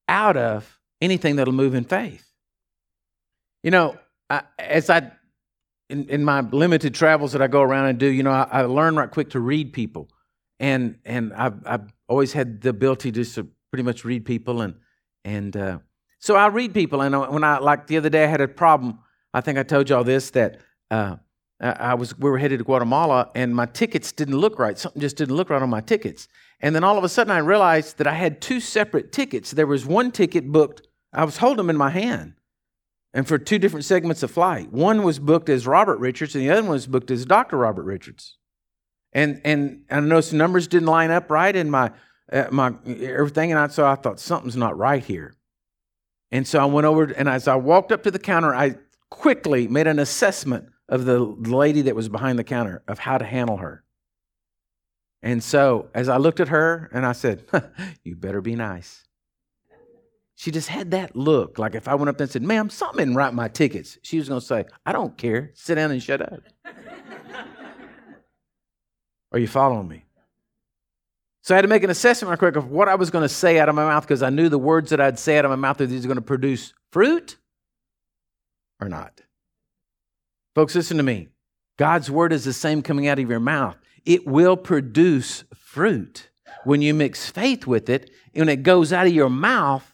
out 0.07 0.37
of 0.37 0.79
anything 1.01 1.35
that'll 1.35 1.53
move 1.53 1.73
in 1.73 1.83
faith. 1.83 2.31
You 3.63 3.71
know, 3.71 3.97
I, 4.29 4.43
as 4.59 4.89
I, 4.89 5.11
in, 5.89 6.09
in, 6.09 6.23
my 6.23 6.41
limited 6.41 6.93
travels 6.93 7.31
that 7.31 7.41
I 7.41 7.47
go 7.47 7.61
around 7.61 7.87
and 7.87 7.97
do, 7.97 8.07
you 8.07 8.23
know, 8.23 8.31
I, 8.31 8.47
I 8.51 8.61
learn 8.63 8.95
right 8.95 9.09
quick 9.09 9.31
to 9.31 9.39
read 9.39 9.73
people. 9.73 10.09
And, 10.59 10.97
and 11.05 11.33
I've, 11.33 11.65
I've 11.65 11.93
always 12.07 12.33
had 12.33 12.61
the 12.61 12.69
ability 12.69 13.11
just 13.11 13.35
to 13.35 13.47
pretty 13.71 13.83
much 13.83 14.05
read 14.05 14.25
people. 14.25 14.61
And, 14.61 14.75
and 15.23 15.55
uh, 15.55 15.79
so 16.19 16.35
I 16.35 16.47
read 16.47 16.73
people. 16.73 17.01
And 17.01 17.15
when 17.31 17.43
I, 17.43 17.59
like 17.59 17.87
the 17.87 17.97
other 17.97 18.09
day, 18.09 18.23
I 18.23 18.27
had 18.27 18.41
a 18.41 18.47
problem. 18.47 18.99
I 19.33 19.41
think 19.41 19.57
I 19.57 19.63
told 19.63 19.89
y'all 19.89 20.03
this 20.03 20.31
that 20.31 20.59
uh, 20.89 21.17
I 21.59 21.95
was, 21.95 22.17
we 22.17 22.29
were 22.29 22.37
headed 22.37 22.59
to 22.59 22.65
Guatemala 22.65 23.31
and 23.35 23.55
my 23.55 23.65
tickets 23.65 24.11
didn't 24.11 24.37
look 24.37 24.59
right. 24.59 24.77
Something 24.77 25.01
just 25.01 25.17
didn't 25.17 25.35
look 25.35 25.49
right 25.49 25.61
on 25.61 25.69
my 25.69 25.81
tickets. 25.81 26.27
And 26.59 26.75
then 26.75 26.83
all 26.83 26.97
of 26.97 27.03
a 27.03 27.09
sudden 27.09 27.31
I 27.31 27.39
realized 27.39 27.97
that 27.97 28.07
I 28.07 28.13
had 28.13 28.41
two 28.41 28.59
separate 28.59 29.11
tickets. 29.11 29.51
There 29.51 29.67
was 29.67 29.85
one 29.85 30.11
ticket 30.11 30.51
booked, 30.51 30.87
I 31.13 31.23
was 31.23 31.37
holding 31.37 31.57
them 31.57 31.69
in 31.69 31.77
my 31.77 31.89
hand, 31.89 32.33
and 33.13 33.27
for 33.27 33.37
two 33.37 33.59
different 33.59 33.85
segments 33.85 34.23
of 34.23 34.31
flight. 34.31 34.71
One 34.71 35.03
was 35.03 35.19
booked 35.19 35.49
as 35.49 35.67
Robert 35.67 35.99
Richarz, 35.99 36.35
and 36.35 36.43
the 36.43 36.49
other 36.49 36.63
one 36.63 36.71
was 36.71 36.87
booked 36.87 37.11
as 37.11 37.25
Dr. 37.25 37.57
Robert 37.57 37.85
Richarz. 37.85 38.33
And 39.13 39.41
and 39.43 39.83
I 39.89 39.99
noticed 39.99 40.31
the 40.31 40.37
numbers 40.37 40.67
didn't 40.67 40.87
line 40.87 41.11
up 41.11 41.31
right 41.31 41.55
in 41.55 41.69
my 41.69 41.91
uh, 42.31 42.47
my 42.51 42.73
everything, 42.85 43.51
and 43.51 43.59
I, 43.59 43.67
so 43.67 43.85
I 43.85 43.95
thought 43.95 44.19
something's 44.19 44.57
not 44.57 44.77
right 44.77 45.03
here. 45.03 45.35
And 46.31 46.45
so 46.45 46.59
I 46.59 46.65
went 46.65 46.85
over, 46.85 47.03
and 47.03 47.29
as 47.29 47.47
I 47.47 47.55
walked 47.55 47.91
up 47.91 48.03
to 48.03 48.11
the 48.11 48.19
counter, 48.19 48.53
I 48.53 48.75
quickly 49.09 49.67
made 49.67 49.87
an 49.87 49.99
assessment 49.99 50.69
of 50.89 51.05
the 51.05 51.19
lady 51.19 51.81
that 51.83 51.95
was 51.95 52.09
behind 52.09 52.37
the 52.37 52.43
counter 52.43 52.83
of 52.87 52.99
how 52.99 53.17
to 53.17 53.25
handle 53.25 53.57
her. 53.57 53.83
And 55.21 55.43
so 55.43 55.89
as 55.93 56.09
I 56.09 56.17
looked 56.17 56.39
at 56.39 56.49
her 56.49 56.89
and 56.93 57.05
I 57.05 57.11
said, 57.13 57.43
You 58.03 58.15
better 58.15 58.41
be 58.41 58.55
nice. 58.55 59.03
She 60.35 60.51
just 60.51 60.67
had 60.67 60.91
that 60.91 61.15
look. 61.15 61.57
Like 61.57 61.73
if 61.73 61.87
I 61.87 61.95
went 61.95 62.09
up 62.09 62.17
there 62.17 62.25
and 62.25 62.31
said, 62.31 62.43
Ma'am, 62.43 62.69
something 62.69 62.99
didn't 62.99 63.15
write 63.15 63.33
my 63.33 63.47
tickets, 63.47 63.97
she 64.03 64.19
was 64.19 64.29
going 64.29 64.39
to 64.39 64.45
say, 64.45 64.65
I 64.85 64.91
don't 64.91 65.17
care. 65.17 65.51
Sit 65.55 65.75
down 65.75 65.89
and 65.91 66.01
shut 66.01 66.21
up. 66.21 66.41
Are 69.31 69.39
you 69.39 69.47
following 69.47 69.87
me? 69.87 70.03
So 71.41 71.55
I 71.55 71.57
had 71.57 71.63
to 71.63 71.67
make 71.67 71.83
an 71.83 71.89
assessment 71.89 72.29
real 72.29 72.37
quick 72.37 72.55
of 72.55 72.69
what 72.69 72.87
I 72.87 72.95
was 72.95 73.09
going 73.09 73.23
to 73.23 73.29
say 73.29 73.57
out 73.57 73.69
of 73.69 73.75
my 73.75 73.85
mouth 73.85 74.03
because 74.03 74.21
I 74.21 74.29
knew 74.29 74.49
the 74.49 74.59
words 74.59 74.91
that 74.91 75.01
I'd 75.01 75.17
say 75.17 75.37
out 75.37 75.45
of 75.45 75.49
my 75.49 75.55
mouth 75.55 75.81
are 75.81 75.85
these 75.85 76.05
going 76.05 76.17
to 76.17 76.21
produce 76.21 76.73
fruit 76.91 77.37
or 78.79 78.89
not. 78.89 79.21
Folks, 80.55 80.75
listen 80.75 80.97
to 80.97 81.03
me. 81.03 81.29
God's 81.77 82.11
word 82.11 82.33
is 82.33 82.43
the 82.43 82.53
same 82.53 82.81
coming 82.81 83.07
out 83.07 83.17
of 83.17 83.29
your 83.29 83.39
mouth 83.39 83.77
it 84.07 84.25
will 84.25 84.55
produce 84.55 85.43
fruit. 85.53 86.29
When 86.63 86.81
you 86.81 86.93
mix 86.93 87.29
faith 87.29 87.67
with 87.67 87.89
it, 87.89 88.09
when 88.33 88.49
it 88.49 88.63
goes 88.63 88.93
out 88.93 89.05
of 89.05 89.13
your 89.13 89.29
mouth, 89.29 89.93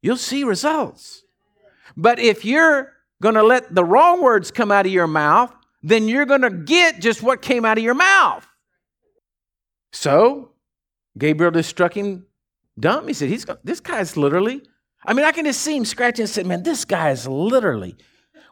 you'll 0.00 0.16
see 0.16 0.44
results. 0.44 1.24
But 1.96 2.20
if 2.20 2.44
you're 2.44 2.92
going 3.20 3.34
to 3.34 3.42
let 3.42 3.74
the 3.74 3.84
wrong 3.84 4.22
words 4.22 4.52
come 4.52 4.70
out 4.70 4.86
of 4.86 4.92
your 4.92 5.08
mouth, 5.08 5.52
then 5.82 6.06
you're 6.06 6.26
going 6.26 6.42
to 6.42 6.50
get 6.50 7.00
just 7.00 7.22
what 7.22 7.42
came 7.42 7.64
out 7.64 7.76
of 7.76 7.84
your 7.84 7.94
mouth. 7.94 8.46
So, 9.92 10.52
Gabriel 11.16 11.50
just 11.50 11.70
struck 11.70 11.96
him 11.96 12.26
dumb. 12.78 13.08
He 13.08 13.14
said, 13.14 13.28
He's, 13.28 13.46
This 13.64 13.80
guy's 13.80 14.16
literally, 14.16 14.62
I 15.04 15.12
mean, 15.12 15.24
I 15.24 15.32
can 15.32 15.44
just 15.44 15.62
see 15.62 15.76
him 15.76 15.84
scratching 15.84 16.22
and 16.22 16.30
say, 16.30 16.44
Man, 16.44 16.62
this 16.62 16.84
guy 16.84 17.10
is 17.10 17.26
literally, 17.26 17.96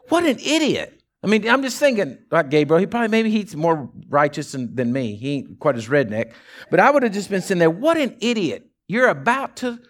what 0.09 0.25
an 0.25 0.39
idiot. 0.39 0.96
I 1.27 1.29
mean, 1.29 1.49
I'm 1.49 1.61
just 1.61 1.77
thinking, 1.77 2.19
like 2.31 2.49
Gabriel, 2.49 2.79
he 2.79 2.85
probably, 2.85 3.09
maybe 3.09 3.29
he's 3.29 3.53
more 3.53 3.89
righteous 4.07 4.53
than, 4.53 4.73
than 4.73 4.93
me. 4.93 5.17
He 5.17 5.33
ain't 5.33 5.59
quite 5.59 5.75
as 5.75 5.89
redneck. 5.89 6.31
But 6.71 6.79
I 6.79 6.89
would 6.89 7.03
have 7.03 7.11
just 7.11 7.29
been 7.29 7.41
sitting 7.41 7.59
there, 7.59 7.69
what 7.69 7.97
an 7.97 8.15
idiot. 8.21 8.69
You're 8.87 9.09
about 9.09 9.57
to 9.57 9.81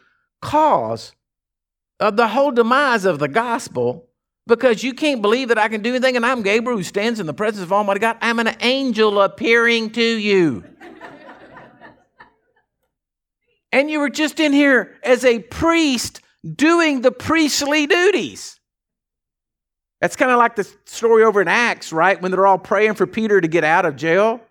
cause 0.42 1.14
of 2.00 2.18
the 2.18 2.30
whole 2.30 2.50
demise 2.50 3.06
of 3.06 3.20
the 3.20 3.28
gospel 3.28 4.10
because 4.48 4.82
you 4.82 4.96
can't 4.96 5.22
believe 5.22 5.50
that 5.50 5.60
I 5.60 5.68
can 5.68 5.84
do 5.84 5.92
anything 5.92 6.16
and 6.16 6.26
I'm 6.26 6.42
Gabriel 6.42 6.76
who 6.76 6.84
stands 6.84 7.20
in 7.20 7.28
the 7.28 7.36
presence 7.36 7.62
of 7.62 7.72
Almighty 7.72 8.00
God. 8.00 8.18
I'm 8.20 8.40
an 8.40 8.56
angel 8.62 9.22
appearing 9.22 9.92
to 9.92 10.04
you. 10.04 10.64
and 13.72 13.92
you 13.92 14.00
were 14.00 14.10
just 14.10 14.40
in 14.40 14.54
here 14.54 14.96
as 15.04 15.24
a 15.24 15.38
priest 15.38 16.20
doing 16.56 17.02
the 17.02 17.12
priestly 17.12 17.86
duties. 17.86 18.57
That's 20.02 20.16
kind 20.16 20.32
of 20.32 20.38
like 20.38 20.56
the 20.56 20.72
story 20.86 21.24
over 21.24 21.42
in 21.42 21.48
Acts, 21.48 21.92
right? 21.92 22.22
When 22.22 22.32
they're 22.32 22.46
all 22.46 22.60
praying 22.60 22.96
for 22.96 23.08
Peter 23.08 23.42
to 23.42 23.48
get 23.48 23.64
out 23.64 23.86
of 23.86 23.96
jail. 23.96 24.42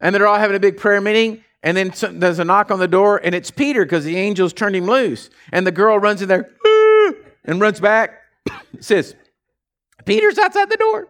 And 0.00 0.14
they're 0.14 0.26
all 0.26 0.38
having 0.38 0.56
a 0.56 0.60
big 0.60 0.76
prayer 0.76 1.00
meeting. 1.00 1.42
And 1.62 1.76
then 1.76 1.92
there's 2.18 2.40
a 2.40 2.44
knock 2.44 2.70
on 2.70 2.80
the 2.80 2.88
door, 2.88 3.20
and 3.22 3.36
it's 3.36 3.50
Peter 3.50 3.84
because 3.84 4.04
the 4.04 4.16
angels 4.16 4.52
turned 4.52 4.74
him 4.74 4.86
loose. 4.86 5.30
And 5.52 5.64
the 5.66 5.70
girl 5.70 5.98
runs 5.98 6.20
in 6.20 6.28
there 6.28 6.50
and 7.44 7.60
runs 7.60 7.80
back. 7.80 8.18
says, 8.80 9.14
Peter's 10.04 10.38
outside 10.38 10.68
the 10.68 10.76
door. 10.76 11.08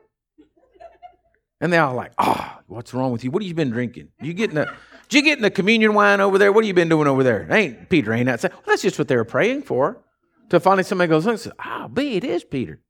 And 1.61 1.73
they're 1.73 1.83
all 1.83 1.95
like, 1.95 2.13
oh, 2.19 2.59
what's 2.67 2.93
wrong 2.93 3.13
with 3.13 3.25
you? 3.25 3.31
What 3.31 3.43
have 3.43 3.49
you 3.49 3.55
been 3.55 3.71
drinking? 3.71 4.09
You 4.21 4.35
getting 4.35 4.59
a, 4.59 4.67
did 5.09 5.19
you 5.19 5.23
getting 5.23 5.43
the 5.43 5.51
communion 5.51 5.95
wine 5.95 6.21
over 6.21 6.37
there? 6.37 6.53
What 6.53 6.65
have 6.65 6.69
you 6.69 6.75
been 6.75 6.89
doing 6.89 7.07
over 7.07 7.23
there? 7.23 7.47
Ain't 7.51 7.89
Peter 7.89 8.13
ain't 8.13 8.29
outside. 8.29 8.53
Well, 8.53 8.63
that's 8.67 8.83
just 8.83 8.99
what 8.99 9.09
they 9.09 9.17
were 9.17 9.25
praying 9.25 9.63
for. 9.63 10.03
To 10.51 10.61
finally 10.61 10.83
somebody 10.83 11.09
goes, 11.09 11.25
look, 11.25 11.39
says, 11.39 11.53
ah, 11.61 11.89
B, 11.89 12.17
it 12.17 12.25
is 12.25 12.45
Peter. 12.45 12.81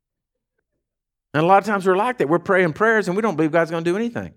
And 1.35 1.43
a 1.43 1.47
lot 1.47 1.59
of 1.59 1.65
times 1.65 1.87
we're 1.87 1.97
like 1.97 2.19
that. 2.19 2.29
We're 2.29 2.39
praying 2.39 2.75
prayers 2.75 3.09
and 3.09 3.17
we 3.17 3.23
don't 3.23 3.37
believe 3.37 3.53
God's 3.53 3.71
going 3.71 3.85
to 3.85 3.91
do 3.91 3.97
anything. 3.97 4.35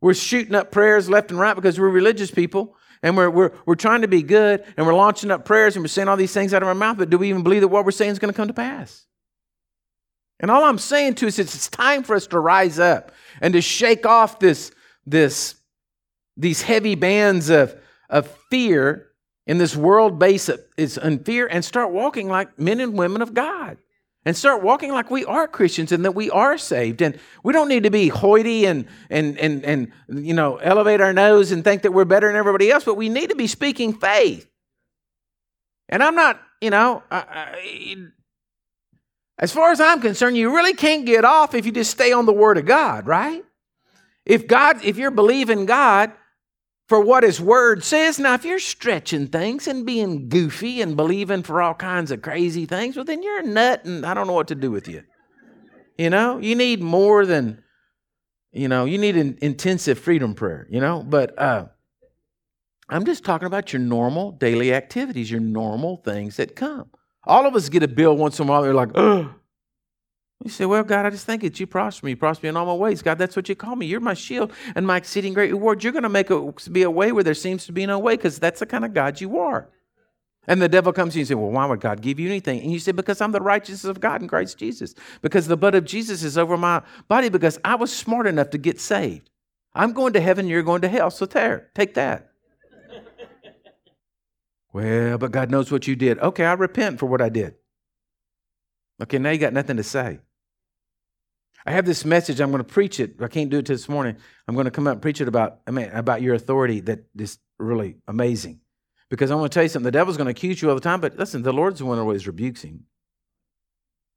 We're 0.00 0.14
shooting 0.14 0.54
up 0.54 0.70
prayers 0.70 1.08
left 1.08 1.30
and 1.30 1.40
right 1.40 1.54
because 1.54 1.80
we're 1.80 1.88
religious 1.88 2.30
people 2.30 2.76
and 3.02 3.16
we're, 3.16 3.30
we're, 3.30 3.52
we're 3.66 3.74
trying 3.74 4.02
to 4.02 4.08
be 4.08 4.22
good 4.22 4.64
and 4.76 4.86
we're 4.86 4.94
launching 4.94 5.30
up 5.30 5.44
prayers 5.44 5.76
and 5.76 5.82
we're 5.82 5.88
saying 5.88 6.08
all 6.08 6.16
these 6.16 6.32
things 6.32 6.54
out 6.54 6.62
of 6.62 6.68
our 6.68 6.74
mouth, 6.74 6.98
but 6.98 7.10
do 7.10 7.18
we 7.18 7.30
even 7.30 7.42
believe 7.42 7.62
that 7.62 7.68
what 7.68 7.84
we're 7.84 7.90
saying 7.90 8.12
is 8.12 8.18
going 8.18 8.32
to 8.32 8.36
come 8.36 8.48
to 8.48 8.54
pass? 8.54 9.06
And 10.40 10.50
all 10.50 10.64
I'm 10.64 10.78
saying 10.78 11.14
to 11.16 11.26
us 11.26 11.38
is 11.38 11.54
it's 11.54 11.68
time 11.68 12.02
for 12.02 12.14
us 12.14 12.26
to 12.28 12.38
rise 12.38 12.78
up 12.78 13.12
and 13.40 13.54
to 13.54 13.60
shake 13.60 14.04
off 14.04 14.38
this, 14.38 14.72
this, 15.06 15.54
these 16.36 16.62
heavy 16.62 16.94
bands 16.94 17.50
of, 17.50 17.74
of 18.10 18.28
fear 18.50 19.10
in 19.46 19.58
this 19.58 19.76
world 19.76 20.18
base 20.18 20.48
of 20.48 20.60
is 20.76 20.98
in 20.98 21.22
fear 21.24 21.46
and 21.46 21.64
start 21.64 21.92
walking 21.92 22.28
like 22.28 22.58
men 22.58 22.80
and 22.80 22.94
women 22.94 23.22
of 23.22 23.34
God 23.34 23.78
and 24.24 24.36
start 24.36 24.62
walking 24.62 24.92
like 24.92 25.10
we 25.10 25.24
are 25.24 25.46
Christians 25.46 25.92
and 25.92 26.04
that 26.04 26.14
we 26.14 26.30
are 26.30 26.56
saved. 26.56 27.02
And 27.02 27.18
we 27.42 27.52
don't 27.52 27.68
need 27.68 27.82
to 27.82 27.90
be 27.90 28.08
hoity 28.08 28.64
and, 28.64 28.86
and, 29.10 29.38
and, 29.38 29.64
and 29.64 29.92
you 30.08 30.34
know, 30.34 30.56
elevate 30.56 31.00
our 31.00 31.12
nose 31.12 31.52
and 31.52 31.62
think 31.62 31.82
that 31.82 31.92
we're 31.92 32.04
better 32.04 32.26
than 32.28 32.36
everybody 32.36 32.70
else, 32.70 32.84
but 32.84 32.96
we 32.96 33.08
need 33.08 33.30
to 33.30 33.36
be 33.36 33.46
speaking 33.46 33.92
faith. 33.92 34.48
And 35.88 36.02
I'm 36.02 36.14
not, 36.14 36.40
you 36.60 36.70
know, 36.70 37.02
I, 37.10 37.18
I, 37.18 37.96
as 39.38 39.52
far 39.52 39.72
as 39.72 39.80
I'm 39.80 40.00
concerned, 40.00 40.36
you 40.36 40.54
really 40.54 40.74
can't 40.74 41.04
get 41.04 41.24
off 41.24 41.54
if 41.54 41.66
you 41.66 41.72
just 41.72 41.90
stay 41.90 42.12
on 42.12 42.24
the 42.24 42.32
Word 42.32 42.56
of 42.56 42.64
God, 42.64 43.06
right? 43.06 43.44
If 44.24 44.46
God, 44.46 44.82
if 44.84 44.96
you're 44.96 45.10
believing 45.10 45.66
God, 45.66 46.12
for 46.88 47.00
what 47.00 47.22
his 47.22 47.40
word 47.40 47.82
says. 47.82 48.18
Now, 48.18 48.34
if 48.34 48.44
you're 48.44 48.58
stretching 48.58 49.28
things 49.28 49.66
and 49.66 49.86
being 49.86 50.28
goofy 50.28 50.82
and 50.82 50.96
believing 50.96 51.42
for 51.42 51.62
all 51.62 51.74
kinds 51.74 52.10
of 52.10 52.22
crazy 52.22 52.66
things, 52.66 52.96
well, 52.96 53.04
then 53.04 53.22
you're 53.22 53.40
a 53.40 53.46
nut 53.46 53.84
and 53.84 54.04
I 54.04 54.14
don't 54.14 54.26
know 54.26 54.34
what 54.34 54.48
to 54.48 54.54
do 54.54 54.70
with 54.70 54.88
you. 54.88 55.02
You 55.96 56.10
know, 56.10 56.38
you 56.38 56.54
need 56.54 56.82
more 56.82 57.24
than, 57.24 57.62
you 58.52 58.68
know, 58.68 58.84
you 58.84 58.98
need 58.98 59.16
an 59.16 59.38
intensive 59.40 59.98
freedom 59.98 60.34
prayer, 60.34 60.66
you 60.68 60.80
know, 60.80 61.02
but 61.02 61.38
uh, 61.38 61.66
I'm 62.88 63.04
just 63.04 63.24
talking 63.24 63.46
about 63.46 63.72
your 63.72 63.80
normal 63.80 64.32
daily 64.32 64.74
activities, 64.74 65.30
your 65.30 65.40
normal 65.40 65.98
things 65.98 66.36
that 66.36 66.56
come. 66.56 66.90
All 67.26 67.46
of 67.46 67.54
us 67.54 67.68
get 67.68 67.82
a 67.82 67.88
bill 67.88 68.16
once 68.16 68.38
in 68.38 68.46
a 68.46 68.50
while, 68.50 68.62
they're 68.62 68.74
like, 68.74 68.90
oh, 68.94 69.34
you 70.42 70.50
say, 70.50 70.66
Well, 70.66 70.82
God, 70.82 71.06
I 71.06 71.10
just 71.10 71.26
thank 71.26 71.42
that 71.42 71.60
you 71.60 71.66
prosper 71.66 72.06
me. 72.06 72.12
You 72.12 72.16
prosper 72.16 72.46
me 72.46 72.48
in 72.50 72.56
all 72.56 72.66
my 72.66 72.74
ways. 72.74 73.02
God, 73.02 73.18
that's 73.18 73.36
what 73.36 73.48
you 73.48 73.54
call 73.54 73.76
me. 73.76 73.86
You're 73.86 74.00
my 74.00 74.14
shield 74.14 74.52
and 74.74 74.86
my 74.86 74.96
exceeding 74.96 75.32
great 75.32 75.50
reward. 75.50 75.84
You're 75.84 75.92
going 75.92 76.02
to 76.02 76.08
make 76.08 76.30
it 76.30 76.72
be 76.72 76.82
a 76.82 76.90
way 76.90 77.12
where 77.12 77.24
there 77.24 77.34
seems 77.34 77.66
to 77.66 77.72
be 77.72 77.86
no 77.86 77.98
way 77.98 78.16
because 78.16 78.38
that's 78.38 78.60
the 78.60 78.66
kind 78.66 78.84
of 78.84 78.92
God 78.92 79.20
you 79.20 79.38
are. 79.38 79.68
And 80.46 80.60
the 80.60 80.68
devil 80.68 80.92
comes 80.92 81.14
to 81.14 81.18
you 81.18 81.22
and 81.22 81.28
says, 81.28 81.36
Well, 81.36 81.50
why 81.50 81.66
would 81.66 81.80
God 81.80 82.02
give 82.02 82.20
you 82.20 82.28
anything? 82.28 82.60
And 82.60 82.72
you 82.72 82.78
say, 82.78 82.92
Because 82.92 83.20
I'm 83.20 83.32
the 83.32 83.40
righteousness 83.40 83.84
of 83.84 84.00
God 84.00 84.22
in 84.22 84.28
Christ 84.28 84.58
Jesus. 84.58 84.94
Because 85.22 85.46
the 85.46 85.56
blood 85.56 85.74
of 85.74 85.84
Jesus 85.84 86.22
is 86.22 86.36
over 86.36 86.56
my 86.56 86.82
body. 87.08 87.28
Because 87.28 87.58
I 87.64 87.76
was 87.76 87.94
smart 87.94 88.26
enough 88.26 88.50
to 88.50 88.58
get 88.58 88.80
saved. 88.80 89.30
I'm 89.74 89.92
going 89.92 90.12
to 90.12 90.20
heaven, 90.20 90.46
you're 90.46 90.62
going 90.62 90.82
to 90.82 90.88
hell. 90.88 91.10
So 91.10 91.26
there, 91.26 91.70
take 91.74 91.94
that. 91.94 92.30
well, 94.72 95.18
but 95.18 95.32
God 95.32 95.50
knows 95.50 95.72
what 95.72 95.86
you 95.86 95.96
did. 95.96 96.18
Okay, 96.18 96.44
I 96.44 96.52
repent 96.52 97.00
for 97.00 97.06
what 97.06 97.20
I 97.20 97.28
did. 97.28 97.54
Okay, 99.02 99.18
now 99.18 99.30
you 99.30 99.38
got 99.38 99.52
nothing 99.52 99.76
to 99.76 99.82
say. 99.82 100.20
I 101.66 101.72
have 101.72 101.86
this 101.86 102.04
message. 102.04 102.40
I'm 102.40 102.50
going 102.50 102.62
to 102.62 102.72
preach 102.72 103.00
it. 103.00 103.16
I 103.20 103.28
can't 103.28 103.50
do 103.50 103.58
it 103.58 103.66
this 103.66 103.88
morning. 103.88 104.16
I'm 104.46 104.54
going 104.54 104.66
to 104.66 104.70
come 104.70 104.86
out 104.86 104.92
and 104.92 105.02
preach 105.02 105.20
it 105.20 105.28
about, 105.28 105.60
I 105.66 105.70
mean, 105.70 105.88
about 105.90 106.20
your 106.20 106.34
authority 106.34 106.80
that 106.80 107.04
is 107.18 107.38
really 107.58 107.96
amazing. 108.06 108.60
Because 109.08 109.30
I 109.30 109.34
want 109.34 109.50
to 109.50 109.54
tell 109.54 109.62
you 109.62 109.68
something. 109.68 109.84
The 109.84 109.92
devil's 109.92 110.16
going 110.16 110.26
to 110.26 110.32
accuse 110.32 110.60
you 110.60 110.68
all 110.68 110.74
the 110.74 110.80
time, 110.80 111.00
but 111.00 111.16
listen, 111.16 111.42
the 111.42 111.52
Lord's 111.52 111.78
the 111.78 111.86
one 111.86 111.96
who 111.96 112.02
always 112.02 112.26
rebukes 112.26 112.62
him. 112.62 112.84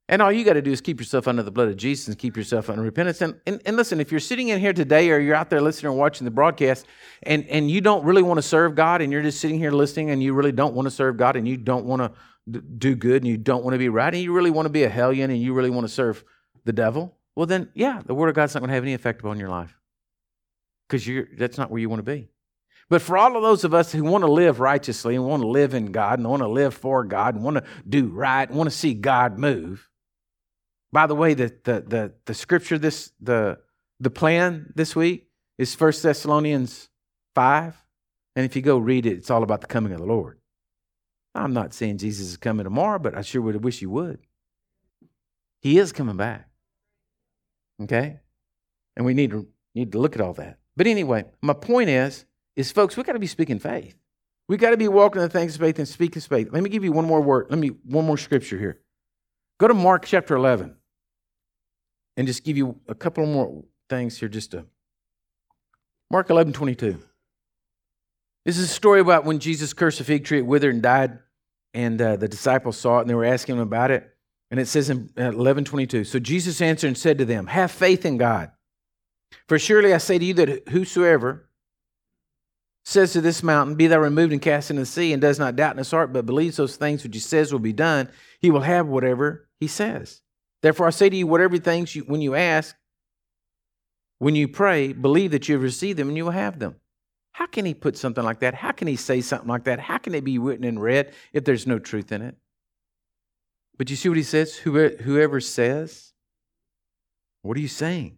And 0.09 0.21
all 0.21 0.31
you 0.31 0.45
got 0.45 0.53
to 0.53 0.61
do 0.61 0.71
is 0.71 0.79
keep 0.79 0.99
yourself 0.99 1.27
under 1.27 1.43
the 1.43 1.51
blood 1.51 1.67
of 1.67 1.75
Jesus 1.75 2.07
and 2.07 2.17
keep 2.17 2.37
yourself 2.37 2.69
under 2.69 2.81
repentance. 2.81 3.21
And, 3.21 3.39
and, 3.45 3.61
and, 3.65 3.75
listen, 3.75 3.99
if 3.99 4.09
you're 4.09 4.21
sitting 4.21 4.47
in 4.47 4.59
here 4.59 4.71
today 4.71 5.11
or 5.11 5.19
you're 5.19 5.35
out 5.35 5.49
there 5.49 5.59
listening 5.59 5.91
or 5.91 5.97
watching 5.97 6.23
the 6.23 6.31
broadcast 6.31 6.85
and, 7.23 7.45
and 7.49 7.69
you 7.69 7.81
don't 7.81 8.05
really 8.05 8.21
want 8.21 8.37
to 8.37 8.41
serve 8.41 8.73
God 8.73 9.01
and 9.01 9.11
you're 9.11 9.21
just 9.21 9.41
sitting 9.41 9.59
here 9.59 9.71
listening 9.71 10.11
and 10.11 10.23
you 10.23 10.33
really 10.33 10.53
don't 10.53 10.73
want 10.73 10.85
to 10.85 10.91
serve 10.91 11.17
God 11.17 11.35
and 11.35 11.45
you 11.45 11.57
don't 11.57 11.85
want 11.85 12.01
to 12.01 12.11
do 12.49 12.95
good 12.95 13.23
and 13.23 13.27
you 13.27 13.37
don't 13.37 13.63
want 13.63 13.73
to 13.73 13.79
be 13.79 13.89
right 13.89 14.13
and 14.13 14.23
you 14.23 14.33
really 14.33 14.51
want 14.51 14.65
to 14.65 14.71
be 14.71 14.83
a 14.83 14.89
hellion 14.89 15.29
and 15.29 15.41
you 15.41 15.53
really 15.53 15.69
want 15.69 15.85
to 15.85 15.93
serve 15.93 16.23
the 16.65 16.73
devil, 16.73 17.17
well, 17.35 17.45
then, 17.45 17.69
yeah, 17.73 18.01
the 18.05 18.15
Word 18.15 18.29
of 18.29 18.35
God's 18.35 18.55
not 18.55 18.61
going 18.61 18.69
to 18.69 18.73
have 18.73 18.83
any 18.83 18.93
effect 18.93 19.21
upon 19.21 19.39
your 19.39 19.49
life 19.49 19.77
because 20.87 21.07
that's 21.37 21.57
not 21.57 21.69
where 21.69 21.79
you 21.79 21.89
want 21.89 21.99
to 21.99 22.11
be. 22.11 22.29
But 22.89 23.01
for 23.01 23.17
all 23.17 23.35
of 23.35 23.43
those 23.43 23.63
of 23.63 23.73
us 23.73 23.91
who 23.91 24.03
want 24.03 24.23
to 24.23 24.31
live 24.31 24.59
righteously 24.59 25.15
and 25.15 25.25
want 25.25 25.43
to 25.43 25.47
live 25.47 25.73
in 25.73 25.91
God 25.91 26.19
and 26.19 26.27
want 26.29 26.41
to 26.41 26.47
live 26.47 26.73
for 26.73 27.03
God 27.03 27.35
and 27.35 27.43
want 27.43 27.57
to 27.57 27.63
do 27.87 28.07
right 28.07 28.47
and 28.47 28.57
want 28.57 28.69
to 28.69 28.75
see 28.75 28.93
God 28.93 29.37
move, 29.37 29.89
by 30.91 31.05
the 31.05 31.15
way, 31.15 31.33
the, 31.33 31.53
the, 31.63 31.81
the, 31.81 32.13
the 32.25 32.33
scripture, 32.33 32.77
this, 32.77 33.11
the, 33.19 33.59
the 33.99 34.09
plan 34.09 34.71
this 34.75 34.95
week 34.95 35.27
is 35.57 35.77
1 35.79 35.93
Thessalonians 36.01 36.89
5. 37.35 37.75
And 38.35 38.45
if 38.45 38.55
you 38.55 38.61
go 38.61 38.77
read 38.77 39.05
it, 39.05 39.17
it's 39.17 39.29
all 39.29 39.43
about 39.43 39.61
the 39.61 39.67
coming 39.67 39.91
of 39.91 39.99
the 39.99 40.05
Lord. 40.05 40.39
I'm 41.37 41.53
not 41.53 41.73
saying 41.73 41.99
Jesus 41.99 42.27
is 42.27 42.37
coming 42.37 42.63
tomorrow, 42.63 42.99
but 42.99 43.15
I 43.15 43.21
sure 43.21 43.41
would 43.41 43.63
wish 43.63 43.79
he 43.79 43.85
would. 43.85 44.19
He 45.61 45.77
is 45.77 45.91
coming 45.91 46.17
back. 46.17 46.49
Okay? 47.83 48.19
And 48.95 49.05
we 49.05 49.13
need 49.13 49.31
to, 49.31 49.47
need 49.75 49.91
to 49.91 49.99
look 49.99 50.15
at 50.15 50.21
all 50.21 50.33
that. 50.33 50.57
But 50.75 50.87
anyway, 50.87 51.25
my 51.41 51.53
point 51.53 51.89
is, 51.89 52.25
is 52.55 52.71
folks, 52.71 52.97
we 52.97 53.03
got 53.03 53.13
to 53.13 53.19
be 53.19 53.27
speaking 53.27 53.59
faith. 53.59 53.95
We 54.47 54.57
got 54.57 54.71
to 54.71 54.77
be 54.77 54.87
walking 54.87 55.21
in 55.21 55.27
the 55.27 55.31
things 55.31 55.55
of 55.55 55.61
faith 55.61 55.77
and 55.77 55.87
speaking 55.87 56.21
faith. 56.21 56.49
Let 56.51 56.63
me 56.63 56.69
give 56.69 56.83
you 56.83 56.91
one 56.91 57.05
more 57.05 57.21
word. 57.21 57.47
Let 57.49 57.59
me 57.59 57.69
one 57.83 58.05
more 58.05 58.17
scripture 58.17 58.57
here. 58.57 58.79
Go 59.59 59.67
to 59.67 59.73
Mark 59.73 60.05
chapter 60.05 60.35
11 60.35 60.75
and 62.15 62.27
just 62.27 62.43
give 62.43 62.57
you 62.57 62.79
a 62.87 62.95
couple 62.95 63.25
more 63.25 63.63
things 63.89 64.17
here 64.17 64.29
just 64.29 64.51
to 64.51 64.65
Mark 66.09 66.29
11, 66.29 66.53
22. 66.53 66.99
This 68.45 68.57
is 68.57 68.71
a 68.71 68.73
story 68.73 69.01
about 69.01 69.25
when 69.25 69.39
Jesus 69.39 69.73
cursed 69.73 69.99
a 69.99 70.05
fig 70.05 70.23
tree, 70.23 70.37
it 70.37 70.45
withered 70.45 70.73
and 70.73 70.81
died, 70.81 71.19
and 71.77 72.01
uh, 72.01 72.15
the 72.15 72.27
disciples 72.27 72.75
saw 72.75 72.97
it 72.97 73.01
and 73.01 73.09
they 73.09 73.13
were 73.13 73.23
asking 73.23 73.55
him 73.55 73.61
about 73.61 73.91
it. 73.91 74.11
And 74.49 74.59
it 74.59 74.67
says 74.67 74.89
in 74.89 75.11
11, 75.15 75.63
22, 75.65 76.05
So 76.05 76.17
Jesus 76.17 76.59
answered 76.59 76.87
and 76.87 76.97
said 76.97 77.19
to 77.19 77.25
them, 77.25 77.45
Have 77.45 77.69
faith 77.69 78.03
in 78.03 78.17
God. 78.17 78.51
For 79.47 79.59
surely 79.59 79.93
I 79.93 79.99
say 79.99 80.17
to 80.17 80.25
you 80.25 80.33
that 80.35 80.69
whosoever 80.69 81.47
says 82.83 83.13
to 83.13 83.21
this 83.21 83.43
mountain, 83.43 83.75
Be 83.75 83.85
thou 83.85 83.99
removed 83.99 84.33
and 84.33 84.41
cast 84.41 84.71
into 84.71 84.81
the 84.81 84.85
sea, 84.87 85.13
and 85.13 85.21
does 85.21 85.37
not 85.37 85.55
doubt 85.55 85.73
in 85.73 85.77
his 85.77 85.91
heart, 85.91 86.11
but 86.11 86.25
believes 86.25 86.57
those 86.57 86.77
things 86.77 87.03
which 87.03 87.13
he 87.13 87.19
says 87.19 87.51
will 87.51 87.59
be 87.59 87.73
done, 87.73 88.09
he 88.39 88.49
will 88.49 88.61
have 88.61 88.87
whatever 88.87 89.47
he 89.59 89.67
says. 89.67 90.21
Therefore, 90.63 90.87
I 90.87 90.91
say 90.91 91.09
to 91.09 91.15
you, 91.15 91.27
whatever 91.27 91.59
things 91.59 91.95
you, 91.95 92.01
when 92.03 92.21
you 92.21 92.33
ask, 92.33 92.75
when 94.17 94.33
you 94.33 94.47
pray, 94.47 94.93
believe 94.93 95.29
that 95.29 95.47
you 95.47 95.53
have 95.53 95.61
received 95.61 95.99
them 95.99 96.07
and 96.07 96.17
you 96.17 96.25
will 96.25 96.31
have 96.31 96.57
them. 96.57 96.77
How 97.37 97.45
can 97.45 97.65
he 97.67 97.75
put 97.75 97.95
something 97.95 98.23
like 98.23 98.39
that? 98.39 98.55
How 98.55 98.71
can 98.71 98.87
he 98.87 98.95
say 98.95 99.21
something 99.21 99.47
like 99.47 99.65
that? 99.65 99.79
How 99.79 99.99
can 99.99 100.15
it 100.15 100.23
be 100.23 100.39
written 100.39 100.65
and 100.65 100.81
read 100.81 101.13
if 101.33 101.45
there's 101.45 101.67
no 101.67 101.77
truth 101.77 102.11
in 102.11 102.23
it? 102.23 102.35
But 103.77 103.91
you 103.91 103.95
see 103.95 104.09
what 104.09 104.17
he 104.17 104.23
says? 104.23 104.55
Whoever 104.55 105.39
says, 105.39 106.13
what 107.43 107.55
are 107.55 107.59
you 107.59 107.67
saying? 107.67 108.17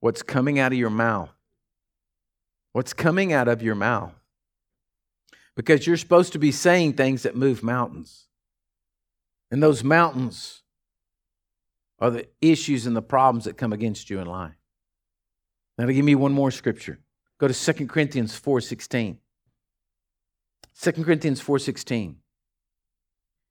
What's 0.00 0.22
coming 0.22 0.58
out 0.58 0.70
of 0.70 0.76
your 0.76 0.90
mouth? 0.90 1.30
What's 2.72 2.92
coming 2.92 3.32
out 3.32 3.48
of 3.48 3.62
your 3.62 3.74
mouth? 3.74 4.12
Because 5.56 5.86
you're 5.86 5.96
supposed 5.96 6.34
to 6.34 6.38
be 6.38 6.52
saying 6.52 6.92
things 6.92 7.22
that 7.22 7.34
move 7.34 7.62
mountains. 7.62 8.26
And 9.50 9.62
those 9.62 9.82
mountains 9.82 10.60
are 11.98 12.10
the 12.10 12.28
issues 12.42 12.84
and 12.84 12.94
the 12.94 13.00
problems 13.00 13.46
that 13.46 13.56
come 13.56 13.72
against 13.72 14.10
you 14.10 14.20
in 14.20 14.26
life. 14.26 14.60
Now, 15.78 15.86
to 15.86 15.94
give 15.94 16.04
me 16.04 16.14
one 16.14 16.34
more 16.34 16.50
scripture. 16.50 16.98
Go 17.42 17.48
to 17.48 17.72
2 17.72 17.88
Corinthians 17.88 18.40
4.16. 18.40 19.16
2 20.80 20.92
Corinthians 21.04 21.42
4.16. 21.42 22.14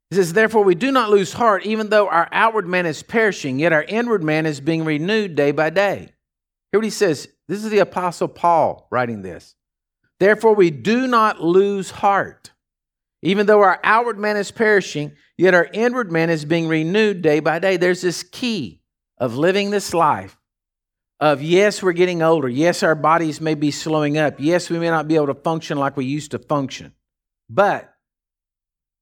It 0.10 0.16
says, 0.16 0.34
Therefore 0.34 0.64
we 0.64 0.74
do 0.74 0.92
not 0.92 1.12
lose 1.12 1.34
heart, 1.34 1.66
even 1.66 1.90
though 1.90 2.08
our 2.08 2.28
outward 2.32 2.68
man 2.68 2.88
is 2.88 3.04
perishing, 3.04 3.60
yet 3.60 3.74
our 3.74 3.84
inward 3.84 4.24
man 4.24 4.48
is 4.48 4.60
being 4.60 4.84
renewed 4.84 5.36
day 5.36 5.52
by 5.52 5.70
day. 5.70 6.14
Hear 6.72 6.80
what 6.80 6.86
he 6.86 6.90
says. 6.90 7.28
This 7.48 7.64
is 7.64 7.70
the 7.70 7.80
Apostle 7.80 8.30
Paul 8.30 8.88
writing 8.90 9.22
this. 9.22 9.56
Therefore 10.20 10.56
we 10.56 10.72
do 10.72 11.06
not 11.06 11.44
lose 11.44 11.92
heart, 11.92 12.52
even 13.22 13.46
though 13.46 13.62
our 13.62 13.80
outward 13.84 14.18
man 14.18 14.38
is 14.38 14.50
perishing, 14.52 15.16
Yet 15.42 15.56
our 15.56 15.68
inward 15.74 16.12
man 16.12 16.30
is 16.30 16.46
being 16.46 16.68
renewed 16.68 17.24
day 17.24 17.40
by 17.40 17.58
day. 17.58 17.76
There's 17.76 18.04
this 18.04 18.22
key 18.22 18.84
of 19.18 19.38
living 19.38 19.72
this 19.72 19.92
life 19.92 20.38
of 21.22 21.44
yes, 21.44 21.84
we're 21.84 21.94
getting 21.94 22.24
older. 22.24 22.50
Yes, 22.50 22.82
our 22.82 22.96
bodies 22.96 23.40
may 23.40 23.54
be 23.54 23.70
slowing 23.70 24.18
up. 24.18 24.36
Yes, 24.40 24.72
we 24.72 24.80
may 24.80 24.90
not 24.90 25.08
be 25.08 25.16
able 25.16 25.28
to 25.28 25.36
function 25.36 25.78
like 25.78 25.96
we 25.96 26.06
used 26.06 26.32
to 26.32 26.40
function. 26.40 26.94
But 27.48 27.94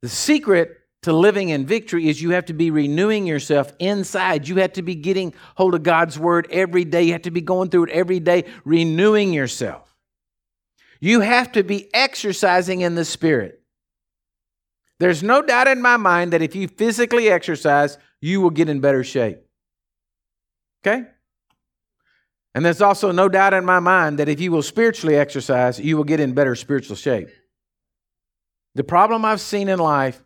the 0.01 0.09
secret 0.09 0.76
to 1.03 1.13
living 1.13 1.47
in 1.47 1.65
victory 1.65 2.09
is 2.09 2.22
you 2.22 2.32
have 2.32 2.45
to 2.47 2.53
be 2.53 2.72
renewing 2.72 3.26
yourself 3.26 3.72
inside. 3.80 4.49
You 4.49 4.57
have 4.57 4.74
to 4.74 4.82
be 4.82 4.95
getting 4.95 5.34
hold 5.55 5.76
of 5.76 5.84
God's 5.84 6.20
word 6.20 6.47
every 6.51 6.84
day. 6.84 7.03
You 7.03 7.13
have 7.13 7.22
to 7.22 7.32
be 7.32 7.39
going 7.39 7.70
through 7.70 7.86
it 7.86 7.91
every 7.91 8.20
day, 8.20 8.43
renewing 8.65 9.32
yourself. 9.32 9.95
You 10.99 11.22
have 11.22 11.53
to 11.53 11.63
be 11.63 11.89
exercising 11.93 12.82
in 12.82 12.95
the 12.95 13.05
spirit. 13.05 13.63
There's 14.99 15.24
no 15.24 15.41
doubt 15.41 15.70
in 15.70 15.82
my 15.82 15.95
mind 15.95 16.34
that 16.34 16.41
if 16.41 16.53
you 16.53 16.67
physically 16.67 17.30
exercise, 17.30 17.97
you 18.20 18.41
will 18.41 18.49
get 18.49 18.67
in 18.67 18.82
better 18.82 19.05
shape. 19.05 19.39
Okay? 20.86 21.05
And 22.56 22.66
there's 22.66 22.82
also 22.82 23.12
no 23.12 23.30
doubt 23.30 23.54
in 23.54 23.64
my 23.64 23.80
mind 23.80 24.20
that 24.20 24.30
if 24.30 24.39
you 24.39 24.52
will 24.52 24.64
spiritually 24.64 25.16
exercise, 25.16 25.80
you 25.80 25.95
will 25.95 26.04
get 26.04 26.20
in 26.20 26.34
better 26.34 26.56
spiritual 26.56 26.95
shape. 26.95 27.30
The 28.76 28.84
problem 28.84 29.24
I've 29.24 29.41
seen 29.41 29.70
in 29.70 29.80
life 29.80 30.24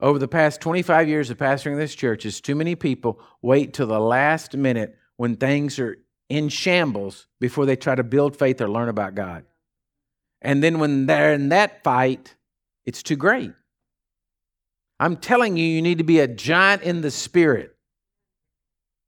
over 0.00 0.18
the 0.18 0.28
past 0.28 0.60
25 0.60 1.08
years 1.08 1.30
of 1.30 1.38
pastoring 1.38 1.76
this 1.76 1.94
church 1.94 2.24
is 2.24 2.40
too 2.40 2.54
many 2.54 2.74
people 2.74 3.20
wait 3.42 3.74
till 3.74 3.86
the 3.86 4.00
last 4.00 4.56
minute 4.56 4.96
when 5.16 5.36
things 5.36 5.78
are 5.78 5.98
in 6.28 6.48
shambles 6.48 7.26
before 7.40 7.66
they 7.66 7.76
try 7.76 7.94
to 7.94 8.04
build 8.04 8.36
faith 8.36 8.60
or 8.60 8.68
learn 8.68 8.88
about 8.88 9.14
God. 9.14 9.44
And 10.40 10.62
then 10.62 10.78
when 10.78 11.06
they're 11.06 11.32
in 11.32 11.48
that 11.48 11.82
fight, 11.82 12.36
it's 12.86 13.02
too 13.02 13.16
great. 13.16 13.52
I'm 15.00 15.16
telling 15.16 15.56
you, 15.56 15.64
you 15.64 15.82
need 15.82 15.98
to 15.98 16.04
be 16.04 16.20
a 16.20 16.28
giant 16.28 16.82
in 16.82 17.00
the 17.00 17.10
spirit. 17.10 17.76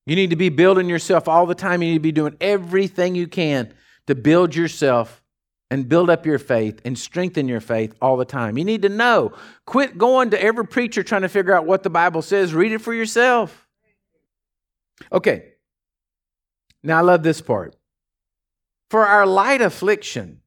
You 0.06 0.16
need 0.16 0.30
to 0.30 0.36
be 0.36 0.48
building 0.48 0.88
yourself 0.88 1.28
all 1.28 1.46
the 1.46 1.54
time. 1.54 1.82
You 1.82 1.90
need 1.90 1.98
to 1.98 2.00
be 2.00 2.12
doing 2.12 2.36
everything 2.40 3.14
you 3.14 3.28
can 3.28 3.72
to 4.06 4.14
build 4.14 4.54
yourself 4.54 5.22
and 5.70 5.88
build 5.88 6.10
up 6.10 6.26
your 6.26 6.38
faith 6.38 6.80
and 6.84 6.98
strengthen 6.98 7.46
your 7.46 7.60
faith 7.60 7.94
all 8.02 8.16
the 8.16 8.24
time. 8.24 8.58
You 8.58 8.64
need 8.64 8.82
to 8.82 8.88
know. 8.88 9.32
Quit 9.66 9.98
going 9.98 10.30
to 10.30 10.42
every 10.42 10.66
preacher 10.66 11.02
trying 11.02 11.22
to 11.22 11.28
figure 11.28 11.54
out 11.54 11.64
what 11.64 11.82
the 11.82 11.90
Bible 11.90 12.22
says. 12.22 12.52
Read 12.52 12.72
it 12.72 12.80
for 12.80 12.92
yourself. 12.92 13.68
Okay. 15.12 15.52
Now, 16.82 16.98
I 16.98 17.02
love 17.02 17.22
this 17.22 17.40
part. 17.40 17.76
For 18.90 19.06
our 19.06 19.26
light 19.26 19.60
affliction, 19.60 20.40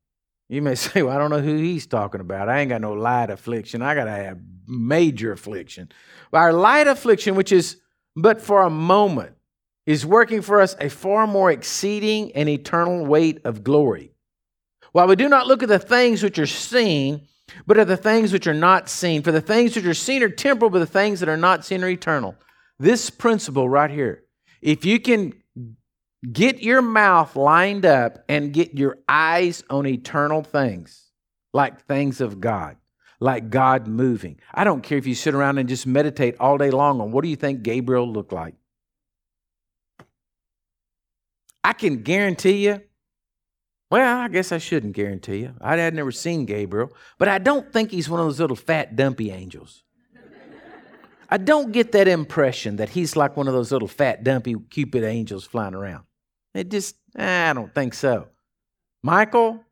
you 0.50 0.62
may 0.62 0.76
say, 0.76 1.02
well, 1.04 1.16
I 1.16 1.20
don't 1.20 1.30
know 1.30 1.42
who 1.42 1.56
he's 1.56 1.88
talking 1.88 2.22
about. 2.22 2.50
I 2.50 2.60
ain't 2.60 2.70
got 2.70 2.82
no 2.82 2.94
light 2.94 3.30
affliction. 3.30 3.82
I 3.82 3.96
got 3.96 4.06
to 4.06 4.12
have 4.12 4.40
major 4.68 5.32
affliction. 5.32 5.90
Our 6.34 6.52
light 6.52 6.88
affliction, 6.88 7.36
which 7.36 7.52
is 7.52 7.78
but 8.16 8.42
for 8.42 8.62
a 8.62 8.70
moment, 8.70 9.36
is 9.86 10.06
working 10.06 10.42
for 10.42 10.62
us 10.62 10.76
a 10.80 10.90
far 10.90 11.28
more 11.28 11.52
exceeding 11.52 12.32
and 12.34 12.48
eternal 12.48 13.06
weight 13.06 13.42
of 13.46 13.64
glory. 13.64 14.12
While 14.92 15.08
we 15.08 15.16
do 15.16 15.28
not 15.28 15.48
look 15.48 15.64
at 15.64 15.70
the 15.70 15.80
things 15.80 16.24
which 16.24 16.40
are 16.40 16.46
seen, 16.46 17.28
but 17.66 17.78
at 17.78 17.88
the 17.88 17.98
things 17.98 18.32
which 18.32 18.48
are 18.48 18.54
not 18.54 18.90
seen. 18.90 19.22
For 19.22 19.32
the 19.32 19.42
things 19.42 19.76
which 19.76 19.86
are 19.86 19.94
seen 19.94 20.24
are 20.24 20.30
temporal, 20.30 20.70
but 20.70 20.80
the 20.80 20.86
things 20.86 21.20
that 21.20 21.30
are 21.30 21.38
not 21.38 21.66
seen 21.66 21.84
are 21.84 21.90
eternal. 21.90 22.36
This 22.80 23.10
principle 23.10 23.68
right 23.68 23.92
here, 23.92 24.24
if 24.62 24.86
you 24.86 25.00
can 25.00 25.34
Get 26.32 26.64
your 26.64 26.82
mouth 26.82 27.36
lined 27.36 27.86
up 27.86 28.24
and 28.30 28.54
get 28.54 28.76
your 28.76 28.98
eyes 29.10 29.62
on 29.70 29.86
eternal 29.86 30.42
things, 30.42 31.12
like 31.54 31.86
things 31.86 32.22
of 32.22 32.40
God, 32.40 32.78
like 33.20 33.50
God 33.50 33.88
moving. 33.88 34.40
I 34.54 34.64
don't 34.64 34.82
care 34.84 34.98
if 34.98 35.06
you 35.06 35.16
sit 35.16 35.36
around 35.36 35.58
and 35.58 35.68
just 35.68 35.86
meditate 35.86 36.38
all 36.40 36.58
day 36.58 36.72
long 36.72 37.02
on 37.02 37.12
what 37.12 37.24
do 37.24 37.30
you 37.30 37.36
think 37.36 37.64
Gabriel 37.64 38.10
looked 38.10 38.32
like? 38.32 38.56
I 41.64 41.74
can 41.74 42.04
guarantee 42.04 42.66
you 42.66 42.82
Well, 43.92 44.22
I 44.22 44.28
guess 44.28 44.52
I 44.52 44.58
shouldn't 44.58 44.94
guarantee 44.94 45.38
you. 45.42 45.54
I 45.62 45.78
had 45.78 45.94
never 45.94 46.12
seen 46.12 46.46
Gabriel, 46.46 46.92
but 47.20 47.28
I 47.28 47.38
don't 47.38 47.72
think 47.72 47.92
he's 47.92 48.10
one 48.10 48.20
of 48.20 48.26
those 48.26 48.40
little 48.40 48.56
fat, 48.56 48.96
dumpy 48.96 49.30
angels. 49.30 49.84
I 51.30 51.38
don't 51.38 51.72
get 51.72 51.92
that 51.92 52.08
impression 52.08 52.78
that 52.78 52.90
he's 52.90 53.16
like 53.16 53.38
one 53.38 53.48
of 53.48 53.54
those 53.54 53.72
little 53.72 53.88
fat, 53.88 54.24
dumpy 54.24 54.56
Cupid 54.72 55.04
angels 55.04 55.46
flying 55.46 55.76
around. 55.76 56.06
It 56.56 56.70
just, 56.70 56.96
I 57.16 57.54
don't 57.54 57.74
think 57.74 57.94
so. 57.94 58.30
Michael, 59.04 59.64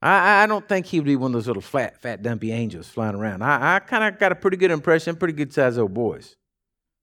I, 0.00 0.44
I 0.44 0.46
don't 0.46 0.66
think 0.66 0.86
he 0.86 0.98
would 0.98 1.06
be 1.06 1.16
one 1.16 1.30
of 1.30 1.34
those 1.34 1.46
little 1.46 1.60
fat, 1.60 2.00
fat, 2.00 2.22
dumpy 2.22 2.52
angels 2.52 2.88
flying 2.88 3.16
around. 3.16 3.42
I, 3.42 3.76
I 3.76 3.78
kind 3.80 4.04
of 4.04 4.18
got 4.18 4.32
a 4.32 4.34
pretty 4.34 4.56
good 4.56 4.70
impression, 4.70 5.16
pretty 5.16 5.34
good 5.34 5.52
sized 5.52 5.78
old 5.78 5.92
boys. 5.92 6.36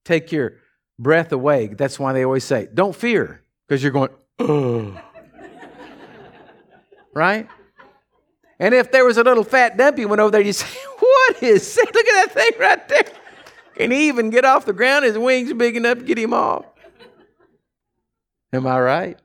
Take 0.04 0.32
your 0.32 0.54
breath 0.98 1.32
away. 1.32 1.68
That's 1.68 2.00
why 2.00 2.14
they 2.14 2.26
always 2.26 2.44
say, 2.44 2.68
don't 2.74 2.96
fear, 2.96 3.44
because 3.68 3.84
you're 3.84 3.92
going, 3.92 5.00
right? 7.14 7.48
And 8.60 8.74
if 8.74 8.92
there 8.92 9.06
was 9.06 9.18
a 9.18 9.24
little 9.24 9.44
fat 9.44 9.78
dumpy 9.78 10.06
went 10.06 10.22
over 10.22 10.32
there, 10.32 10.42
you 10.42 10.54
say, 10.54 10.68
What 11.00 11.44
is 11.44 11.76
that? 11.76 11.92
Look 11.94 12.08
at 12.08 12.26
that 12.26 12.32
thing 12.32 12.60
right 12.60 12.88
there. 12.88 13.04
Can 13.76 13.92
he 13.92 14.08
even 14.08 14.30
get 14.30 14.46
off 14.46 14.66
the 14.66 14.74
ground? 14.74 15.04
His 15.06 15.18
wings 15.18 15.52
big 15.54 15.76
enough 15.76 16.00
to 16.00 16.04
get 16.06 16.18
him 16.18 16.34
off. 16.34 16.66
Am 18.54 18.66
I 18.66 18.80
right? 18.80 19.20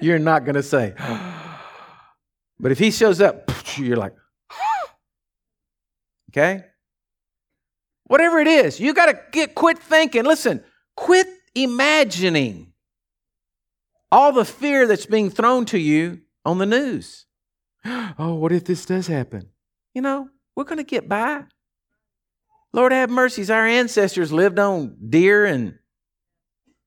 You're 0.00 0.18
not 0.18 0.44
going 0.44 0.56
to 0.56 0.62
say, 0.62 0.94
but 2.58 2.72
if 2.72 2.78
he 2.78 2.90
shows 2.90 3.20
up, 3.20 3.48
you're 3.76 3.96
like, 3.96 4.14
okay? 6.30 6.64
Whatever 8.04 8.40
it 8.40 8.48
is, 8.48 8.80
you 8.80 8.92
got 8.92 9.06
to 9.06 9.20
get 9.30 9.54
quit 9.54 9.78
thinking. 9.78 10.24
Listen, 10.24 10.64
quit 10.96 11.28
imagining 11.54 12.71
all 14.12 14.30
the 14.30 14.44
fear 14.44 14.86
that's 14.86 15.06
being 15.06 15.30
thrown 15.30 15.64
to 15.64 15.78
you 15.78 16.20
on 16.44 16.58
the 16.58 16.66
news. 16.66 17.24
oh, 17.84 18.34
what 18.34 18.52
if 18.52 18.64
this 18.64 18.84
does 18.84 19.06
happen? 19.06 19.48
You 19.94 20.02
know, 20.02 20.28
we're 20.54 20.64
going 20.64 20.76
to 20.76 20.84
get 20.84 21.08
by. 21.08 21.44
Lord 22.74 22.92
have 22.92 23.10
mercies. 23.10 23.50
Our 23.50 23.66
ancestors 23.66 24.30
lived 24.30 24.58
on 24.58 24.96
deer 25.08 25.46
and 25.46 25.78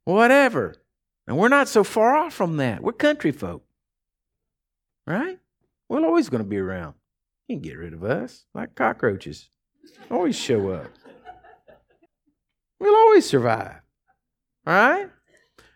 whatever. 0.04 0.76
And 1.28 1.38
we're 1.38 1.50
not 1.50 1.68
so 1.68 1.84
far 1.84 2.16
off 2.16 2.34
from 2.34 2.58
that. 2.58 2.82
We're 2.82 2.94
country 2.94 3.32
folk. 3.32 3.64
Right? 5.08 5.40
We're 5.90 6.06
always 6.06 6.30
going 6.30 6.44
to 6.44 6.50
be 6.50 6.58
around. 6.58 6.94
You 7.48 7.56
can 7.56 7.64
get 7.64 7.78
rid 7.78 7.94
of 7.94 8.04
us 8.04 8.46
like 8.54 8.76
cockroaches. 8.76 9.50
Always 10.10 10.36
show 10.36 10.70
up. 10.70 10.88
We'll 12.80 12.96
always 12.96 13.26
survive. 13.28 13.82
Right? 14.66 15.10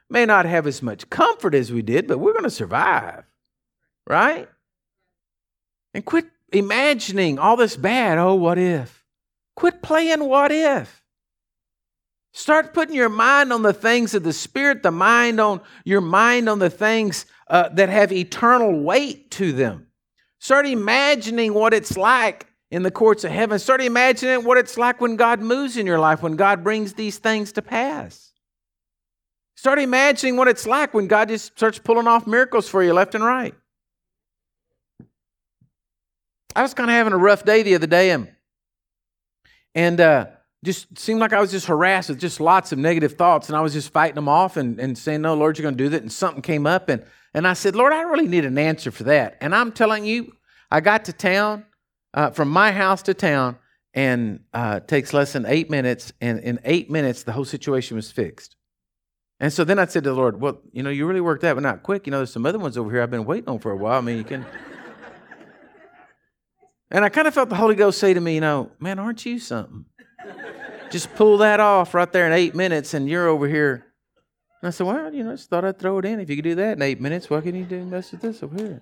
May 0.09 0.25
not 0.25 0.45
have 0.45 0.65
as 0.65 0.81
much 0.81 1.09
comfort 1.09 1.53
as 1.53 1.71
we 1.71 1.81
did, 1.81 2.07
but 2.07 2.17
we're 2.17 2.33
going 2.33 2.43
to 2.43 2.49
survive. 2.49 3.23
Right? 4.07 4.47
And 5.93 6.03
quit 6.03 6.25
imagining 6.51 7.37
all 7.37 7.55
this 7.55 7.75
bad. 7.75 8.17
Oh, 8.17 8.35
what 8.35 8.57
if? 8.57 9.03
Quit 9.55 9.81
playing 9.81 10.23
what 10.23 10.51
if. 10.51 11.03
Start 12.31 12.73
putting 12.73 12.95
your 12.95 13.09
mind 13.09 13.51
on 13.51 13.63
the 13.63 13.73
things 13.73 14.13
of 14.13 14.23
the 14.23 14.33
Spirit, 14.33 14.83
the 14.83 14.91
mind 14.91 15.39
on 15.39 15.61
your 15.83 16.01
mind 16.01 16.47
on 16.47 16.59
the 16.59 16.69
things 16.69 17.25
uh, 17.47 17.69
that 17.69 17.89
have 17.89 18.11
eternal 18.11 18.83
weight 18.83 19.31
to 19.31 19.51
them. 19.51 19.87
Start 20.39 20.67
imagining 20.67 21.53
what 21.53 21.73
it's 21.73 21.97
like 21.97 22.47
in 22.71 22.83
the 22.83 22.91
courts 22.91 23.23
of 23.23 23.31
heaven. 23.31 23.59
Start 23.59 23.81
imagining 23.81 24.45
what 24.45 24.57
it's 24.57 24.77
like 24.77 25.01
when 25.01 25.15
God 25.15 25.41
moves 25.41 25.75
in 25.75 25.85
your 25.85 25.99
life, 25.99 26.21
when 26.21 26.35
God 26.35 26.63
brings 26.63 26.93
these 26.93 27.17
things 27.17 27.51
to 27.53 27.61
pass. 27.61 28.31
Start 29.59 29.79
imagining 29.79 30.37
what 30.37 30.47
it's 30.47 30.65
like 30.65 30.93
when 30.93 31.07
God 31.07 31.27
just 31.27 31.47
starts 31.47 31.77
pulling 31.77 32.07
off 32.07 32.25
miracles 32.25 32.69
for 32.69 32.81
you 32.81 32.93
left 32.93 33.13
and 33.13 33.21
right. 33.21 33.53
I 36.55 36.61
was 36.61 36.73
kind 36.73 36.89
of 36.89 36.93
having 36.93 37.11
a 37.11 37.17
rough 37.17 37.43
day 37.43 37.61
the 37.61 37.75
other 37.75 37.85
day, 37.85 38.11
and 38.11 38.31
and 39.75 39.99
uh, 39.99 40.27
just 40.63 40.97
seemed 40.97 41.19
like 41.19 41.33
I 41.33 41.41
was 41.41 41.51
just 41.51 41.65
harassed 41.65 42.07
with 42.07 42.21
just 42.21 42.39
lots 42.39 42.71
of 42.71 42.79
negative 42.79 43.17
thoughts, 43.17 43.49
and 43.49 43.57
I 43.57 43.59
was 43.59 43.73
just 43.73 43.91
fighting 43.91 44.15
them 44.15 44.29
off 44.29 44.55
and, 44.55 44.79
and 44.79 44.97
saying, 44.97 45.23
"No, 45.23 45.33
Lord, 45.33 45.57
you're 45.57 45.63
going 45.63 45.77
to 45.77 45.83
do 45.83 45.89
that." 45.89 46.03
And 46.03 46.11
something 46.11 46.41
came 46.41 46.65
up, 46.65 46.87
and 46.87 47.03
and 47.33 47.45
I 47.45 47.51
said, 47.51 47.75
"Lord, 47.75 47.91
I 47.91 48.03
really 48.03 48.29
need 48.29 48.45
an 48.45 48.57
answer 48.57 48.91
for 48.91 49.03
that." 49.03 49.35
And 49.41 49.53
I'm 49.53 49.73
telling 49.73 50.05
you, 50.05 50.37
I 50.71 50.79
got 50.79 51.03
to 51.03 51.11
town 51.11 51.65
uh, 52.13 52.29
from 52.29 52.49
my 52.49 52.71
house 52.71 53.01
to 53.01 53.13
town, 53.13 53.57
and 53.93 54.39
uh, 54.53 54.79
takes 54.79 55.11
less 55.11 55.33
than 55.33 55.45
eight 55.45 55.69
minutes, 55.69 56.13
and 56.21 56.39
in 56.39 56.61
eight 56.63 56.89
minutes, 56.89 57.23
the 57.23 57.33
whole 57.33 57.43
situation 57.43 57.97
was 57.97 58.09
fixed. 58.09 58.55
And 59.39 59.53
so 59.53 59.63
then 59.63 59.79
I 59.79 59.85
said 59.85 60.03
to 60.03 60.09
the 60.09 60.15
Lord, 60.15 60.41
"Well, 60.41 60.61
you 60.71 60.83
know, 60.83 60.89
you 60.89 61.05
really 61.05 61.21
worked 61.21 61.43
that 61.43 61.55
one 61.55 61.65
out 61.65 61.83
quick. 61.83 62.05
You 62.05 62.11
know, 62.11 62.17
there's 62.17 62.33
some 62.33 62.45
other 62.45 62.59
ones 62.59 62.77
over 62.77 62.91
here 62.91 63.01
I've 63.01 63.11
been 63.11 63.25
waiting 63.25 63.49
on 63.49 63.59
for 63.59 63.71
a 63.71 63.77
while. 63.77 63.97
I 63.97 64.01
mean, 64.01 64.17
you 64.17 64.23
can." 64.23 64.45
And 66.91 67.05
I 67.05 67.09
kind 67.09 67.27
of 67.27 67.35
felt 67.35 67.49
the 67.49 67.55
Holy 67.55 67.75
Ghost 67.75 67.99
say 67.99 68.15
to 68.15 68.19
me, 68.19 68.33
you 68.33 68.41
know, 68.41 68.71
man, 68.79 68.97
aren't 68.97 69.23
you 69.23 69.37
something? 69.37 69.85
just 70.91 71.13
pull 71.15 71.37
that 71.37 71.59
off 71.59 71.93
right 71.93 72.11
there 72.11 72.25
in 72.25 72.33
eight 72.33 72.55
minutes 72.55 72.93
and 72.93 73.07
you're 73.07 73.27
over 73.27 73.47
here. 73.47 73.85
And 74.61 74.67
I 74.67 74.71
said, 74.71 74.87
well, 74.87 75.13
you 75.13 75.23
know, 75.23 75.31
just 75.31 75.49
thought 75.49 75.63
I'd 75.63 75.79
throw 75.79 75.99
it 75.99 76.05
in. 76.05 76.19
If 76.19 76.29
you 76.29 76.35
could 76.35 76.43
do 76.43 76.55
that 76.55 76.77
in 76.77 76.81
eight 76.81 76.99
minutes, 76.99 77.29
what 77.29 77.43
can 77.43 77.55
you 77.55 77.63
do 77.63 77.83
mess 77.85 78.11
with 78.11 78.21
this 78.21 78.43
over 78.43 78.55
here? 78.55 78.81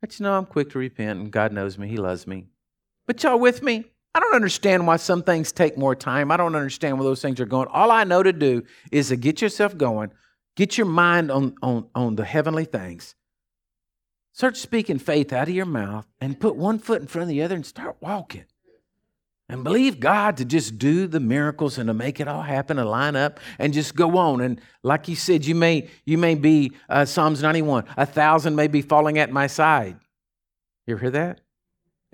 But 0.00 0.18
you 0.18 0.24
know, 0.24 0.36
I'm 0.36 0.46
quick 0.46 0.70
to 0.70 0.78
repent 0.78 1.18
and 1.18 1.30
God 1.30 1.52
knows 1.52 1.78
me. 1.78 1.88
He 1.88 1.96
loves 1.96 2.26
me. 2.26 2.48
But 3.06 3.22
y'all 3.22 3.38
with 3.38 3.62
me? 3.62 3.92
I 4.14 4.20
don't 4.20 4.34
understand 4.34 4.86
why 4.86 4.96
some 4.96 5.22
things 5.22 5.50
take 5.50 5.76
more 5.76 5.96
time. 5.96 6.30
I 6.30 6.36
don't 6.36 6.54
understand 6.54 6.98
where 6.98 7.04
those 7.04 7.20
things 7.20 7.40
are 7.40 7.46
going. 7.46 7.68
All 7.68 7.90
I 7.90 8.04
know 8.04 8.22
to 8.22 8.32
do 8.32 8.62
is 8.92 9.08
to 9.08 9.16
get 9.16 9.42
yourself 9.42 9.76
going, 9.76 10.12
get 10.56 10.78
your 10.78 10.86
mind 10.86 11.30
on, 11.30 11.54
on, 11.62 11.88
on 11.94 12.14
the 12.14 12.24
heavenly 12.24 12.64
things, 12.64 13.16
Start 14.34 14.56
speaking 14.56 14.98
faith 14.98 15.32
out 15.32 15.46
of 15.46 15.54
your 15.54 15.64
mouth 15.64 16.08
and 16.20 16.40
put 16.40 16.56
one 16.56 16.80
foot 16.80 17.00
in 17.00 17.06
front 17.06 17.22
of 17.22 17.28
the 17.28 17.40
other 17.40 17.54
and 17.54 17.64
start 17.64 17.96
walking. 18.00 18.44
And 19.48 19.62
believe 19.62 20.00
God 20.00 20.36
to 20.38 20.44
just 20.44 20.76
do 20.76 21.06
the 21.06 21.20
miracles 21.20 21.78
and 21.78 21.86
to 21.86 21.94
make 21.94 22.18
it 22.18 22.26
all 22.26 22.42
happen 22.42 22.80
and 22.80 22.90
line 22.90 23.14
up 23.14 23.38
and 23.60 23.72
just 23.72 23.94
go 23.94 24.18
on. 24.18 24.40
And 24.40 24.60
like 24.82 25.06
you 25.06 25.14
said, 25.14 25.44
you 25.44 25.54
may 25.54 25.88
you 26.04 26.18
may 26.18 26.34
be 26.34 26.72
uh, 26.88 27.04
Psalms 27.04 27.42
91. 27.42 27.84
A 27.96 28.06
thousand 28.06 28.56
may 28.56 28.66
be 28.66 28.82
falling 28.82 29.18
at 29.20 29.30
my 29.30 29.46
side. 29.46 30.00
You 30.88 30.94
ever 30.94 31.00
hear 31.02 31.10
that? 31.12 31.40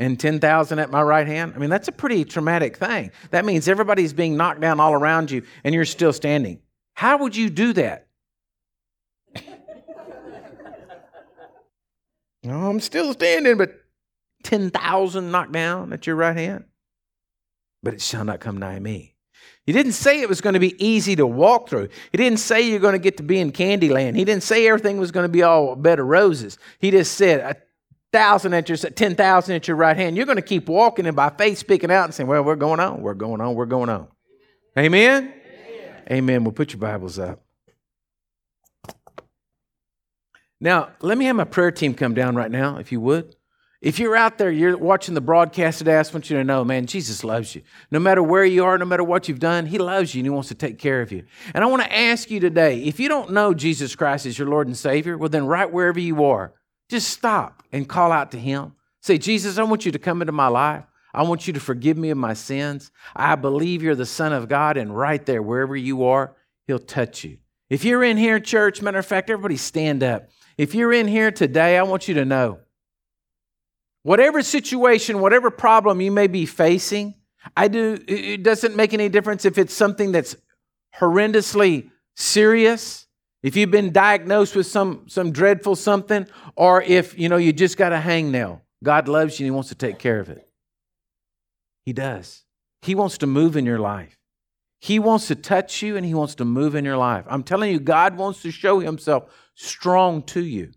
And 0.00 0.18
10,000 0.18 0.78
at 0.78 0.90
my 0.90 1.02
right 1.02 1.26
hand? 1.26 1.52
I 1.54 1.58
mean, 1.58 1.68
that's 1.68 1.86
a 1.86 1.92
pretty 1.92 2.24
traumatic 2.24 2.78
thing. 2.78 3.12
That 3.32 3.44
means 3.44 3.68
everybody's 3.68 4.14
being 4.14 4.34
knocked 4.34 4.62
down 4.62 4.80
all 4.80 4.94
around 4.94 5.30
you 5.30 5.42
and 5.62 5.74
you're 5.74 5.84
still 5.84 6.14
standing. 6.14 6.58
How 6.94 7.18
would 7.18 7.36
you 7.36 7.50
do 7.50 7.74
that? 7.74 8.06
Oh, 12.42 12.70
I'm 12.70 12.80
still 12.80 13.12
standing, 13.12 13.58
but 13.58 13.74
10,000 14.44 15.30
knocked 15.30 15.52
down 15.52 15.92
at 15.92 16.06
your 16.06 16.16
right 16.16 16.34
hand. 16.34 16.64
But 17.82 17.92
it 17.92 18.00
shall 18.00 18.24
not 18.24 18.40
come 18.40 18.56
nigh 18.56 18.78
me. 18.78 19.14
He 19.66 19.74
didn't 19.74 19.92
say 19.92 20.22
it 20.22 20.28
was 20.28 20.40
going 20.40 20.54
to 20.54 20.58
be 20.58 20.74
easy 20.82 21.14
to 21.16 21.26
walk 21.26 21.68
through. 21.68 21.90
He 22.10 22.16
didn't 22.16 22.38
say 22.38 22.62
you're 22.62 22.78
going 22.80 22.94
to 22.94 22.98
get 22.98 23.18
to 23.18 23.22
be 23.22 23.38
in 23.38 23.52
Candyland. 23.52 24.16
He 24.16 24.24
didn't 24.24 24.42
say 24.42 24.66
everything 24.66 24.98
was 24.98 25.12
going 25.12 25.24
to 25.24 25.28
be 25.28 25.42
all 25.42 25.76
bed 25.76 25.98
of 25.98 26.06
roses. 26.06 26.56
He 26.78 26.90
just 26.90 27.12
said 27.14 27.60
thousand 28.12 28.54
at 28.54 28.68
your, 28.68 28.76
ten 28.76 29.14
thousand 29.14 29.56
at 29.56 29.68
your 29.68 29.76
right 29.76 29.96
hand. 29.96 30.16
You're 30.16 30.26
going 30.26 30.36
to 30.36 30.42
keep 30.42 30.68
walking 30.68 31.06
and 31.06 31.16
by 31.16 31.30
faith 31.30 31.58
speaking 31.58 31.90
out 31.90 32.04
and 32.04 32.14
saying, 32.14 32.28
"Well, 32.28 32.42
we're 32.42 32.56
going 32.56 32.80
on. 32.80 33.02
We're 33.02 33.14
going 33.14 33.40
on. 33.40 33.54
We're 33.54 33.66
going 33.66 33.88
on." 33.88 34.08
Amen. 34.78 35.32
Amen. 35.34 36.02
Amen. 36.10 36.44
We'll 36.44 36.52
put 36.52 36.72
your 36.72 36.80
Bibles 36.80 37.18
up. 37.18 37.42
Now, 40.60 40.90
let 41.00 41.16
me 41.16 41.24
have 41.24 41.36
my 41.36 41.44
prayer 41.44 41.70
team 41.70 41.94
come 41.94 42.12
down 42.14 42.36
right 42.36 42.50
now, 42.50 42.76
if 42.76 42.92
you 42.92 43.00
would. 43.00 43.34
If 43.80 43.98
you're 43.98 44.14
out 44.14 44.36
there, 44.36 44.50
you're 44.50 44.76
watching 44.76 45.14
the 45.14 45.22
broadcast 45.22 45.78
today, 45.78 45.96
I 45.96 46.00
just 46.00 46.12
want 46.12 46.28
you 46.28 46.36
to 46.36 46.44
know, 46.44 46.64
man, 46.64 46.84
Jesus 46.84 47.24
loves 47.24 47.54
you. 47.54 47.62
No 47.90 47.98
matter 47.98 48.22
where 48.22 48.44
you 48.44 48.62
are, 48.62 48.76
no 48.76 48.84
matter 48.84 49.02
what 49.02 49.26
you've 49.26 49.38
done, 49.38 49.64
He 49.64 49.78
loves 49.78 50.14
you 50.14 50.18
and 50.18 50.26
He 50.26 50.30
wants 50.30 50.48
to 50.50 50.54
take 50.54 50.78
care 50.78 51.00
of 51.00 51.12
you. 51.12 51.24
And 51.54 51.64
I 51.64 51.66
want 51.66 51.82
to 51.82 51.96
ask 51.96 52.30
you 52.30 52.40
today 52.40 52.82
if 52.82 53.00
you 53.00 53.08
don't 53.08 53.30
know 53.32 53.54
Jesus 53.54 53.96
Christ 53.96 54.26
as 54.26 54.38
your 54.38 54.48
Lord 54.48 54.66
and 54.66 54.76
Savior, 54.76 55.16
well, 55.16 55.30
then 55.30 55.46
right 55.46 55.70
wherever 55.72 55.98
you 55.98 56.24
are, 56.24 56.52
just 56.90 57.08
stop 57.08 57.62
and 57.72 57.88
call 57.88 58.12
out 58.12 58.32
to 58.32 58.38
Him. 58.38 58.72
Say, 59.00 59.16
Jesus, 59.16 59.56
I 59.56 59.62
want 59.62 59.86
you 59.86 59.92
to 59.92 59.98
come 59.98 60.20
into 60.20 60.32
my 60.32 60.48
life. 60.48 60.84
I 61.14 61.22
want 61.22 61.46
you 61.46 61.52
to 61.54 61.60
forgive 61.60 61.96
me 61.96 62.10
of 62.10 62.18
my 62.18 62.34
sins. 62.34 62.90
I 63.16 63.36
believe 63.36 63.82
you're 63.82 63.94
the 63.94 64.04
Son 64.06 64.32
of 64.32 64.48
God, 64.48 64.76
and 64.76 64.94
right 64.96 65.24
there, 65.24 65.42
wherever 65.42 65.76
you 65.76 66.04
are, 66.04 66.36
He'll 66.66 66.78
touch 66.78 67.24
you. 67.24 67.38
If 67.68 67.84
you're 67.84 68.04
in 68.04 68.16
here, 68.16 68.40
church, 68.40 68.82
matter 68.82 68.98
of 68.98 69.06
fact, 69.06 69.30
everybody 69.30 69.56
stand 69.56 70.02
up. 70.02 70.28
If 70.58 70.74
you're 70.74 70.92
in 70.92 71.08
here 71.08 71.30
today, 71.30 71.78
I 71.78 71.84
want 71.84 72.08
you 72.08 72.14
to 72.14 72.24
know 72.24 72.58
whatever 74.02 74.42
situation, 74.42 75.20
whatever 75.20 75.50
problem 75.50 76.00
you 76.00 76.10
may 76.10 76.26
be 76.26 76.46
facing, 76.46 77.14
I 77.56 77.68
do 77.68 77.98
it 78.06 78.42
doesn't 78.42 78.76
make 78.76 78.92
any 78.92 79.08
difference 79.08 79.44
if 79.44 79.56
it's 79.56 79.72
something 79.72 80.12
that's 80.12 80.36
horrendously 80.98 81.90
serious, 82.14 83.06
if 83.42 83.56
you've 83.56 83.70
been 83.70 83.92
diagnosed 83.92 84.54
with 84.54 84.66
some 84.66 85.04
some 85.08 85.32
dreadful 85.32 85.76
something 85.76 86.26
or 86.56 86.82
if, 86.82 87.18
you 87.18 87.28
know, 87.28 87.36
you 87.36 87.52
just 87.52 87.76
got 87.76 87.92
a 87.92 87.98
hangnail. 87.98 88.60
God 88.82 89.08
loves 89.08 89.38
you 89.38 89.44
and 89.44 89.52
he 89.52 89.54
wants 89.54 89.68
to 89.70 89.74
take 89.74 89.98
care 89.98 90.20
of 90.20 90.28
it. 90.28 90.48
He 91.84 91.92
does. 91.92 92.44
He 92.82 92.94
wants 92.94 93.18
to 93.18 93.26
move 93.26 93.56
in 93.56 93.66
your 93.66 93.78
life. 93.78 94.18
He 94.80 94.98
wants 94.98 95.28
to 95.28 95.34
touch 95.34 95.82
you 95.82 95.96
and 95.96 96.06
he 96.06 96.14
wants 96.14 96.34
to 96.36 96.44
move 96.44 96.74
in 96.74 96.84
your 96.84 96.96
life. 96.96 97.26
I'm 97.28 97.42
telling 97.42 97.70
you, 97.70 97.80
God 97.80 98.16
wants 98.16 98.40
to 98.42 98.50
show 98.50 98.80
himself 98.80 99.24
strong 99.54 100.22
to 100.24 100.42
you. 100.42 100.72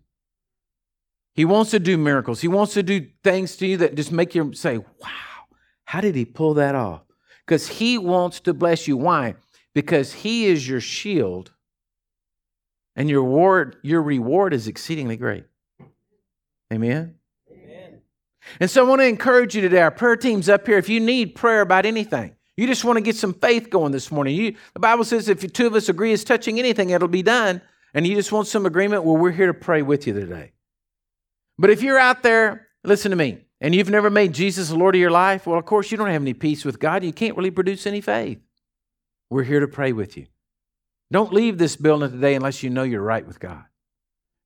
He 1.34 1.44
wants 1.44 1.70
to 1.72 1.80
do 1.80 1.96
miracles. 1.96 2.40
He 2.40 2.48
wants 2.48 2.74
to 2.74 2.82
do 2.82 3.08
things 3.22 3.56
to 3.56 3.66
you 3.66 3.78
that 3.78 3.94
just 3.94 4.12
make 4.12 4.34
you 4.34 4.52
say, 4.52 4.78
wow, 4.78 5.46
how 5.84 6.00
did 6.00 6.14
he 6.14 6.24
pull 6.24 6.54
that 6.54 6.74
off? 6.74 7.02
Because 7.46 7.66
he 7.66 7.98
wants 7.98 8.40
to 8.40 8.54
bless 8.54 8.86
you. 8.86 8.96
Why? 8.96 9.34
Because 9.74 10.12
he 10.12 10.46
is 10.46 10.68
your 10.68 10.80
shield 10.80 11.52
and 12.96 13.10
your 13.10 13.22
reward, 13.22 13.76
your 13.82 14.02
reward 14.02 14.54
is 14.54 14.68
exceedingly 14.68 15.16
great. 15.16 15.44
Amen? 16.72 17.16
Amen. 17.50 18.00
And 18.60 18.70
so 18.70 18.84
I 18.84 18.88
want 18.88 19.00
to 19.00 19.06
encourage 19.06 19.54
you 19.54 19.62
today. 19.62 19.80
Our 19.80 19.90
prayer 19.90 20.16
team's 20.16 20.48
up 20.48 20.66
here. 20.66 20.78
If 20.78 20.88
you 20.88 21.00
need 21.00 21.34
prayer 21.34 21.60
about 21.60 21.86
anything, 21.86 22.34
you 22.56 22.66
just 22.66 22.84
want 22.84 22.96
to 22.96 23.02
get 23.02 23.16
some 23.16 23.34
faith 23.34 23.70
going 23.70 23.92
this 23.92 24.10
morning. 24.10 24.36
You, 24.36 24.54
the 24.74 24.80
Bible 24.80 25.04
says 25.04 25.28
if 25.28 25.52
two 25.52 25.66
of 25.66 25.74
us 25.74 25.88
agree 25.88 26.12
as 26.12 26.24
touching 26.24 26.58
anything, 26.58 26.90
it'll 26.90 27.08
be 27.08 27.22
done. 27.22 27.60
And 27.94 28.06
you 28.06 28.14
just 28.16 28.32
want 28.32 28.48
some 28.48 28.66
agreement, 28.66 29.04
well, 29.04 29.16
we're 29.16 29.30
here 29.30 29.46
to 29.46 29.54
pray 29.54 29.82
with 29.82 30.06
you 30.06 30.14
today. 30.14 30.52
But 31.58 31.70
if 31.70 31.82
you're 31.82 31.98
out 31.98 32.22
there, 32.22 32.68
listen 32.82 33.10
to 33.10 33.16
me, 33.16 33.38
and 33.60 33.74
you've 33.74 33.90
never 33.90 34.10
made 34.10 34.32
Jesus 34.32 34.68
the 34.68 34.76
Lord 34.76 34.96
of 34.96 35.00
your 35.00 35.12
life, 35.12 35.46
well, 35.46 35.58
of 35.58 35.64
course, 35.64 35.92
you 35.92 35.96
don't 35.96 36.10
have 36.10 36.22
any 36.22 36.34
peace 36.34 36.64
with 36.64 36.80
God. 36.80 37.04
You 37.04 37.12
can't 37.12 37.36
really 37.36 37.52
produce 37.52 37.86
any 37.86 38.00
faith. 38.00 38.40
We're 39.30 39.44
here 39.44 39.60
to 39.60 39.68
pray 39.68 39.92
with 39.92 40.16
you. 40.16 40.26
Don't 41.14 41.32
leave 41.32 41.58
this 41.58 41.76
building 41.76 42.10
today 42.10 42.34
unless 42.34 42.64
you 42.64 42.70
know 42.70 42.82
you're 42.82 43.00
right 43.00 43.24
with 43.24 43.38
God. 43.38 43.62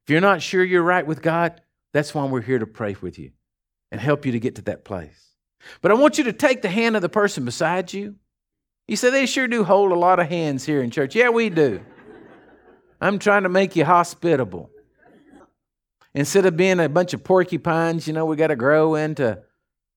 If 0.05 0.11
you're 0.11 0.21
not 0.21 0.43
sure 0.43 0.63
you're 0.63 0.83
right 0.83 1.07
with 1.07 1.23
God, 1.23 1.63
that's 1.95 2.15
why 2.15 2.27
we're 2.27 2.43
here 2.43 2.59
to 2.59 2.67
pray 2.67 2.95
with 3.01 3.19
you 3.19 3.31
and 3.91 3.99
help 3.99 4.27
you 4.27 4.33
to 4.33 4.39
get 4.39 4.57
to 4.57 4.63
that 4.65 4.85
place. 4.85 5.31
But 5.81 5.93
I 5.93 5.95
want 5.95 6.19
you 6.19 6.25
to 6.25 6.33
take 6.35 6.61
the 6.61 6.69
hand 6.69 6.95
of 6.95 7.01
the 7.01 7.09
person 7.09 7.47
beside 7.47 7.95
you. 7.95 8.17
You 8.87 8.97
say, 8.97 9.09
they 9.09 9.25
sure 9.25 9.49
do 9.49 9.65
hold 9.65 9.93
a 9.93 9.95
lot 9.95 10.21
of 10.21 10.29
hands 10.29 10.63
here 10.63 10.83
in 10.83 10.91
church. 10.91 11.15
Yeah, 11.15 11.31
we 11.31 11.49
do. 11.49 11.81
I'm 13.01 13.19
trying 13.19 13.45
to 13.45 13.49
make 13.49 13.75
you 13.75 13.87
hospitable. 13.87 14.69
Instead 16.13 16.45
of 16.45 16.59
being 16.59 16.81
a 16.81 16.89
bunch 16.91 17.15
of 17.15 17.25
porcupines, 17.25 18.07
you 18.07 18.13
know, 18.13 18.27
we 18.27 18.37
got 18.37 18.49
to 18.49 18.57
grow 18.57 18.95
into 18.95 19.43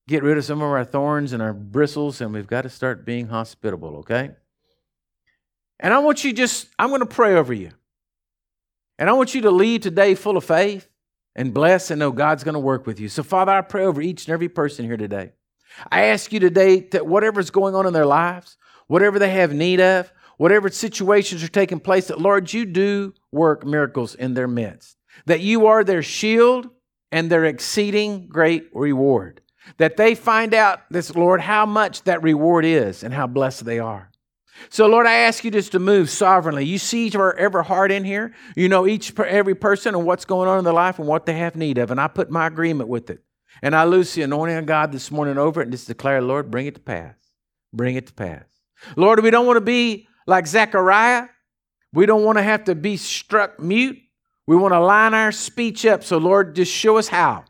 get 0.08 0.22
rid 0.22 0.38
of 0.38 0.44
some 0.46 0.62
of 0.62 0.70
our 0.70 0.86
thorns 0.86 1.34
and 1.34 1.42
our 1.42 1.52
bristles, 1.52 2.22
and 2.22 2.32
we've 2.32 2.46
got 2.46 2.62
to 2.62 2.70
start 2.70 3.04
being 3.04 3.26
hospitable, 3.26 3.96
okay? 3.96 4.30
And 5.82 5.92
I 5.92 5.98
want 5.98 6.22
you 6.22 6.32
just, 6.32 6.68
I'm 6.78 6.88
going 6.88 7.00
to 7.00 7.06
pray 7.06 7.34
over 7.34 7.52
you. 7.52 7.72
And 8.98 9.10
I 9.10 9.14
want 9.14 9.34
you 9.34 9.42
to 9.42 9.50
leave 9.50 9.80
today 9.80 10.14
full 10.14 10.36
of 10.36 10.44
faith 10.44 10.88
and 11.34 11.52
bless 11.52 11.90
and 11.90 11.98
know 11.98 12.12
God's 12.12 12.44
going 12.44 12.54
to 12.54 12.60
work 12.60 12.86
with 12.86 13.00
you. 13.00 13.08
So, 13.08 13.24
Father, 13.24 13.50
I 13.50 13.62
pray 13.62 13.84
over 13.84 14.00
each 14.00 14.26
and 14.26 14.32
every 14.32 14.48
person 14.48 14.84
here 14.84 14.96
today. 14.96 15.32
I 15.90 16.04
ask 16.04 16.32
you 16.32 16.38
today 16.38 16.80
that 16.92 17.06
whatever's 17.06 17.50
going 17.50 17.74
on 17.74 17.86
in 17.86 17.92
their 17.92 18.06
lives, 18.06 18.56
whatever 18.86 19.18
they 19.18 19.30
have 19.30 19.52
need 19.52 19.80
of, 19.80 20.12
whatever 20.36 20.68
situations 20.68 21.42
are 21.42 21.48
taking 21.48 21.80
place, 21.80 22.06
that 22.08 22.20
Lord, 22.20 22.52
you 22.52 22.64
do 22.64 23.12
work 23.32 23.66
miracles 23.66 24.14
in 24.14 24.34
their 24.34 24.48
midst. 24.48 24.96
That 25.26 25.40
you 25.40 25.66
are 25.66 25.82
their 25.82 26.02
shield 26.02 26.70
and 27.10 27.28
their 27.28 27.44
exceeding 27.44 28.28
great 28.28 28.68
reward. 28.72 29.40
That 29.78 29.96
they 29.96 30.14
find 30.14 30.54
out 30.54 30.80
this, 30.90 31.12
Lord, 31.16 31.40
how 31.40 31.66
much 31.66 32.02
that 32.02 32.22
reward 32.22 32.64
is 32.64 33.02
and 33.02 33.12
how 33.12 33.26
blessed 33.26 33.64
they 33.64 33.80
are. 33.80 34.11
So, 34.68 34.86
Lord, 34.86 35.06
I 35.06 35.14
ask 35.14 35.44
you 35.44 35.50
just 35.50 35.72
to 35.72 35.78
move 35.78 36.10
sovereignly. 36.10 36.64
You 36.64 36.78
see 36.78 37.06
each 37.06 37.16
every 37.16 37.64
heart 37.64 37.90
in 37.90 38.04
here. 38.04 38.34
You 38.56 38.68
know 38.68 38.86
each 38.86 39.18
every 39.18 39.54
person 39.54 39.94
and 39.94 40.04
what's 40.04 40.24
going 40.24 40.48
on 40.48 40.58
in 40.58 40.64
their 40.64 40.72
life 40.72 40.98
and 40.98 41.08
what 41.08 41.26
they 41.26 41.34
have 41.34 41.56
need 41.56 41.78
of. 41.78 41.90
And 41.90 42.00
I 42.00 42.08
put 42.08 42.30
my 42.30 42.46
agreement 42.46 42.88
with 42.88 43.10
it. 43.10 43.22
And 43.62 43.76
I 43.76 43.84
loose 43.84 44.14
the 44.14 44.22
anointing 44.22 44.56
of 44.56 44.66
God 44.66 44.92
this 44.92 45.10
morning 45.10 45.38
over 45.38 45.60
it 45.60 45.64
and 45.64 45.72
just 45.72 45.86
declare, 45.86 46.20
Lord, 46.20 46.50
bring 46.50 46.66
it 46.66 46.74
to 46.74 46.80
pass. 46.80 47.14
Bring 47.72 47.96
it 47.96 48.06
to 48.08 48.12
pass. 48.12 48.44
Lord, 48.96 49.22
we 49.22 49.30
don't 49.30 49.46
want 49.46 49.56
to 49.56 49.62
be 49.62 50.08
like 50.26 50.46
Zechariah. 50.46 51.28
We 51.92 52.06
don't 52.06 52.24
want 52.24 52.38
to 52.38 52.42
have 52.42 52.64
to 52.64 52.74
be 52.74 52.96
struck 52.96 53.60
mute. 53.60 53.98
We 54.46 54.56
want 54.56 54.74
to 54.74 54.80
line 54.80 55.14
our 55.14 55.32
speech 55.32 55.86
up. 55.86 56.02
So, 56.02 56.18
Lord, 56.18 56.56
just 56.56 56.72
show 56.72 56.96
us 56.96 57.08
how 57.08 57.44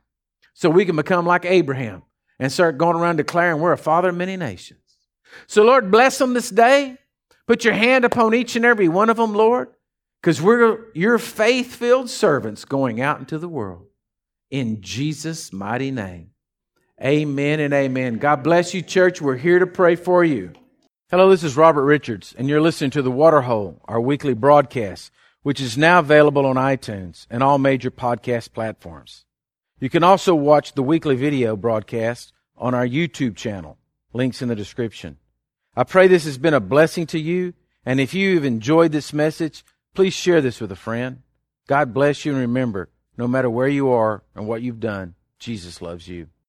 so 0.55 0.69
we 0.69 0.85
can 0.85 0.97
become 0.97 1.27
like 1.27 1.45
Abraham 1.45 2.03
and 2.39 2.53
start 2.53 2.79
going 2.79 2.97
around 2.97 3.17
declaring 3.17 3.61
we're 3.61 3.73
a 3.73 3.79
father 3.79 4.11
of 4.11 4.17
many 4.17 4.37
nations. 4.37 4.82
So, 5.47 5.63
Lord, 5.63 5.91
bless 5.91 6.19
them 6.19 6.35
this 6.35 6.51
day. 6.51 6.97
Put 7.47 7.65
your 7.65 7.75
hand 7.75 8.05
upon 8.05 8.35
each 8.35 8.57
and 8.57 8.65
every 8.65 8.89
one 8.89 9.11
of 9.11 9.17
them, 9.17 9.35
Lord, 9.35 9.69
because 10.21 10.41
we're 10.41 10.93
your 10.95 11.19
faith 11.19 11.75
filled 11.75 12.09
servants 12.09 12.65
going 12.65 13.01
out 13.01 13.19
into 13.19 13.39
the 13.39 13.49
world. 13.49 13.87
In 14.51 14.81
Jesus' 14.81 15.53
mighty 15.53 15.91
name. 15.91 16.31
Amen 17.03 17.59
and 17.59 17.75
amen. 17.75 18.19
God 18.19 18.45
bless 18.45 18.75
you, 18.75 18.83
church. 18.83 19.21
We're 19.21 19.37
here 19.37 19.59
to 19.59 19.67
pray 19.67 19.97
for 19.97 20.23
you. 20.23 20.53
Hello, 21.11 21.29
this 21.29 21.43
is 21.43 21.57
Robert 21.57 21.83
Richarz, 21.83 22.35
and 22.39 22.49
you're 22.49 22.61
listening 22.61 22.91
to 22.93 23.03
The 23.03 23.11
Waterhole, 23.11 23.83
our 23.87 24.01
weekly 24.01 24.35
broadcast, 24.35 25.11
which 25.43 25.61
is 25.61 25.77
now 25.77 25.99
available 25.99 26.47
on 26.47 26.57
iTunes 26.57 27.27
and 27.29 27.43
all 27.43 27.59
major 27.59 27.91
podcast 27.91 28.53
platforms. 28.53 29.25
You 29.81 29.91
can 29.91 30.05
also 30.05 30.35
watch 30.35 30.75
the 30.75 30.83
weekly 30.83 31.17
video 31.17 31.57
broadcast 31.57 32.33
on 32.57 32.73
our 32.73 32.87
YouTube 32.87 33.37
channel. 33.37 33.79
Links 34.15 34.41
in 34.41 34.49
the 34.49 34.55
description. 34.55 35.19
I 35.75 35.85
pray 35.85 36.07
this 36.07 36.25
has 36.25 36.39
been 36.39 36.55
a 36.55 36.61
blessing 36.61 37.07
to 37.09 37.19
you. 37.19 37.55
And 37.85 37.99
if 37.99 38.15
you've 38.15 38.45
enjoyed 38.45 38.93
this 38.93 39.13
message, 39.13 39.65
please 39.95 40.15
share 40.15 40.41
this 40.41 40.61
with 40.61 40.71
a 40.71 40.77
friend. 40.77 41.23
God 41.67 41.95
bless 41.95 42.25
you 42.25 42.33
and 42.33 42.41
remember, 42.41 42.91
no 43.17 43.27
matter 43.27 43.51
where 43.51 43.69
you 43.69 43.91
are 43.91 44.23
and 44.35 44.47
what 44.47 44.63
you've 44.63 44.81
done, 44.81 45.15
Jesus 45.39 45.83
loves 45.83 46.09
you. 46.09 46.29